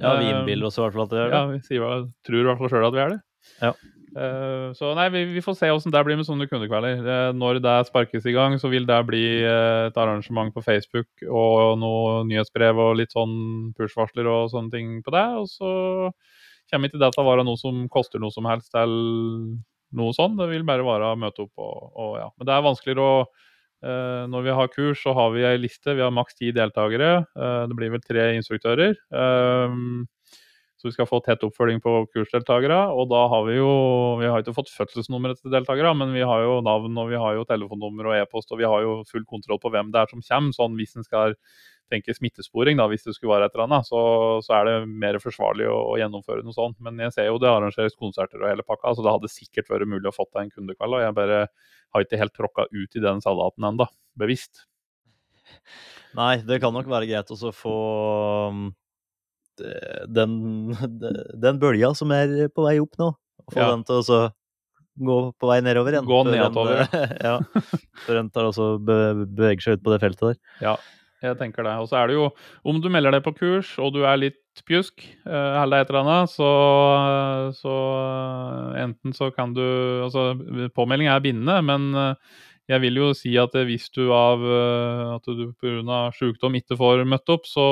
Ja, 0.00 0.14
vi 0.22 0.30
Eh, 0.30 0.32
innbiller 0.38 0.70
oss 0.70 0.78
i 0.78 0.82
hvert 0.86 0.96
fall 0.96 1.04
at 1.04 1.12
det 1.12 1.20
er 1.20 1.28
det. 1.28 1.36
ja, 1.36 1.44
vi 1.52 1.60
sier, 1.68 2.08
tror 2.24 2.40
i 2.40 2.48
hvert 2.48 2.62
fall 2.62 2.72
sjøl 2.72 2.88
at 2.88 2.96
vi 2.96 3.02
er 3.04 3.12
det. 3.12 3.20
Ja. 3.60 3.72
Eh, 4.14 4.68
så 4.78 4.92
nei, 4.94 5.08
vi, 5.10 5.24
vi 5.34 5.42
får 5.42 5.56
se 5.58 5.70
åssen 5.74 5.92
det 5.94 6.02
blir 6.06 6.18
med 6.18 6.26
sånne 6.28 6.46
kundekvelder. 6.46 7.00
Uh, 7.02 7.30
når 7.34 7.58
det 7.64 7.74
sparkes 7.88 8.28
i 8.30 8.34
gang, 8.36 8.54
så 8.62 8.70
vil 8.70 8.86
det 8.86 9.00
bli 9.08 9.24
uh, 9.42 9.88
et 9.88 9.98
arrangement 9.98 10.54
på 10.54 10.62
Facebook 10.62 11.26
og 11.26 11.80
noe 11.82 12.22
nyhetsbrev 12.28 12.78
og 12.78 12.98
litt 13.00 13.14
sånn 13.14 13.72
push-varsler 13.78 14.30
og 14.30 14.52
sånne 14.54 14.74
ting 14.74 14.98
på 15.04 15.14
det. 15.14 15.24
Og 15.40 15.50
så 15.50 15.72
kommer 16.70 16.90
ikke 16.90 17.02
det 17.02 17.10
til 17.14 17.24
å 17.24 17.28
være 17.32 17.46
noe 17.48 17.60
som 17.60 17.84
koster 17.92 18.22
noe 18.22 18.34
som 18.34 18.46
helst 18.48 18.76
eller 18.78 19.58
noe 19.94 20.14
sånn. 20.14 20.38
Det 20.38 20.48
vil 20.52 20.66
bare 20.66 20.86
være 20.86 21.10
å 21.10 21.18
møte 21.18 21.48
opp 21.48 21.66
og, 21.66 21.90
og 21.98 22.14
ja. 22.22 22.30
Men 22.38 22.48
det 22.48 22.54
er 22.54 22.68
vanskeligere 22.70 23.10
å 23.10 23.26
Når 24.32 24.44
vi 24.46 24.52
har 24.56 24.68
kurs, 24.72 25.00
så 25.04 25.12
har 25.12 25.34
vi 25.34 25.42
ei 25.44 25.58
liste. 25.60 25.92
Vi 25.92 26.00
har 26.00 26.12
maks 26.14 26.38
ti 26.38 26.54
deltakere. 26.56 27.26
Det 27.68 27.76
blir 27.76 27.90
vel 27.92 28.00
tre 28.00 28.30
instruktører. 28.32 28.94
Eh, 28.96 29.74
så 30.84 30.90
vi 30.90 30.96
skal 30.98 31.06
få 31.08 31.22
tett 31.24 31.40
oppfølging 31.46 31.78
på 31.80 31.92
kursdeltakere. 32.12 32.76
Og 32.92 33.06
da 33.08 33.22
har 33.32 33.46
vi 33.46 33.54
jo 33.56 33.68
Vi 34.20 34.28
har 34.28 34.42
ikke 34.42 34.52
fått 34.52 34.68
fødselsnummeret 34.68 35.40
til 35.40 35.54
deltakere, 35.54 35.94
men 35.96 36.12
vi 36.12 36.20
har 36.20 36.42
jo 36.44 36.58
navn 36.60 36.98
og 37.00 37.08
vi 37.08 37.16
har 37.16 37.38
jo 37.38 37.46
telefonnummer 37.48 38.10
og 38.10 38.16
e-post, 38.18 38.52
og 38.52 38.60
vi 38.60 38.68
har 38.68 38.82
jo 38.84 38.98
full 39.08 39.24
kontroll 39.24 39.58
på 39.62 39.72
hvem 39.72 39.88
det 39.94 40.02
er 40.02 40.12
som 40.12 40.20
kommer. 40.20 40.52
Sånn 40.52 40.76
hvis 40.76 40.92
en 41.00 41.06
skal 41.06 41.32
tenke 41.88 42.12
smittesporing, 42.12 42.76
da, 42.76 42.84
hvis 42.92 43.08
det 43.08 43.14
skulle 43.16 43.32
være 43.32 43.48
et 43.48 43.56
eller 43.56 43.64
annet, 43.64 43.88
så, 43.88 44.02
så 44.44 44.58
er 44.58 44.68
det 44.68 44.76
mer 44.92 45.16
forsvarlig 45.22 45.70
å, 45.72 45.80
å 45.94 45.96
gjennomføre 46.00 46.44
noe 46.44 46.56
sånt. 46.56 46.76
Men 46.84 47.00
jeg 47.00 47.16
ser 47.16 47.30
jo 47.30 47.40
det 47.40 47.48
arrangeres 47.48 47.96
konserter 47.96 48.44
og 48.44 48.50
hele 48.52 48.68
pakka, 48.68 48.92
så 48.92 49.08
det 49.08 49.16
hadde 49.16 49.32
sikkert 49.32 49.72
vært 49.72 49.88
mulig 49.88 50.12
å 50.12 50.14
få 50.16 50.28
til 50.28 50.44
en 50.44 50.52
kundekveld. 50.52 51.00
Og 51.00 51.04
jeg 51.06 51.16
bare 51.16 51.42
har 51.48 52.04
ikke 52.04 52.20
helt 52.20 52.36
tråkka 52.36 52.68
ut 52.68 53.00
i 53.00 53.04
den 53.08 53.24
salaten 53.24 53.72
ennå, 53.72 53.88
bevisst. 54.20 54.66
Nei, 56.20 56.34
det 56.44 56.60
kan 56.60 56.76
nok 56.76 56.92
være 56.92 57.08
greit 57.08 57.32
å 57.32 57.56
få 57.56 57.78
den, 59.58 60.32
den 61.40 61.60
bølga 61.62 61.92
som 61.98 62.10
er 62.16 62.48
på 62.54 62.64
vei 62.66 62.78
opp 62.82 62.96
nå. 63.00 63.12
Få 63.52 63.60
Ja. 63.60 63.70
den 63.74 63.84
til 63.84 64.00
å 64.00 64.24
gå 65.04 65.16
på 65.40 65.48
vei 65.50 65.60
nedover 65.66 65.92
igjen. 65.96 66.06
Gå 66.06 66.20
nedover, 66.28 66.84
eh, 66.86 67.14
ja. 67.28 67.38
Før 68.06 68.20
den 68.20 68.30
tar 68.30 68.46
også 68.50 68.68
be, 68.78 68.98
beveger 69.26 69.60
seg 69.66 69.78
ut 69.78 69.84
på 69.86 69.92
det 69.94 70.00
feltet 70.04 70.28
der. 70.30 70.38
Ja, 70.62 70.76
jeg 71.24 71.38
tenker 71.40 71.64
det. 71.66 71.74
Og 71.82 71.88
så 71.90 71.98
er 72.02 72.08
det 72.08 72.14
jo, 72.18 72.28
om 72.64 72.80
du 72.80 72.88
melder 72.92 73.16
deg 73.16 73.24
på 73.26 73.34
kurs 73.36 73.74
og 73.82 73.92
du 73.96 74.04
er 74.06 74.16
litt 74.22 74.40
pjusk, 74.68 75.02
eh, 75.26 75.62
eller 75.64 75.82
et 75.82 75.90
eller 75.90 76.04
annet, 76.04 76.30
så, 76.30 76.48
så 77.58 77.74
eh, 77.98 78.82
enten 78.84 79.14
så 79.16 79.30
kan 79.34 79.54
du 79.56 79.64
Altså, 80.06 80.30
påmelding 80.76 81.08
er 81.10 81.22
bindende, 81.24 81.58
men 81.66 81.90
eh, 81.98 82.14
jeg 82.70 82.80
vil 82.80 82.96
jo 82.96 83.10
si 83.16 83.34
at 83.36 83.52
hvis 83.68 83.90
du 83.92 84.06
av 84.16 84.40
eh, 84.40 85.12
at 85.18 85.28
du 85.28 85.50
pga. 85.60 85.98
sykdom 86.16 86.56
ikke 86.56 86.78
får 86.80 87.04
møtt 87.08 87.28
opp, 87.34 87.44
så 87.48 87.64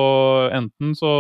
enten 0.53 0.93
så 0.99 1.13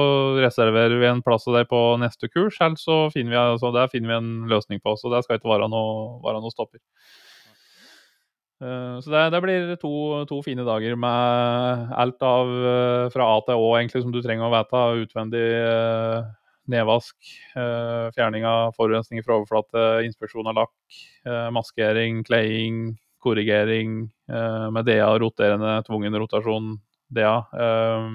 reserverer 0.43 0.99
vi 1.01 1.09
en 1.09 1.23
plass 1.25 1.47
til 1.47 1.57
deg 1.57 1.71
på 1.71 1.81
neste 2.03 2.29
kurs, 2.29 2.59
eller 2.61 2.77
så 2.81 3.07
finner 3.15 3.33
vi, 3.33 3.41
altså, 3.41 3.73
der 3.73 3.89
finner 3.93 4.13
vi 4.13 4.19
en 4.21 4.33
løsning 4.53 4.83
på. 4.85 4.97
Så 5.01 5.13
der 5.13 5.25
skal 5.25 5.41
ikke 5.41 5.55
være 5.55 5.71
noe, 5.73 6.19
være 6.25 6.43
noe 6.45 6.53
stopper. 6.53 6.83
Eh, 8.63 9.01
Så 9.01 9.11
det, 9.11 9.25
det 9.33 9.41
blir 9.43 9.73
to, 9.81 9.95
to 10.29 10.43
fine 10.45 10.67
dager 10.69 10.95
med 11.01 11.97
alt 11.97 12.23
av 12.23 12.53
eh, 12.53 13.09
fra 13.15 13.31
A 13.37 13.41
til 13.47 13.57
Å 13.57 13.73
egentlig 13.81 14.05
som 14.05 14.13
du 14.13 14.21
trenger 14.23 14.47
å 14.51 14.53
vite. 14.53 14.83
Utvendig 15.07 15.47
eh, 15.49 16.21
nedvask, 16.71 17.17
eh, 17.57 18.11
fjerning 18.15 18.45
av 18.47 18.77
forurensning 18.77 19.25
fra 19.25 19.41
overflate, 19.41 20.05
inspeksjon 20.07 20.53
av 20.53 20.61
lakk, 20.61 20.77
eh, 21.27 21.49
maskering, 21.57 22.21
kleding, 22.29 22.99
korrigering 23.23 24.03
eh, 24.29 24.69
med 24.75 24.85
DA, 24.89 25.11
roterende, 25.23 25.79
tvungen 25.89 26.19
rotasjon, 26.25 26.73
DA. 27.09 27.37
eh, 27.55 27.63
eh, 27.63 28.09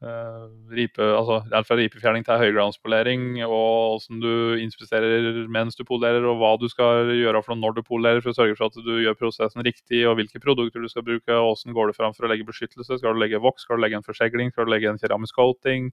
ripe, 0.00 1.02
altså 1.04 1.40
alt 1.52 1.68
fra 1.68 1.76
ripefjerning 1.76 2.24
til 2.24 2.40
høyglanspolering, 2.40 3.24
og 3.44 3.98
hvordan 4.00 4.22
du 4.22 4.62
inspiserer 4.62 5.28
mens 5.52 5.76
du 5.76 5.84
polerer, 5.84 6.24
og 6.24 6.38
hva 6.40 6.54
du 6.60 6.66
skal 6.72 7.10
gjøre 7.12 7.42
for 7.44 7.58
når 7.60 7.76
du 7.76 7.82
polerer, 7.84 8.22
for 8.24 8.32
å 8.32 8.38
sørge 8.38 8.56
for 8.56 8.70
at 8.70 8.78
du 8.80 8.94
gjør 9.02 9.18
prosessen 9.20 9.64
riktig, 9.66 10.06
og 10.08 10.16
hvilke 10.16 10.40
produkter 10.40 10.80
du 10.80 10.88
skal 10.88 11.04
bruke, 11.04 11.36
og 11.36 11.52
hvordan 11.52 11.76
går 11.76 11.92
det 11.92 11.98
fram 11.98 12.16
for 12.16 12.24
å 12.24 12.32
legge 12.32 12.48
beskyttelse. 12.48 12.96
Skal 12.96 13.16
du 13.16 13.20
legge 13.20 13.42
voks, 13.44 13.68
skal 13.68 13.76
du 13.76 13.84
legge 13.84 14.00
en 14.00 14.06
forsegling, 14.06 14.54
skal 14.54 14.68
du 14.68 14.72
legge 14.72 14.88
en 14.88 15.02
keramisk 15.02 15.36
coating, 15.36 15.92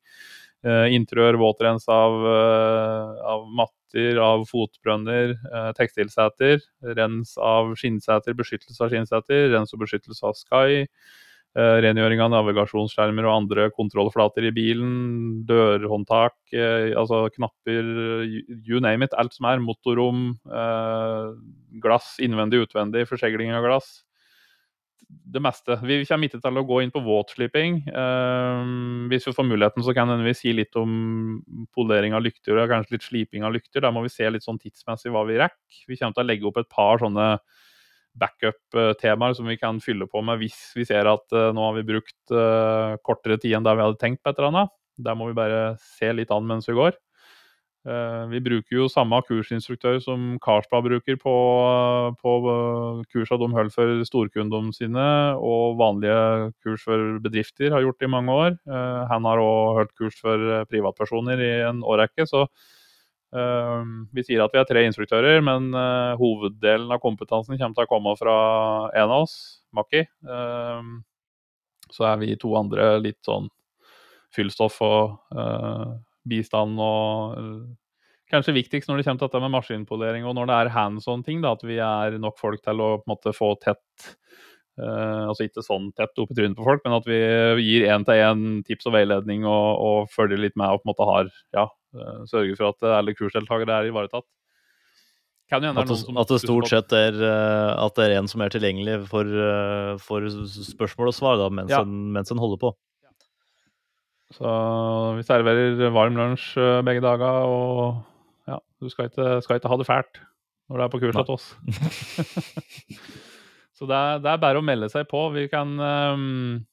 eh, 0.63 0.88
interiør, 0.96 1.41
våtrens 1.43 1.89
av, 1.91 2.17
eh, 2.32 3.22
av 3.36 3.48
matter, 3.52 4.24
av 4.24 4.48
fotbrønner, 4.48 5.36
eh, 5.36 5.72
tekstilseter, 5.76 6.63
rens 6.96 7.38
av 7.38 7.76
skinnseter, 7.76 8.39
beskyttelse 8.39 8.82
av 8.82 8.91
skinnseter, 8.96 9.52
rens 9.52 9.74
og 9.76 9.84
beskyttelse 9.84 10.24
av 10.24 10.39
sky, 10.39 10.86
Eh, 10.88 11.26
rengjøring 11.58 12.22
av 12.22 12.30
navigasjonsskjermer 12.34 13.26
og 13.26 13.34
andre 13.34 13.70
kontrollflater 13.74 14.46
i 14.46 14.54
bilen, 14.54 14.91
dørhåndtak, 15.50 16.36
eh, 16.54 16.91
altså 16.93 17.24
knapper, 17.34 17.84
you- 18.26 18.82
name 18.82 19.04
it. 19.04 19.13
Alt 19.17 19.34
som 19.34 19.46
er. 19.46 19.58
Motorrom, 19.60 20.38
eh, 20.46 21.34
glass 21.82 22.17
innvendig, 22.20 22.67
utvendig, 22.67 23.08
forsegling 23.08 23.52
av 23.54 23.63
glass. 23.63 24.04
Det 25.08 25.39
meste. 25.41 25.80
Vi 25.88 26.04
kommer 26.06 26.28
ikke 26.28 26.41
til 26.41 26.58
å 26.60 26.67
gå 26.67 26.84
inn 26.84 26.91
på 26.91 27.02
våtslipping. 27.04 27.88
Eh, 27.88 28.63
hvis 29.10 29.26
vi 29.26 29.34
får 29.34 29.48
muligheten, 29.48 29.84
så 29.84 29.93
kan 29.96 30.10
vi 30.24 30.34
si 30.34 30.52
litt 30.54 30.76
om 30.76 31.41
polering 31.74 32.13
av 32.13 32.22
lykter 32.24 32.60
og 32.60 32.70
kanskje 32.70 32.91
litt 32.91 33.08
sliping 33.08 33.43
av 33.43 33.54
lykter. 33.54 33.82
Da 33.82 33.89
må 33.89 34.04
vi 34.04 34.10
se 34.10 34.30
litt 34.30 34.43
sånn 34.43 34.60
tidsmessig 34.60 35.10
hva 35.10 35.26
vi 35.26 35.38
rekker. 35.39 35.88
Vi 35.88 35.96
kommer 35.96 36.13
til 36.13 36.24
å 36.24 36.28
legge 36.28 36.46
opp 36.46 36.58
et 36.58 36.70
par 36.70 36.98
sånne 37.00 37.39
backup-temaer 38.21 39.36
som 39.38 39.49
vi 39.49 39.58
kan 39.60 39.82
fylle 39.84 40.08
på 40.10 40.21
med 40.25 40.41
hvis 40.41 40.60
vi 40.77 40.86
ser 40.88 41.10
at 41.10 41.36
eh, 41.36 41.49
nå 41.56 41.69
har 41.69 41.75
vi 41.80 41.88
brukt 41.88 42.34
eh, 42.34 42.95
kortere 43.06 43.39
tid 43.41 43.58
enn 43.58 43.67
det 43.67 43.75
vi 43.77 43.86
hadde 43.86 44.01
tenkt 44.01 44.23
på 44.23 44.32
et 44.32 44.39
eller 44.39 44.53
annet. 44.53 44.77
Der 44.97 45.17
må 45.17 45.30
vi 45.30 45.38
bare 45.38 45.75
se 45.97 46.10
litt 46.15 46.34
an 46.34 46.47
mens 46.49 46.69
vi 46.69 46.77
går. 46.77 46.95
Eh, 47.88 48.23
vi 48.34 48.41
bruker 48.43 48.80
jo 48.80 48.88
samme 48.91 49.19
kursinstruktør 49.27 49.99
som 50.03 50.30
Karlsbad 50.43 50.88
bruker 50.89 51.19
på, 51.21 51.36
på 52.21 52.34
kursa 53.13 53.38
de 53.39 53.51
holder 53.53 53.75
for 53.75 54.08
storkundene 54.10 54.73
sine, 54.75 55.10
og 55.38 55.77
vanlige 55.80 56.49
kurs 56.65 56.88
for 56.88 57.21
bedrifter 57.23 57.75
har 57.75 57.86
gjort 57.86 58.03
i 58.03 58.12
mange 58.12 58.41
år. 58.47 58.58
Han 59.13 59.30
har 59.30 59.43
òg 59.43 59.82
holdt 59.82 59.95
kurs 59.99 60.17
for 60.19 60.65
privatpersoner 60.71 61.45
i 61.45 61.53
en 61.69 61.86
årrekke, 61.86 62.27
så 62.27 62.47
vi 63.27 64.23
sier 64.23 64.39
at 64.39 64.53
vi 64.55 64.59
er 64.61 64.67
tre 64.69 64.85
instruktører, 64.87 65.41
men 65.43 65.73
eh, 65.75 66.13
hoveddelen 66.15 66.93
av 66.95 67.01
kompetansen 67.03 67.57
kommer 67.59 67.75
til 67.75 67.87
å 67.87 67.91
komme 67.91 68.13
fra 68.15 68.37
en 68.95 69.11
av 69.11 69.25
oss, 69.25 69.35
Maki. 69.75 70.05
Eh, 70.07 70.91
så 71.91 72.07
er 72.07 72.21
vi 72.21 72.37
to 72.39 72.53
andre 72.59 72.93
litt 73.03 73.19
sånn 73.27 73.49
fyllstoff 74.35 74.79
og 74.85 75.37
eh, 75.37 75.91
bistand 76.27 76.79
og 76.83 77.41
eh, 77.41 77.59
Kanskje 78.27 78.57
viktigst 78.57 78.89
når 78.89 78.99
det 78.99 79.03
kommer 79.07 79.21
til 79.21 79.29
dette 79.29 79.39
med 79.39 79.51
maskinpolering 79.53 80.25
og 80.27 80.33
når 80.35 80.49
det 80.49 80.55
er 80.57 80.69
hands 80.75 81.05
on-ting, 81.07 81.45
at 81.47 81.61
vi 81.63 81.77
er 81.79 82.17
nok 82.19 82.35
folk 82.35 82.59
til 82.59 82.81
å 82.83 82.89
på 82.99 83.07
en 83.07 83.11
måte 83.13 83.31
få 83.31 83.53
tett 83.63 84.09
uh, 84.81 85.29
Altså 85.29 85.45
ikke 85.45 85.63
sånn 85.63 85.93
tett 85.95 86.19
opp 86.19 86.33
i 86.33 86.35
trynet 86.35 86.59
på 86.59 86.65
folk, 86.67 86.83
men 86.83 86.97
at 86.97 87.07
vi 87.07 87.21
gir 87.63 87.87
én-til-én 87.87 88.65
tips 88.67 88.89
og 88.91 88.97
veiledning 88.97 89.47
og, 89.47 89.69
og 89.79 90.11
følger 90.11 90.43
litt 90.43 90.59
med 90.59 90.75
og 90.75 90.83
på 90.83 90.89
en 90.89 90.91
måte 90.91 91.07
har 91.07 91.31
ja, 91.55 91.63
eh, 91.97 92.25
sørger 92.29 92.57
for 92.60 92.73
at 92.73 92.89
alle 92.99 93.15
kursdeltakere 93.17 93.79
er 93.81 93.89
ivaretatt. 93.91 94.27
At 95.47 95.63
det 95.63 95.69
at 95.71 96.27
det 96.27 96.41
stort 96.43 96.67
sett 96.67 96.91
er 96.91 97.15
eh, 97.23 97.69
at 97.79 97.95
det 97.95 98.10
er 98.10 98.17
en 98.17 98.27
som 98.27 98.41
er 98.43 98.51
tilgjengelig 98.51 98.97
for, 99.07 99.23
eh, 99.23 99.93
for 100.03 100.25
spørsmål 100.27 101.13
og 101.13 101.15
svar 101.15 101.39
da, 101.39 101.47
mens, 101.49 101.71
Ja. 101.71 101.86
en, 101.88 102.12
mens 102.12 102.31
en 102.31 102.41
holder 102.41 102.60
på. 102.60 102.73
Så 104.36 104.43
vi 105.15 105.23
serverer 105.23 105.88
varm 105.95 106.19
lunsj 106.19 106.57
eh, 106.60 106.81
begge 106.83 106.99
dager, 107.05 107.47
og 107.47 108.03
ja, 108.47 108.60
du 108.83 108.89
skal 108.91 109.07
ikke, 109.07 109.38
skal 109.45 109.62
ikke 109.62 109.71
ha 109.71 109.77
det 109.79 109.88
fælt 109.88 110.19
når 110.67 110.77
du 110.77 110.83
er 110.83 110.91
på 110.91 110.99
kurs 110.99 111.15
hos 111.15 111.29
oss. 111.31 111.45
Så 113.77 113.86
det 113.88 113.95
er, 113.95 114.19
det 114.19 114.31
er 114.31 114.41
bare 114.41 114.60
å 114.60 114.65
melde 114.65 114.89
seg 114.89 115.05
på. 115.07 115.19
Vi 115.36 115.45
kan 115.51 115.75
ehm, 115.79 116.65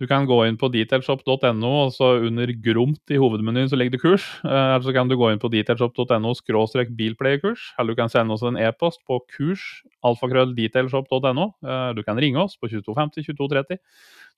Du 0.00 0.08
kan 0.10 0.24
gå 0.26 0.36
inn 0.48 0.56
på 0.58 0.66
detailshop.no, 0.74 1.68
og 1.84 1.92
så 1.94 2.08
under 2.26 2.50
gromt 2.64 3.12
i 3.14 3.18
hovedmenyen 3.22 3.68
så 3.70 3.78
ligger 3.78 3.94
det 3.94 4.00
kurs. 4.02 4.24
Eh, 4.42 4.50
Eller 4.50 4.82
så 4.82 4.94
kan 4.96 5.06
du 5.10 5.14
gå 5.20 5.28
inn 5.30 5.38
på 5.42 5.50
detailshop.no 5.52 6.32
skråstrek 6.34 6.90
bilpleiekurs. 6.98 7.68
Eller 7.78 7.94
du 7.94 8.00
kan 8.00 8.10
sende 8.10 8.34
oss 8.34 8.42
en 8.42 8.58
e-post 8.58 9.04
på 9.06 9.20
kurs 9.36 9.62
alfakrøll 10.02 10.56
detailshop.no. 10.58 11.46
Eh, 11.62 11.92
Du 11.94 12.02
kan 12.02 12.18
ringe 12.18 12.42
oss 12.42 12.58
på 12.58 12.66
2250 12.72 13.22
2230. 13.30 13.78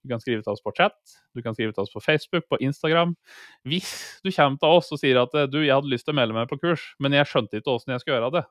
Du 0.05 0.13
kan 0.13 0.21
skrive 0.21 0.45
til 0.45 0.53
oss 0.53 0.61
på 0.63 0.75
chat, 0.77 0.95
du 1.35 1.41
kan 1.43 1.57
skrive 1.57 1.73
til 1.73 1.83
oss 1.83 1.91
på 1.91 2.05
Facebook, 2.05 2.45
på 2.53 2.61
Instagram. 2.61 3.17
Hvis 3.67 4.21
du 4.23 4.31
kommer 4.31 4.61
til 4.61 4.77
oss 4.77 4.93
og 4.93 5.01
sier 5.01 5.19
at 5.25 5.33
du, 5.51 5.63
jeg 5.65 5.73
hadde 5.75 5.91
lyst 5.91 6.05
til 6.07 6.15
å 6.15 6.21
melde 6.21 6.37
meg 6.37 6.53
på 6.53 6.61
kurs, 6.63 6.85
men 7.01 7.17
jeg 7.17 7.27
skjønte 7.27 7.59
ikke 7.59 7.73
åssen 7.73 7.97
jeg 7.97 8.05
skal 8.05 8.19
gjøre 8.19 8.31
det. 8.37 8.45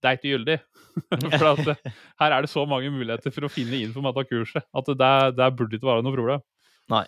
Det 0.00 0.08
er 0.08 0.18
ikke 0.18 0.32
gyldig. 0.34 0.58
For 1.38 1.46
at 1.52 1.72
eh, 1.74 1.94
her 2.22 2.34
er 2.34 2.44
det 2.44 2.50
så 2.52 2.64
mange 2.68 2.90
muligheter 2.92 3.32
for 3.34 3.46
å 3.46 3.52
finne 3.52 3.78
info 3.78 4.02
av 4.04 4.20
kurset 4.28 4.64
at 4.64 4.88
det, 4.90 5.14
det 5.38 5.48
burde 5.56 5.78
ikke 5.78 5.88
være 5.88 6.04
noe 6.04 6.16
problem. 6.16 6.42
Nei. 6.90 7.04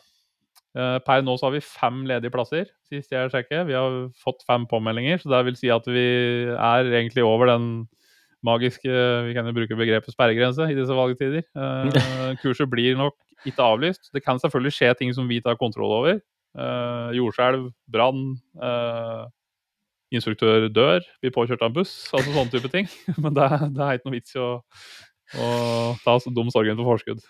Eh, 0.72 0.98
Per 1.04 1.24
nå 1.24 1.34
så 1.36 1.48
har 1.48 1.56
vi 1.56 1.64
fem 1.64 2.04
ledige 2.08 2.32
plasser, 2.32 2.70
sist 2.88 3.12
jeg 3.12 3.32
sjekket. 3.32 3.66
Vi 3.68 3.76
har 3.76 3.98
fått 4.22 4.44
fem 4.48 4.64
påmeldinger, 4.70 5.20
så 5.20 5.32
det 5.34 5.42
vil 5.50 5.58
si 5.58 5.72
at 5.72 5.88
vi 5.88 6.06
er 6.52 6.92
egentlig 6.92 7.26
over 7.26 7.50
den 7.52 7.72
magiske 8.42 8.90
Vi 9.28 9.34
kan 9.36 9.46
jo 9.46 9.54
bruke 9.54 9.76
begrepet 9.78 10.10
sperregrense 10.10 10.66
i 10.66 10.74
disse 10.78 10.96
valgtider. 10.96 11.44
Eh, 11.54 12.32
kurset 12.42 12.70
blir 12.70 12.96
nok 12.98 13.18
ikke 13.48 13.66
avlyst. 13.66 14.10
Det 14.14 14.22
kan 14.24 14.40
selvfølgelig 14.42 14.74
skje 14.76 14.94
ting 14.98 15.12
som 15.14 15.28
vi 15.30 15.42
tar 15.44 15.58
kontroll 15.60 15.92
over. 15.98 16.18
Eh, 16.52 17.08
jordskjelv, 17.16 17.70
brann, 17.92 18.24
eh, 18.60 19.22
instruktør 20.18 20.68
dør, 20.72 21.04
blir 21.22 21.34
påkjørt 21.34 21.62
av 21.64 21.70
en 21.70 21.76
buss, 21.76 21.94
altså 22.12 22.34
sånne 22.34 22.52
type 22.54 22.72
ting. 22.72 22.90
Men 23.22 23.36
det, 23.38 23.48
det 23.76 23.86
er 23.86 24.00
ikke 24.00 24.10
noe 24.10 24.16
vits 24.16 24.34
i 24.36 24.42
å, 24.42 24.50
å 25.38 25.52
ta 26.04 26.18
dum 26.28 26.50
sorgen 26.54 26.80
på 26.80 26.88
forskudd. 26.88 27.22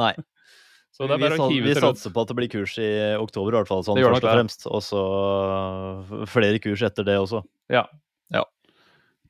Nei. 0.00 0.14
Så 0.96 1.04
det 1.04 1.18
er 1.18 1.20
vi 1.20 1.36
å 1.44 1.46
hive 1.50 1.68
vi 1.68 1.72
satser 1.76 2.08
på 2.08 2.22
at 2.24 2.30
det 2.30 2.34
blir 2.38 2.48
kurs 2.48 2.72
i 2.80 2.88
oktober, 3.20 3.52
i 3.52 3.58
hvert 3.58 3.68
fall. 3.68 3.82
Sånn, 3.84 3.98
først 4.00 4.24
og 4.24 4.30
fremst. 4.32 4.62
Og 4.64 4.80
så 4.80 5.02
flere 6.32 6.56
kurs 6.64 6.80
etter 6.88 7.04
det 7.04 7.18
også. 7.20 7.42
Ja. 7.68 7.82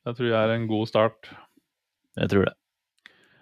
Det 0.06 0.14
tror 0.14 0.28
jeg 0.28 0.38
er 0.38 0.52
en 0.54 0.68
god 0.70 0.86
start. 0.86 1.28
Jeg 2.14 2.30
tror 2.30 2.46
det. 2.46 2.54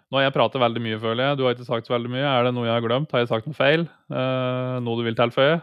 Nå 0.08 0.16
har 0.16 0.24
jeg 0.26 0.34
pratet 0.36 0.62
veldig 0.62 0.80
mye, 0.80 1.00
føler 1.02 1.28
jeg. 1.28 1.36
Du 1.36 1.42
har 1.44 1.56
ikke 1.56 1.66
sagt 1.66 1.88
så 1.88 1.94
veldig 1.96 2.12
mye. 2.14 2.24
Er 2.24 2.46
det 2.46 2.54
noe 2.56 2.64
jeg 2.64 2.72
har 2.72 2.84
glemt? 2.84 3.12
Har 3.12 3.20
jeg 3.20 3.28
sagt 3.28 3.48
noe 3.50 3.58
feil? 3.58 3.84
Eh, 4.08 4.76
noe 4.80 4.96
du 4.96 5.04
vil 5.04 5.18
tilføye? 5.18 5.58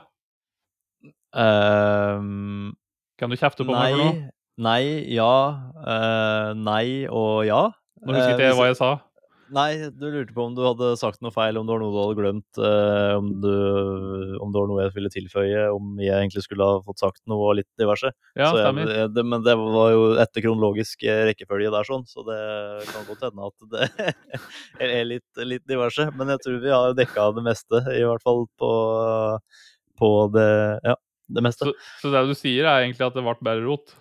Ehm, 1.41 2.73
Kan 3.21 3.29
du 3.29 3.37
kjefte 3.37 3.61
på 3.67 3.75
meg 3.75 3.93
for 3.93 4.01
noe? 4.01 4.17
nei, 4.57 4.81
nei, 4.81 5.13
ja. 5.13 5.31
uh, 5.77 6.51
nei 6.57 7.05
og 7.05 7.45
ja. 7.45 7.67
Nå 8.01 8.15
husker 8.17 8.31
Eh, 8.31 8.35
ikke 8.35 8.49
jeg 8.49 8.57
hva 8.57 8.69
jeg 8.71 8.77
sa. 8.79 8.91
Nei, 9.51 9.89
du 9.91 10.05
lurte 10.07 10.31
på 10.31 10.45
om 10.47 10.53
du 10.55 10.61
hadde 10.63 10.93
sagt 10.99 11.19
noe 11.21 11.33
feil, 11.35 11.57
om 11.59 11.67
det 11.67 11.73
var 11.73 11.81
noe 11.81 11.91
du 11.91 11.97
hadde 11.99 12.15
glemt, 12.21 12.59
eh, 12.63 13.15
om, 13.17 13.27
du, 13.43 13.49
om 14.39 14.53
det 14.53 14.61
var 14.61 14.69
noe 14.69 14.85
jeg 14.85 14.93
ville 14.95 15.11
tilføye, 15.11 15.65
om 15.75 15.99
jeg 15.99 16.13
egentlig 16.15 16.45
skulle 16.45 16.69
ha 16.69 16.77
fått 16.85 17.03
sagt 17.03 17.19
noe 17.27 17.49
og 17.49 17.57
litt 17.59 17.67
diverse. 17.81 18.13
Ja, 18.39 18.53
jeg, 18.55 19.09
det, 19.11 19.25
men 19.27 19.43
det 19.43 19.57
var 19.59 19.91
jo 19.91 20.05
etter 20.23 20.45
kronologisk 20.45 21.03
eh, 21.03 21.25
rekkefølge 21.27 21.73
der, 21.75 21.89
sånn, 21.89 22.07
så 22.07 22.23
det 22.29 22.39
kan 22.93 23.05
godt 23.09 23.27
hende 23.27 23.51
at 23.51 23.67
det 23.75 24.15
er 24.87 25.05
litt, 25.09 25.43
litt 25.43 25.67
diverse. 25.67 26.07
Men 26.15 26.31
jeg 26.31 26.45
tror 26.45 26.63
vi 26.63 26.71
har 26.71 26.97
dekka 26.97 27.27
det 27.35 27.45
meste, 27.51 27.83
i 27.91 28.05
hvert 28.07 28.23
fall 28.23 28.45
på, 28.61 28.73
på 29.99 30.13
det, 30.37 30.51
ja, 30.87 30.95
det 31.35 31.43
meste. 31.45 31.67
Så, 31.69 31.73
så 32.03 32.11
det 32.13 32.23
du 32.29 32.35
sier, 32.37 32.65
er 32.67 32.85
egentlig 32.85 33.07
at 33.07 33.17
det 33.17 33.23
ble 33.25 33.35
bare 33.45 33.63
rot? 33.65 33.93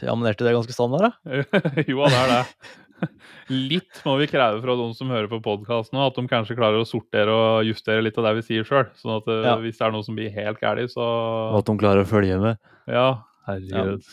Ja, 0.00 0.14
men 0.14 0.26
er 0.28 0.34
ikke 0.36 0.46
det 0.46 0.54
ganske 0.56 0.74
standard, 0.76 1.10
da? 1.10 1.42
jo, 1.90 2.04
det 2.04 2.20
er 2.20 2.32
det. 2.34 2.42
Litt 3.50 4.02
må 4.04 4.14
vi 4.20 4.26
kreve 4.28 4.60
fra 4.60 4.74
de 4.76 4.86
som 4.96 5.08
hører 5.12 5.28
på 5.30 5.38
podkasten 5.44 5.96
at 6.04 6.16
de 6.18 6.24
kanskje 6.28 6.56
klarer 6.58 6.82
å 6.82 6.88
sortere 6.88 7.32
og 7.32 7.64
justere 7.68 8.04
litt 8.04 8.18
av 8.20 8.26
det 8.28 8.34
vi 8.38 8.44
sier 8.46 8.66
sjøl. 8.68 8.90
Sånn 9.00 9.16
at 9.16 9.30
eh, 9.32 9.46
Ja. 9.48 9.54
hvis 9.62 9.78
det 9.80 9.86
er 9.86 9.94
noe 9.94 10.04
som 10.06 10.18
blir 10.18 10.32
helt 10.34 10.60
galt, 10.60 10.92
så 10.92 11.06
Og 11.06 11.62
at 11.62 11.70
de 11.70 11.76
klarer 11.80 12.04
å 12.04 12.10
følge 12.10 12.36
med. 12.42 12.60
Ja, 12.90 13.06
herregud. 13.48 14.04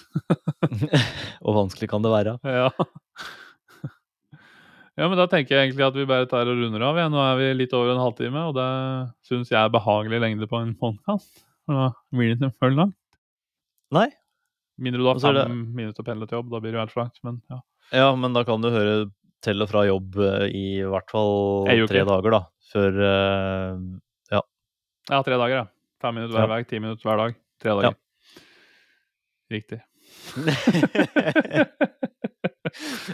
Og 1.45 1.59
vanskelig 1.59 1.91
kan 1.91 2.05
det 2.05 2.13
være. 2.15 2.37
Ja. 2.47 2.71
Ja, 4.97 5.07
men 5.07 5.19
da 5.19 5.27
tenker 5.29 5.55
jeg 5.55 5.67
egentlig 5.67 5.85
at 5.87 5.97
vi 5.97 6.07
bare 6.09 6.29
tar 6.29 6.49
og 6.49 6.57
runder 6.59 6.85
av. 6.87 6.97
Ja. 6.97 7.07
Nå 7.13 7.19
er 7.21 7.35
vi 7.39 7.49
litt 7.59 7.75
over 7.77 7.93
en 7.93 8.01
halvtime, 8.01 8.47
og 8.49 8.55
det 8.57 8.69
syns 9.29 9.51
jeg 9.53 9.59
er 9.61 9.73
behagelig 9.73 10.21
lengde 10.23 10.49
på 10.49 10.59
en 10.61 10.73
podkast. 10.79 11.43
Da 11.69 11.91
blir 12.15 12.33
det 12.33 12.39
ikke 12.39 12.55
for 12.63 12.73
langt. 12.73 12.97
Nei. 13.93 14.09
Mindre 14.81 15.01
du 15.01 15.07
har 15.09 15.21
fem 15.21 15.37
fem 15.37 15.61
minutter 15.77 16.05
pendle 16.05 16.27
til 16.29 16.39
jobb, 16.39 16.49
da 16.53 16.61
blir 16.61 16.73
det 16.73 16.79
jo 16.79 16.83
helt 16.85 16.95
for 16.95 17.03
langt. 17.05 17.21
Men 17.27 17.39
ja. 17.53 17.61
Ja, 17.95 18.09
men 18.19 18.35
da 18.35 18.43
kan 18.47 18.63
du 18.63 18.69
høre 18.73 18.97
til 19.45 19.63
og 19.63 19.69
fra 19.71 19.85
jobb 19.87 20.17
eh, 20.19 20.49
i 20.49 20.67
hvert 20.83 21.13
fall 21.13 21.69
tre 21.87 22.03
dager, 22.09 22.33
da. 22.33 22.41
Før 22.67 22.97
uh, 22.99 23.85
ja, 25.07 25.21
tre 25.23 25.37
dager, 25.39 25.55
ja. 25.55 25.65
Fem 26.03 26.17
minutter 26.19 26.35
hver 26.35 26.49
Ja. 26.49 26.51
vei, 26.51 26.63
ti 26.67 26.79
minutter 26.83 27.07
hver 27.07 27.21
dag. 27.21 27.37
Tre 27.63 27.75
dager. 27.79 27.95
Riktig. 29.53 29.79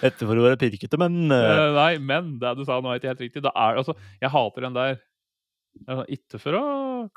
Etter 0.03 0.27
for 0.27 0.39
å 0.39 0.43
være 0.47 0.57
pirkete, 0.61 0.97
men 0.99 1.31
Eh, 1.31 1.71
nei, 1.77 1.91
men 2.01 2.35
det 2.41 2.53
du 2.57 2.63
sa 2.67 2.79
nå 2.81 2.91
er 2.93 2.99
ikke 2.99 3.11
helt 3.13 3.23
riktig. 3.25 3.43
Er, 3.53 3.77
altså, 3.79 3.95
jeg 4.21 4.31
hater 4.33 4.65
den 4.67 4.75
der. 4.77 4.97
Altså, 5.87 6.05
ikke 6.17 6.39
for 6.41 6.57
å 6.59 6.63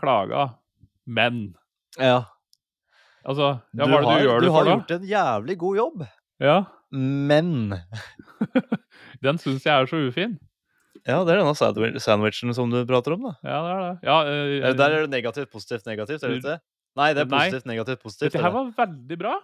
klage, 0.00 0.46
men 1.06 1.54
Ja. 2.00 2.22
Altså, 3.26 3.56
ja, 3.74 3.84
du 3.86 3.90
hva 3.90 3.98
er 3.98 4.04
det 4.04 4.06
har, 4.06 4.20
du 4.20 4.26
gjør 4.28 4.40
det 4.44 4.50
for, 4.54 4.64
da? 4.64 4.74
gjort 4.76 4.92
en 4.96 5.06
jævlig 5.10 5.56
god 5.58 5.76
jobb, 5.80 6.04
Ja, 6.46 6.58
men 6.92 7.48
Den 9.24 9.40
syns 9.42 9.64
jeg 9.66 9.74
er 9.74 9.88
så 9.90 9.98
ufin. 10.06 10.36
Ja, 11.06 11.18
det 11.26 11.34
er 11.34 11.40
denne 11.42 11.56
sandwich- 11.58 11.98
sandwichen 12.02 12.54
som 12.54 12.70
du 12.70 12.78
prater 12.86 13.16
om, 13.16 13.26
da. 13.26 13.32
Ja, 13.42 13.58
det 13.64 13.72
er 13.74 13.82
det. 13.82 13.98
Ja, 14.06 14.16
Eh, 14.70 14.74
Der 14.78 14.90
er 14.94 15.00
det 15.06 15.10
negativt, 15.10 15.50
positivt, 15.50 15.86
negativt, 15.86 16.22
er 16.22 16.28
det 16.30 16.38
ikke 16.40 16.54
det? 16.54 16.60
Nei, 16.96 17.10
det 17.14 17.26
er 17.26 17.30
positivt, 17.30 17.66
negativt, 17.68 18.00
positivt. 18.02 18.30
Dette 18.32 18.38
er 18.40 18.46
her 18.46 18.54
var 18.54 18.70
veldig 18.78 19.18
bra. 19.20 19.34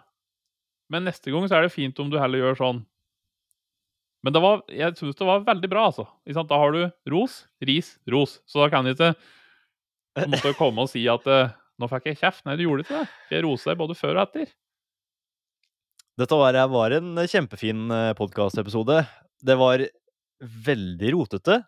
Men 0.92 1.06
neste 1.08 1.32
gang 1.32 1.46
så 1.48 1.58
er 1.58 1.66
det 1.66 1.74
fint 1.74 1.98
om 2.02 2.10
du 2.12 2.18
heller 2.20 2.42
gjør 2.42 2.58
sånn. 2.58 2.82
Men 4.22 4.34
det 4.36 4.42
var, 4.44 4.60
jeg 4.70 4.94
syns 4.98 5.18
det 5.18 5.26
var 5.26 5.46
veldig 5.46 5.70
bra, 5.72 5.88
altså. 5.90 6.04
Da 6.46 6.58
har 6.60 6.74
du 6.76 6.82
ros, 7.10 7.40
ris, 7.64 7.96
ros. 8.12 8.36
Så 8.46 8.60
da 8.62 8.68
kan 8.70 8.86
jeg 8.86 8.94
ikke 8.94 10.28
måtte 10.30 10.52
komme 10.60 10.84
og 10.84 10.92
si 10.92 11.02
at 11.10 11.26
eh, 11.26 11.54
nå 11.82 11.88
fikk 11.90 12.12
jeg 12.12 12.20
kjeft. 12.20 12.44
Nei, 12.46 12.58
du 12.60 12.66
gjorde 12.66 12.86
ikke 12.86 13.00
det. 13.00 13.08
Jeg 13.32 13.46
roser 13.48 13.72
deg 13.72 13.80
både 13.80 13.96
før 13.98 14.20
og 14.20 14.22
etter. 14.28 14.52
Dette 16.20 16.38
var, 16.38 16.60
var 16.70 16.94
en 17.00 17.16
kjempefin 17.24 17.90
podkastepisode. 18.18 19.00
Det 19.42 19.56
var 19.58 19.82
veldig 20.42 21.12
rotete, 21.16 21.62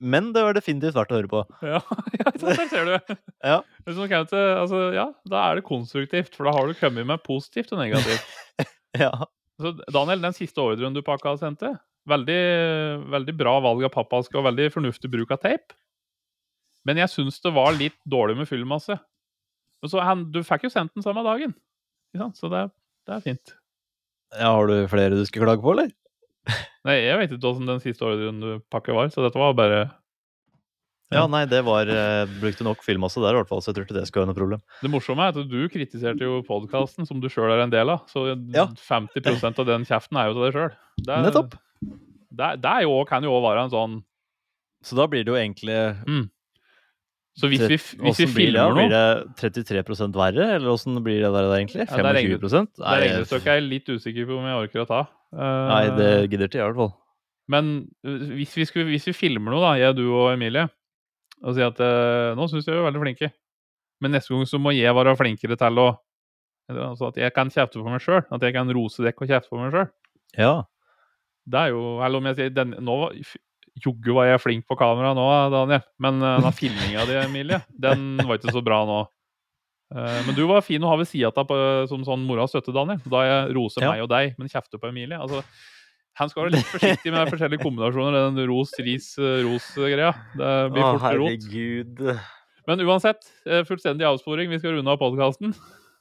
men 0.00 0.32
det 0.34 0.42
var 0.42 0.56
definitivt 0.56 0.96
verdt 0.96 1.12
å 1.12 1.18
høre 1.18 1.30
på. 1.30 1.42
Ja, 1.74 1.82
ja 2.18 2.32
der 2.32 2.64
ser 2.70 2.88
du. 2.88 3.14
Ja. 3.52 3.60
Kan 3.86 4.26
altså, 4.26 4.80
ja, 4.96 5.06
da 5.28 5.44
er 5.48 5.58
det 5.58 5.66
konstruktivt, 5.66 6.34
for 6.36 6.48
da 6.48 6.56
har 6.56 6.66
du 6.68 6.78
kommet 6.78 7.06
med 7.08 7.22
positivt 7.26 7.74
og 7.74 7.82
negativt. 7.84 8.26
Ja. 8.98 9.12
Så 9.62 9.70
Daniel, 9.94 10.20
den 10.20 10.34
siste 10.36 10.60
ordren 10.60 10.92
du 10.92 11.00
pakka 11.06 11.32
og 11.32 11.38
sendte, 11.40 11.70
veldig, 12.10 12.42
veldig 13.12 13.34
bra 13.38 13.54
valg 13.64 13.86
av 13.86 13.92
pappaske 13.94 14.36
og 14.36 14.44
veldig 14.44 14.66
fornuftig 14.74 15.08
bruk 15.12 15.32
av 15.32 15.40
teip. 15.44 15.72
Men 16.84 16.98
jeg 17.00 17.12
syns 17.12 17.38
det 17.44 17.54
var 17.54 17.72
litt 17.76 17.96
dårlig 18.10 18.36
med 18.40 18.50
fyllmasse. 18.50 18.98
Men 19.82 19.92
så 19.92 20.02
han, 20.04 20.26
du 20.34 20.42
fikk 20.44 20.66
jo 20.66 20.72
sendt 20.74 20.92
den 20.98 21.06
samme 21.06 21.24
dagen. 21.24 21.54
Så 22.36 22.50
det, 22.52 22.66
det 23.08 23.16
er 23.16 23.24
fint. 23.24 23.54
Ja, 24.34 24.50
har 24.58 24.68
du 24.68 24.76
flere 24.90 25.16
du 25.16 25.24
skal 25.28 25.46
klage 25.46 25.64
på, 25.64 25.72
eller? 25.72 25.92
Nei, 26.86 26.96
jeg 27.04 27.18
vet 27.20 27.30
ikke 27.36 27.44
hvordan 27.46 27.68
den 27.70 27.82
siste 27.84 28.02
ordren 28.06 28.40
du 28.42 28.48
pakket 28.72 28.96
var, 28.96 29.10
så 29.14 29.22
dette 29.22 29.38
var 29.38 29.52
bare 29.54 29.82
Ja, 31.12 31.26
nei, 31.30 31.44
det 31.46 31.60
var 31.66 31.86
eh, 31.92 32.24
Brukte 32.40 32.64
nok 32.66 32.82
filmmasse 32.82 33.20
der, 33.22 33.36
i 33.36 33.38
hvert 33.38 33.50
fall, 33.50 33.60
så 33.62 33.70
jeg 33.70 33.76
tror 33.76 33.86
ikke 33.86 33.98
det 34.00 34.06
skal 34.08 34.22
være 34.24 34.30
noe 34.32 34.38
problem. 34.40 34.62
Det 34.82 34.90
morsomme 34.90 35.26
er 35.28 35.36
at 35.36 35.50
du 35.52 35.60
kritiserte 35.70 36.24
jo 36.26 36.40
podkasten, 36.48 37.06
som 37.06 37.20
du 37.22 37.28
sjøl 37.30 37.52
er 37.52 37.62
en 37.66 37.70
del 37.74 37.92
av. 37.94 38.06
Så 38.10 38.24
Ja. 38.54 38.66
50% 38.88 39.60
av 39.62 39.68
den 39.68 39.84
kjeften 39.86 40.18
er 40.18 40.30
jo 40.30 40.34
til 40.38 40.46
deg 40.48 40.56
sjøl. 40.56 40.74
Er- 41.06 41.26
Nettopp. 41.28 41.54
det, 42.32 42.50
det 42.64 42.76
jo, 42.88 42.96
kan 43.06 43.22
jo 43.22 43.34
òg 43.38 43.44
være 43.46 43.64
en 43.68 43.74
sånn 43.76 43.98
Så 44.82 44.96
da 44.98 45.06
blir 45.06 45.22
det 45.22 45.30
jo 45.30 45.38
egentlig 45.38 45.76
Så 47.38 47.48
hvis 47.48 47.62
vi, 47.70 47.76
hvis 48.02 48.18
vi 48.18 48.26
filmer 48.26 48.74
det? 48.74 48.88
Blir 48.90 48.90
det 48.92 49.84
33% 49.86 50.12
verre, 50.18 50.50
eller 50.56 50.68
åssen 50.74 50.98
blir 51.04 51.22
det 51.22 51.30
der, 51.32 51.48
egentlig? 51.54 51.86
Ja, 51.88 52.02
det 52.02 52.24
er 52.24 52.38
25 52.40 52.66
regnestykket 52.82 53.46
er 53.46 53.60
jeg 53.60 53.68
litt 53.70 53.88
usikker 53.88 54.26
på 54.28 54.36
om 54.40 54.48
jeg 54.50 54.58
orker 54.66 54.82
å 54.82 54.88
ta. 54.90 55.02
Eh, 55.32 55.66
nei, 55.70 55.84
det 55.96 56.10
gidder 56.30 56.48
ikke 56.48 56.60
jeg, 56.60 56.64
i 56.64 56.70
hvert 56.70 56.80
fall. 56.82 56.94
Men 57.52 57.72
uh, 58.06 58.32
hvis 58.36 58.54
vi, 58.56 58.66
skulle, 58.68 58.88
hvis 58.92 59.08
vi 59.10 59.16
filmer 59.16 59.54
noe, 59.54 59.62
da, 59.64 59.74
jeg, 59.80 59.96
du 59.98 60.04
og 60.10 60.32
Emilie, 60.32 60.66
og 61.42 61.56
sier 61.56 61.72
at 61.72 61.80
uh, 61.82 62.32
nå 62.38 62.46
syns 62.50 62.68
jeg 62.68 62.76
vi 62.76 62.82
er 62.82 62.86
veldig 62.86 63.02
flinke, 63.02 63.32
men 64.02 64.14
neste 64.16 64.34
gang 64.34 64.44
så 64.48 64.60
må 64.62 64.74
jeg 64.76 64.92
være 64.96 65.16
flinkere 65.18 65.58
til 65.58 65.82
å 65.82 65.92
altså 66.72 67.10
At 67.10 67.18
jeg 67.18 67.34
kan 67.36 67.50
kjefte 67.52 67.80
på 67.82 67.90
meg 67.90 68.00
sjøl. 68.00 68.22
At 68.32 68.44
jeg 68.46 68.54
kan 68.54 68.70
rose 68.72 69.02
dekk 69.04 69.24
og 69.24 69.28
kjefte 69.28 69.50
på 69.50 69.58
meg 69.58 69.74
sjøl. 69.74 69.88
Ja. 70.38 70.52
Det 71.44 71.58
er 71.58 71.72
jo 71.74 71.82
Eller 72.00 72.22
om 72.22 72.28
jeg 72.30 72.38
sier 72.38 72.54
den, 72.54 72.72
nå, 72.80 72.94
Joggu 73.82 74.14
var 74.16 74.30
jeg 74.30 74.40
flink 74.40 74.64
på 74.70 74.78
kamera 74.80 75.10
nå, 75.18 75.26
Daniel. 75.52 75.84
Men 76.00 76.22
den 76.22 76.56
filminga 76.56 77.04
di, 77.10 77.18
Emilie, 77.18 77.60
den 77.74 78.14
var 78.22 78.38
ikke 78.38 78.54
så 78.54 78.62
bra 78.64 78.80
nå. 78.88 79.02
Eh, 79.92 80.22
men 80.26 80.34
du 80.38 80.42
var 80.48 80.64
fin 80.64 80.82
å 80.82 80.88
ha 80.88 80.96
ved 80.96 81.08
sida 81.10 81.30
av 81.36 81.52
som 81.90 82.02
sånn 82.06 82.24
mora 82.26 82.46
støtte, 82.48 82.72
Daniel. 82.74 83.00
Da 83.04 83.22
jeg 83.28 83.54
roser 83.56 83.82
Ja. 83.84 83.92
meg 83.92 84.02
og 84.02 84.08
deg, 84.12 84.34
men 84.38 84.48
kjefter 84.48 84.80
på 84.80 84.88
Emilie. 84.88 85.18
Altså, 85.20 85.42
han 86.18 86.28
skal 86.28 86.44
være 86.46 86.56
litt 86.58 86.66
forsiktig 86.72 87.12
med 87.12 87.28
forskjellige 87.32 87.62
kombinasjoner, 87.62 88.32
den 88.32 88.48
ros-ris-ros-greia. 88.48 90.12
Det 90.36 90.50
blir 90.72 90.82
fort 90.82 91.00
rot. 91.02 91.30
herregud. 91.30 92.02
Men 92.68 92.78
uansett, 92.86 93.24
eh, 93.46 93.62
fullstendig 93.64 94.06
avsporing. 94.06 94.48
Vi 94.50 94.58
skal 94.60 94.76
runde 94.76 94.88
av 94.92 94.98
podkasten. 95.00 95.54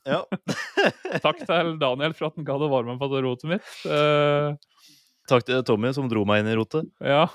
Ja. 0.05 0.23
Takk 1.23 1.39
til 1.45 1.75
Daniel 1.81 2.13
for 2.17 2.27
at 2.27 2.35
han 2.37 2.45
gadd 2.45 2.61
å 2.65 2.69
varme 2.71 2.95
med 2.95 2.99
på 3.01 3.21
rotet 3.21 3.49
mitt. 3.49 3.71
Eh, 3.85 4.53
Takk 5.29 5.45
til 5.47 5.61
Tommy 5.63 5.91
som 5.93 6.09
dro 6.09 6.25
meg 6.27 6.41
inn 6.41 6.49
i 6.51 6.55
rotet. 6.57 6.87
Ja. 6.99 7.27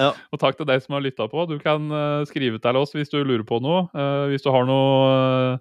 Ja. 0.00 0.12
Og 0.32 0.40
takk 0.40 0.56
til 0.58 0.66
deg 0.66 0.80
som 0.82 0.96
har 0.96 1.04
lytta 1.04 1.28
på. 1.30 1.44
Du 1.48 1.58
kan 1.62 1.84
eh, 1.92 2.24
skrive 2.28 2.58
til 2.60 2.76
oss 2.80 2.92
hvis 2.96 3.12
du 3.12 3.20
lurer 3.22 3.44
på 3.46 3.60
noe. 3.62 3.84
Eh, 3.94 4.24
hvis 4.32 4.42
du 4.44 4.50
har 4.50 4.64
noe 4.66 4.96
eh, 5.54 5.58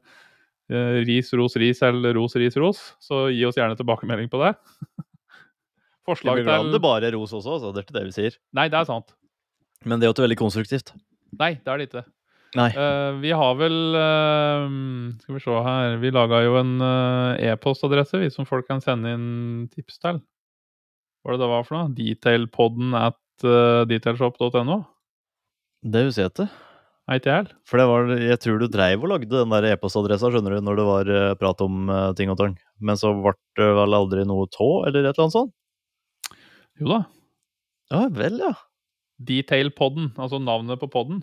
ris, 1.06 1.28
ros, 1.38 1.56
ris 1.62 1.82
eller 1.86 2.16
ros, 2.18 2.34
ris, 2.42 2.56
ros, 2.58 2.80
så 3.04 3.28
gi 3.30 3.44
oss 3.46 3.58
gjerne 3.60 3.78
tilbakemelding 3.78 4.32
på 4.32 4.40
det. 4.42 4.56
Det 4.56 5.06
Forslag 6.10 6.42
vel 6.42 6.50
til 6.50 6.74
det 6.74 6.82
bare 6.82 7.12
ros 7.16 7.34
også, 7.34 7.58
altså. 7.58 7.72
Det 7.74 7.82
er 7.82 7.88
ikke 7.88 7.98
det 8.00 8.06
vi 8.08 8.16
sier. 8.16 8.40
Nei, 8.58 8.68
det 8.74 8.82
er 8.82 8.90
sant. 8.90 9.14
Men 9.86 10.00
det 10.00 10.06
er 10.06 10.12
jo 10.12 10.16
ikke 10.16 10.26
veldig 10.26 10.42
konstruktivt. 10.42 10.94
Nei, 11.38 11.56
det 11.62 11.72
er 11.72 11.82
det 11.82 11.88
ikke. 11.90 12.06
Nei. 12.56 12.70
Uh, 12.72 13.18
vi 13.20 13.34
har 13.36 13.58
vel 13.60 13.78
uh, 14.00 14.68
Skal 15.20 15.36
vi 15.36 15.42
se 15.44 15.56
her 15.66 15.98
Vi 16.00 16.12
laga 16.16 16.40
jo 16.46 16.54
en 16.62 16.78
uh, 16.80 17.36
e-postadresse 17.44 18.22
vi 18.22 18.30
som 18.32 18.48
folk 18.48 18.68
kan 18.70 18.80
sende 18.84 19.12
inn 19.12 19.28
tips 19.74 20.00
til. 20.00 20.22
Hva 21.20 21.34
var 21.34 21.36
det 21.36 21.44
det 21.44 21.52
var 21.52 21.66
for 21.68 21.78
noe? 21.78 21.94
Detailpodden 21.98 22.96
at 23.00 23.20
detailshop.no? 23.90 24.78
Det 25.84 26.06
husker 26.06 26.24
jeg 26.24 26.32
ikke. 26.32 26.48
Heller. 27.06 27.52
For 27.70 27.78
det 27.78 27.86
var, 27.86 28.08
jeg 28.18 28.40
tror 28.42 28.58
du 28.60 28.66
dreiv 28.74 29.04
og 29.06 29.12
lagde 29.12 29.30
den 29.30 29.52
der 29.54 29.68
e-postadressa, 29.76 30.32
skjønner 30.34 30.56
du, 30.56 30.62
når 30.66 30.80
det 30.80 30.86
var 30.88 31.10
eh, 31.14 31.34
prat 31.38 31.60
om 31.62 31.90
eh, 31.94 32.08
ting 32.18 32.32
og 32.34 32.40
tang. 32.40 32.56
Men 32.82 32.98
så 32.98 33.12
ble 33.14 33.36
det 33.60 33.68
vel 33.78 33.94
aldri 33.94 34.24
noe 34.26 34.48
tå, 34.50 34.70
eller 34.88 35.06
et 35.06 35.12
eller 35.14 35.28
annet 35.28 35.36
sånt? 35.36 35.54
Jo 36.82 36.90
da. 36.90 37.00
Ja 37.94 38.02
vel, 38.10 38.40
ja. 38.42 38.54
Detailpodden, 39.22 40.10
altså 40.18 40.40
navnet 40.42 40.82
på 40.82 40.90
podden. 40.92 41.22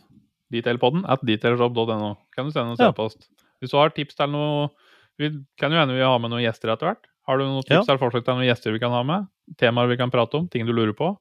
Detailpodden 0.55 1.03
at 1.11 1.25
detailshop.no. 1.27 2.15
Kan 2.37 2.47
du 2.47 2.55
sende 2.55 2.77
oss 2.77 2.81
Ja. 2.81 2.93
e-post. 2.93 3.27
Hvis 3.61 3.75
du 3.75 3.77
har 3.81 3.91
tips 3.91 4.15
til 4.19 4.31
noe 4.31 4.71
vi, 5.19 5.29
Kan 5.59 5.73
jo 5.75 5.79
hende 5.83 5.95
vi 5.99 6.03
har 6.07 6.19
med 6.23 6.31
noen 6.33 6.43
gjester 6.47 6.71
etter 6.73 6.89
hvert. 6.93 7.11
Har 7.27 7.39
du 7.39 7.45
noen 7.45 7.63
tips 7.67 7.75
Ja. 7.75 7.83
eller 7.89 7.99
forslag 8.01 8.25
til 8.25 8.35
noen 8.39 8.47
gjester 8.47 8.73
vi 8.73 8.79
kan 8.83 8.95
ha 8.95 9.03
med? 9.03 9.27
Temaer 9.59 9.89
vi 9.91 9.97
kan 9.99 10.11
prate 10.11 10.39
om? 10.39 10.49
Ting 10.49 10.65
du 10.67 10.73
lurer 10.73 10.95
på? 10.95 11.17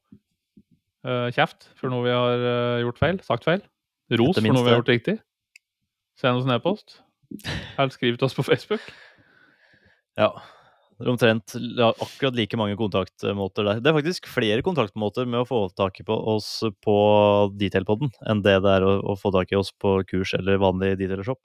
Uh, 1.02 1.32
kjeft 1.34 1.66
for 1.76 1.90
noe 1.90 2.06
vi 2.06 2.14
har 2.14 2.38
uh, 2.46 2.82
gjort 2.86 3.00
feil? 3.02 3.20
Sagt 3.26 3.44
feil? 3.44 3.62
Ros 4.20 4.36
for 4.36 4.48
noe 4.48 4.66
vi 4.66 4.74
har 4.74 4.82
gjort 4.82 4.92
riktig? 4.92 5.20
Send 6.20 6.40
oss 6.40 6.48
en 6.48 6.56
e-post. 6.56 7.00
Eller 7.78 7.94
skriv 7.94 8.18
til 8.18 8.28
oss 8.28 8.36
på 8.36 8.44
Facebook. 8.44 8.84
Ja. 10.20 10.34
Det 11.02 11.08
er 11.08 11.14
omtrent 11.16 11.54
akkurat 11.82 12.36
like 12.38 12.58
mange 12.60 12.76
kontaktmåter 12.78 13.66
der. 13.66 13.80
Det 13.82 13.90
er 13.90 13.96
faktisk 13.96 14.28
flere 14.30 14.62
kontaktmåter 14.66 15.26
med 15.26 15.42
å 15.42 15.48
få 15.50 15.62
tak 15.74 15.98
i 15.98 16.06
på 16.06 16.14
oss 16.36 16.60
på 16.86 16.98
Detailpodden 17.58 18.12
enn 18.30 18.44
det 18.46 18.60
det 18.62 18.76
er 18.76 18.86
å, 18.86 18.92
å 19.10 19.16
få 19.18 19.32
tak 19.34 19.50
i 19.50 19.58
oss 19.58 19.72
på 19.74 19.96
kurs 20.12 20.36
eller 20.38 20.62
vanlig 20.62 20.94
Detailshop. 21.00 21.42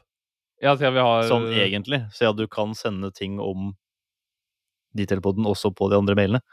Ja, 0.61 0.75
har 0.77 1.25
Sånn 1.29 1.49
egentlig. 1.53 2.03
Så 2.13 2.29
ja, 2.29 2.35
du 2.37 2.45
kan 2.49 2.75
sende 2.77 3.13
ting 3.17 3.41
om 3.41 3.73
Detailpodden 4.97 5.49
også 5.49 5.73
på 5.77 5.89
de 5.93 6.01
andre 6.03 6.17
mailene. 6.19 6.45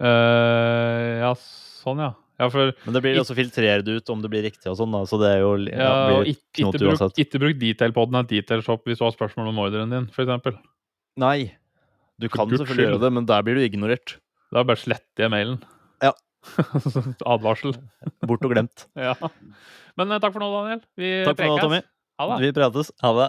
Uh, 0.00 1.20
Ja, 1.20 1.34
sånn, 1.36 2.00
ja. 2.00 2.14
Ja, 2.40 2.46
for 2.48 2.70
Men 2.86 2.96
det 2.96 3.02
blir 3.04 3.18
også 3.20 3.36
filtrert 3.36 3.88
ut 3.90 4.10
om 4.12 4.22
det 4.24 4.30
blir 4.32 4.44
riktig 4.46 4.70
og 4.70 4.78
sånn, 4.78 4.94
da. 4.94 5.02
Så 5.08 5.18
det 5.20 5.34
er 5.34 5.42
jo 5.42 5.50
ja, 5.68 5.90
Ja, 6.14 6.20
ikke, 6.24 6.70
bruk, 6.72 7.34
bruk 7.36 7.58
detailpodden 7.60 8.16
av 8.22 8.30
detailshop 8.30 8.88
hvis 8.88 9.00
du 9.02 9.04
har 9.04 9.12
spørsmål 9.12 9.50
om 9.52 9.60
ordren 9.66 9.92
din, 9.92 10.08
f.eks. 10.08 10.56
Nei. 11.20 11.52
Du 12.20 12.28
kan 12.32 12.48
Guds 12.48 12.62
selvfølgelig 12.62 12.86
skyld. 12.86 12.94
gjøre 12.96 13.04
det, 13.04 13.12
men 13.18 13.28
der 13.28 13.44
blir 13.44 13.60
du 13.60 13.64
ignorert. 13.66 14.16
Da 14.52 14.64
bare 14.66 14.80
sletter 14.80 15.26
jeg 15.26 15.32
mailen. 15.32 15.60
Ja. 16.04 16.14
Advarsel. 17.34 17.76
Bort 18.24 18.44
og 18.48 18.54
glemt. 18.54 18.86
Ja. 18.96 19.14
Men 19.98 20.14
eh, 20.14 20.20
takk 20.22 20.32
for 20.32 20.40
nå, 20.40 20.48
Daniel. 20.54 20.82
Vi 20.96 21.12
Takk 21.26 21.36
for 21.40 21.50
nå. 21.50 21.60
Tommy. 21.60 21.80
Ha 22.20 22.28
det. 22.30 22.40
Vi 22.46 22.56
prates. 22.56 22.92
Ha 23.04 23.12
det. 23.18 23.28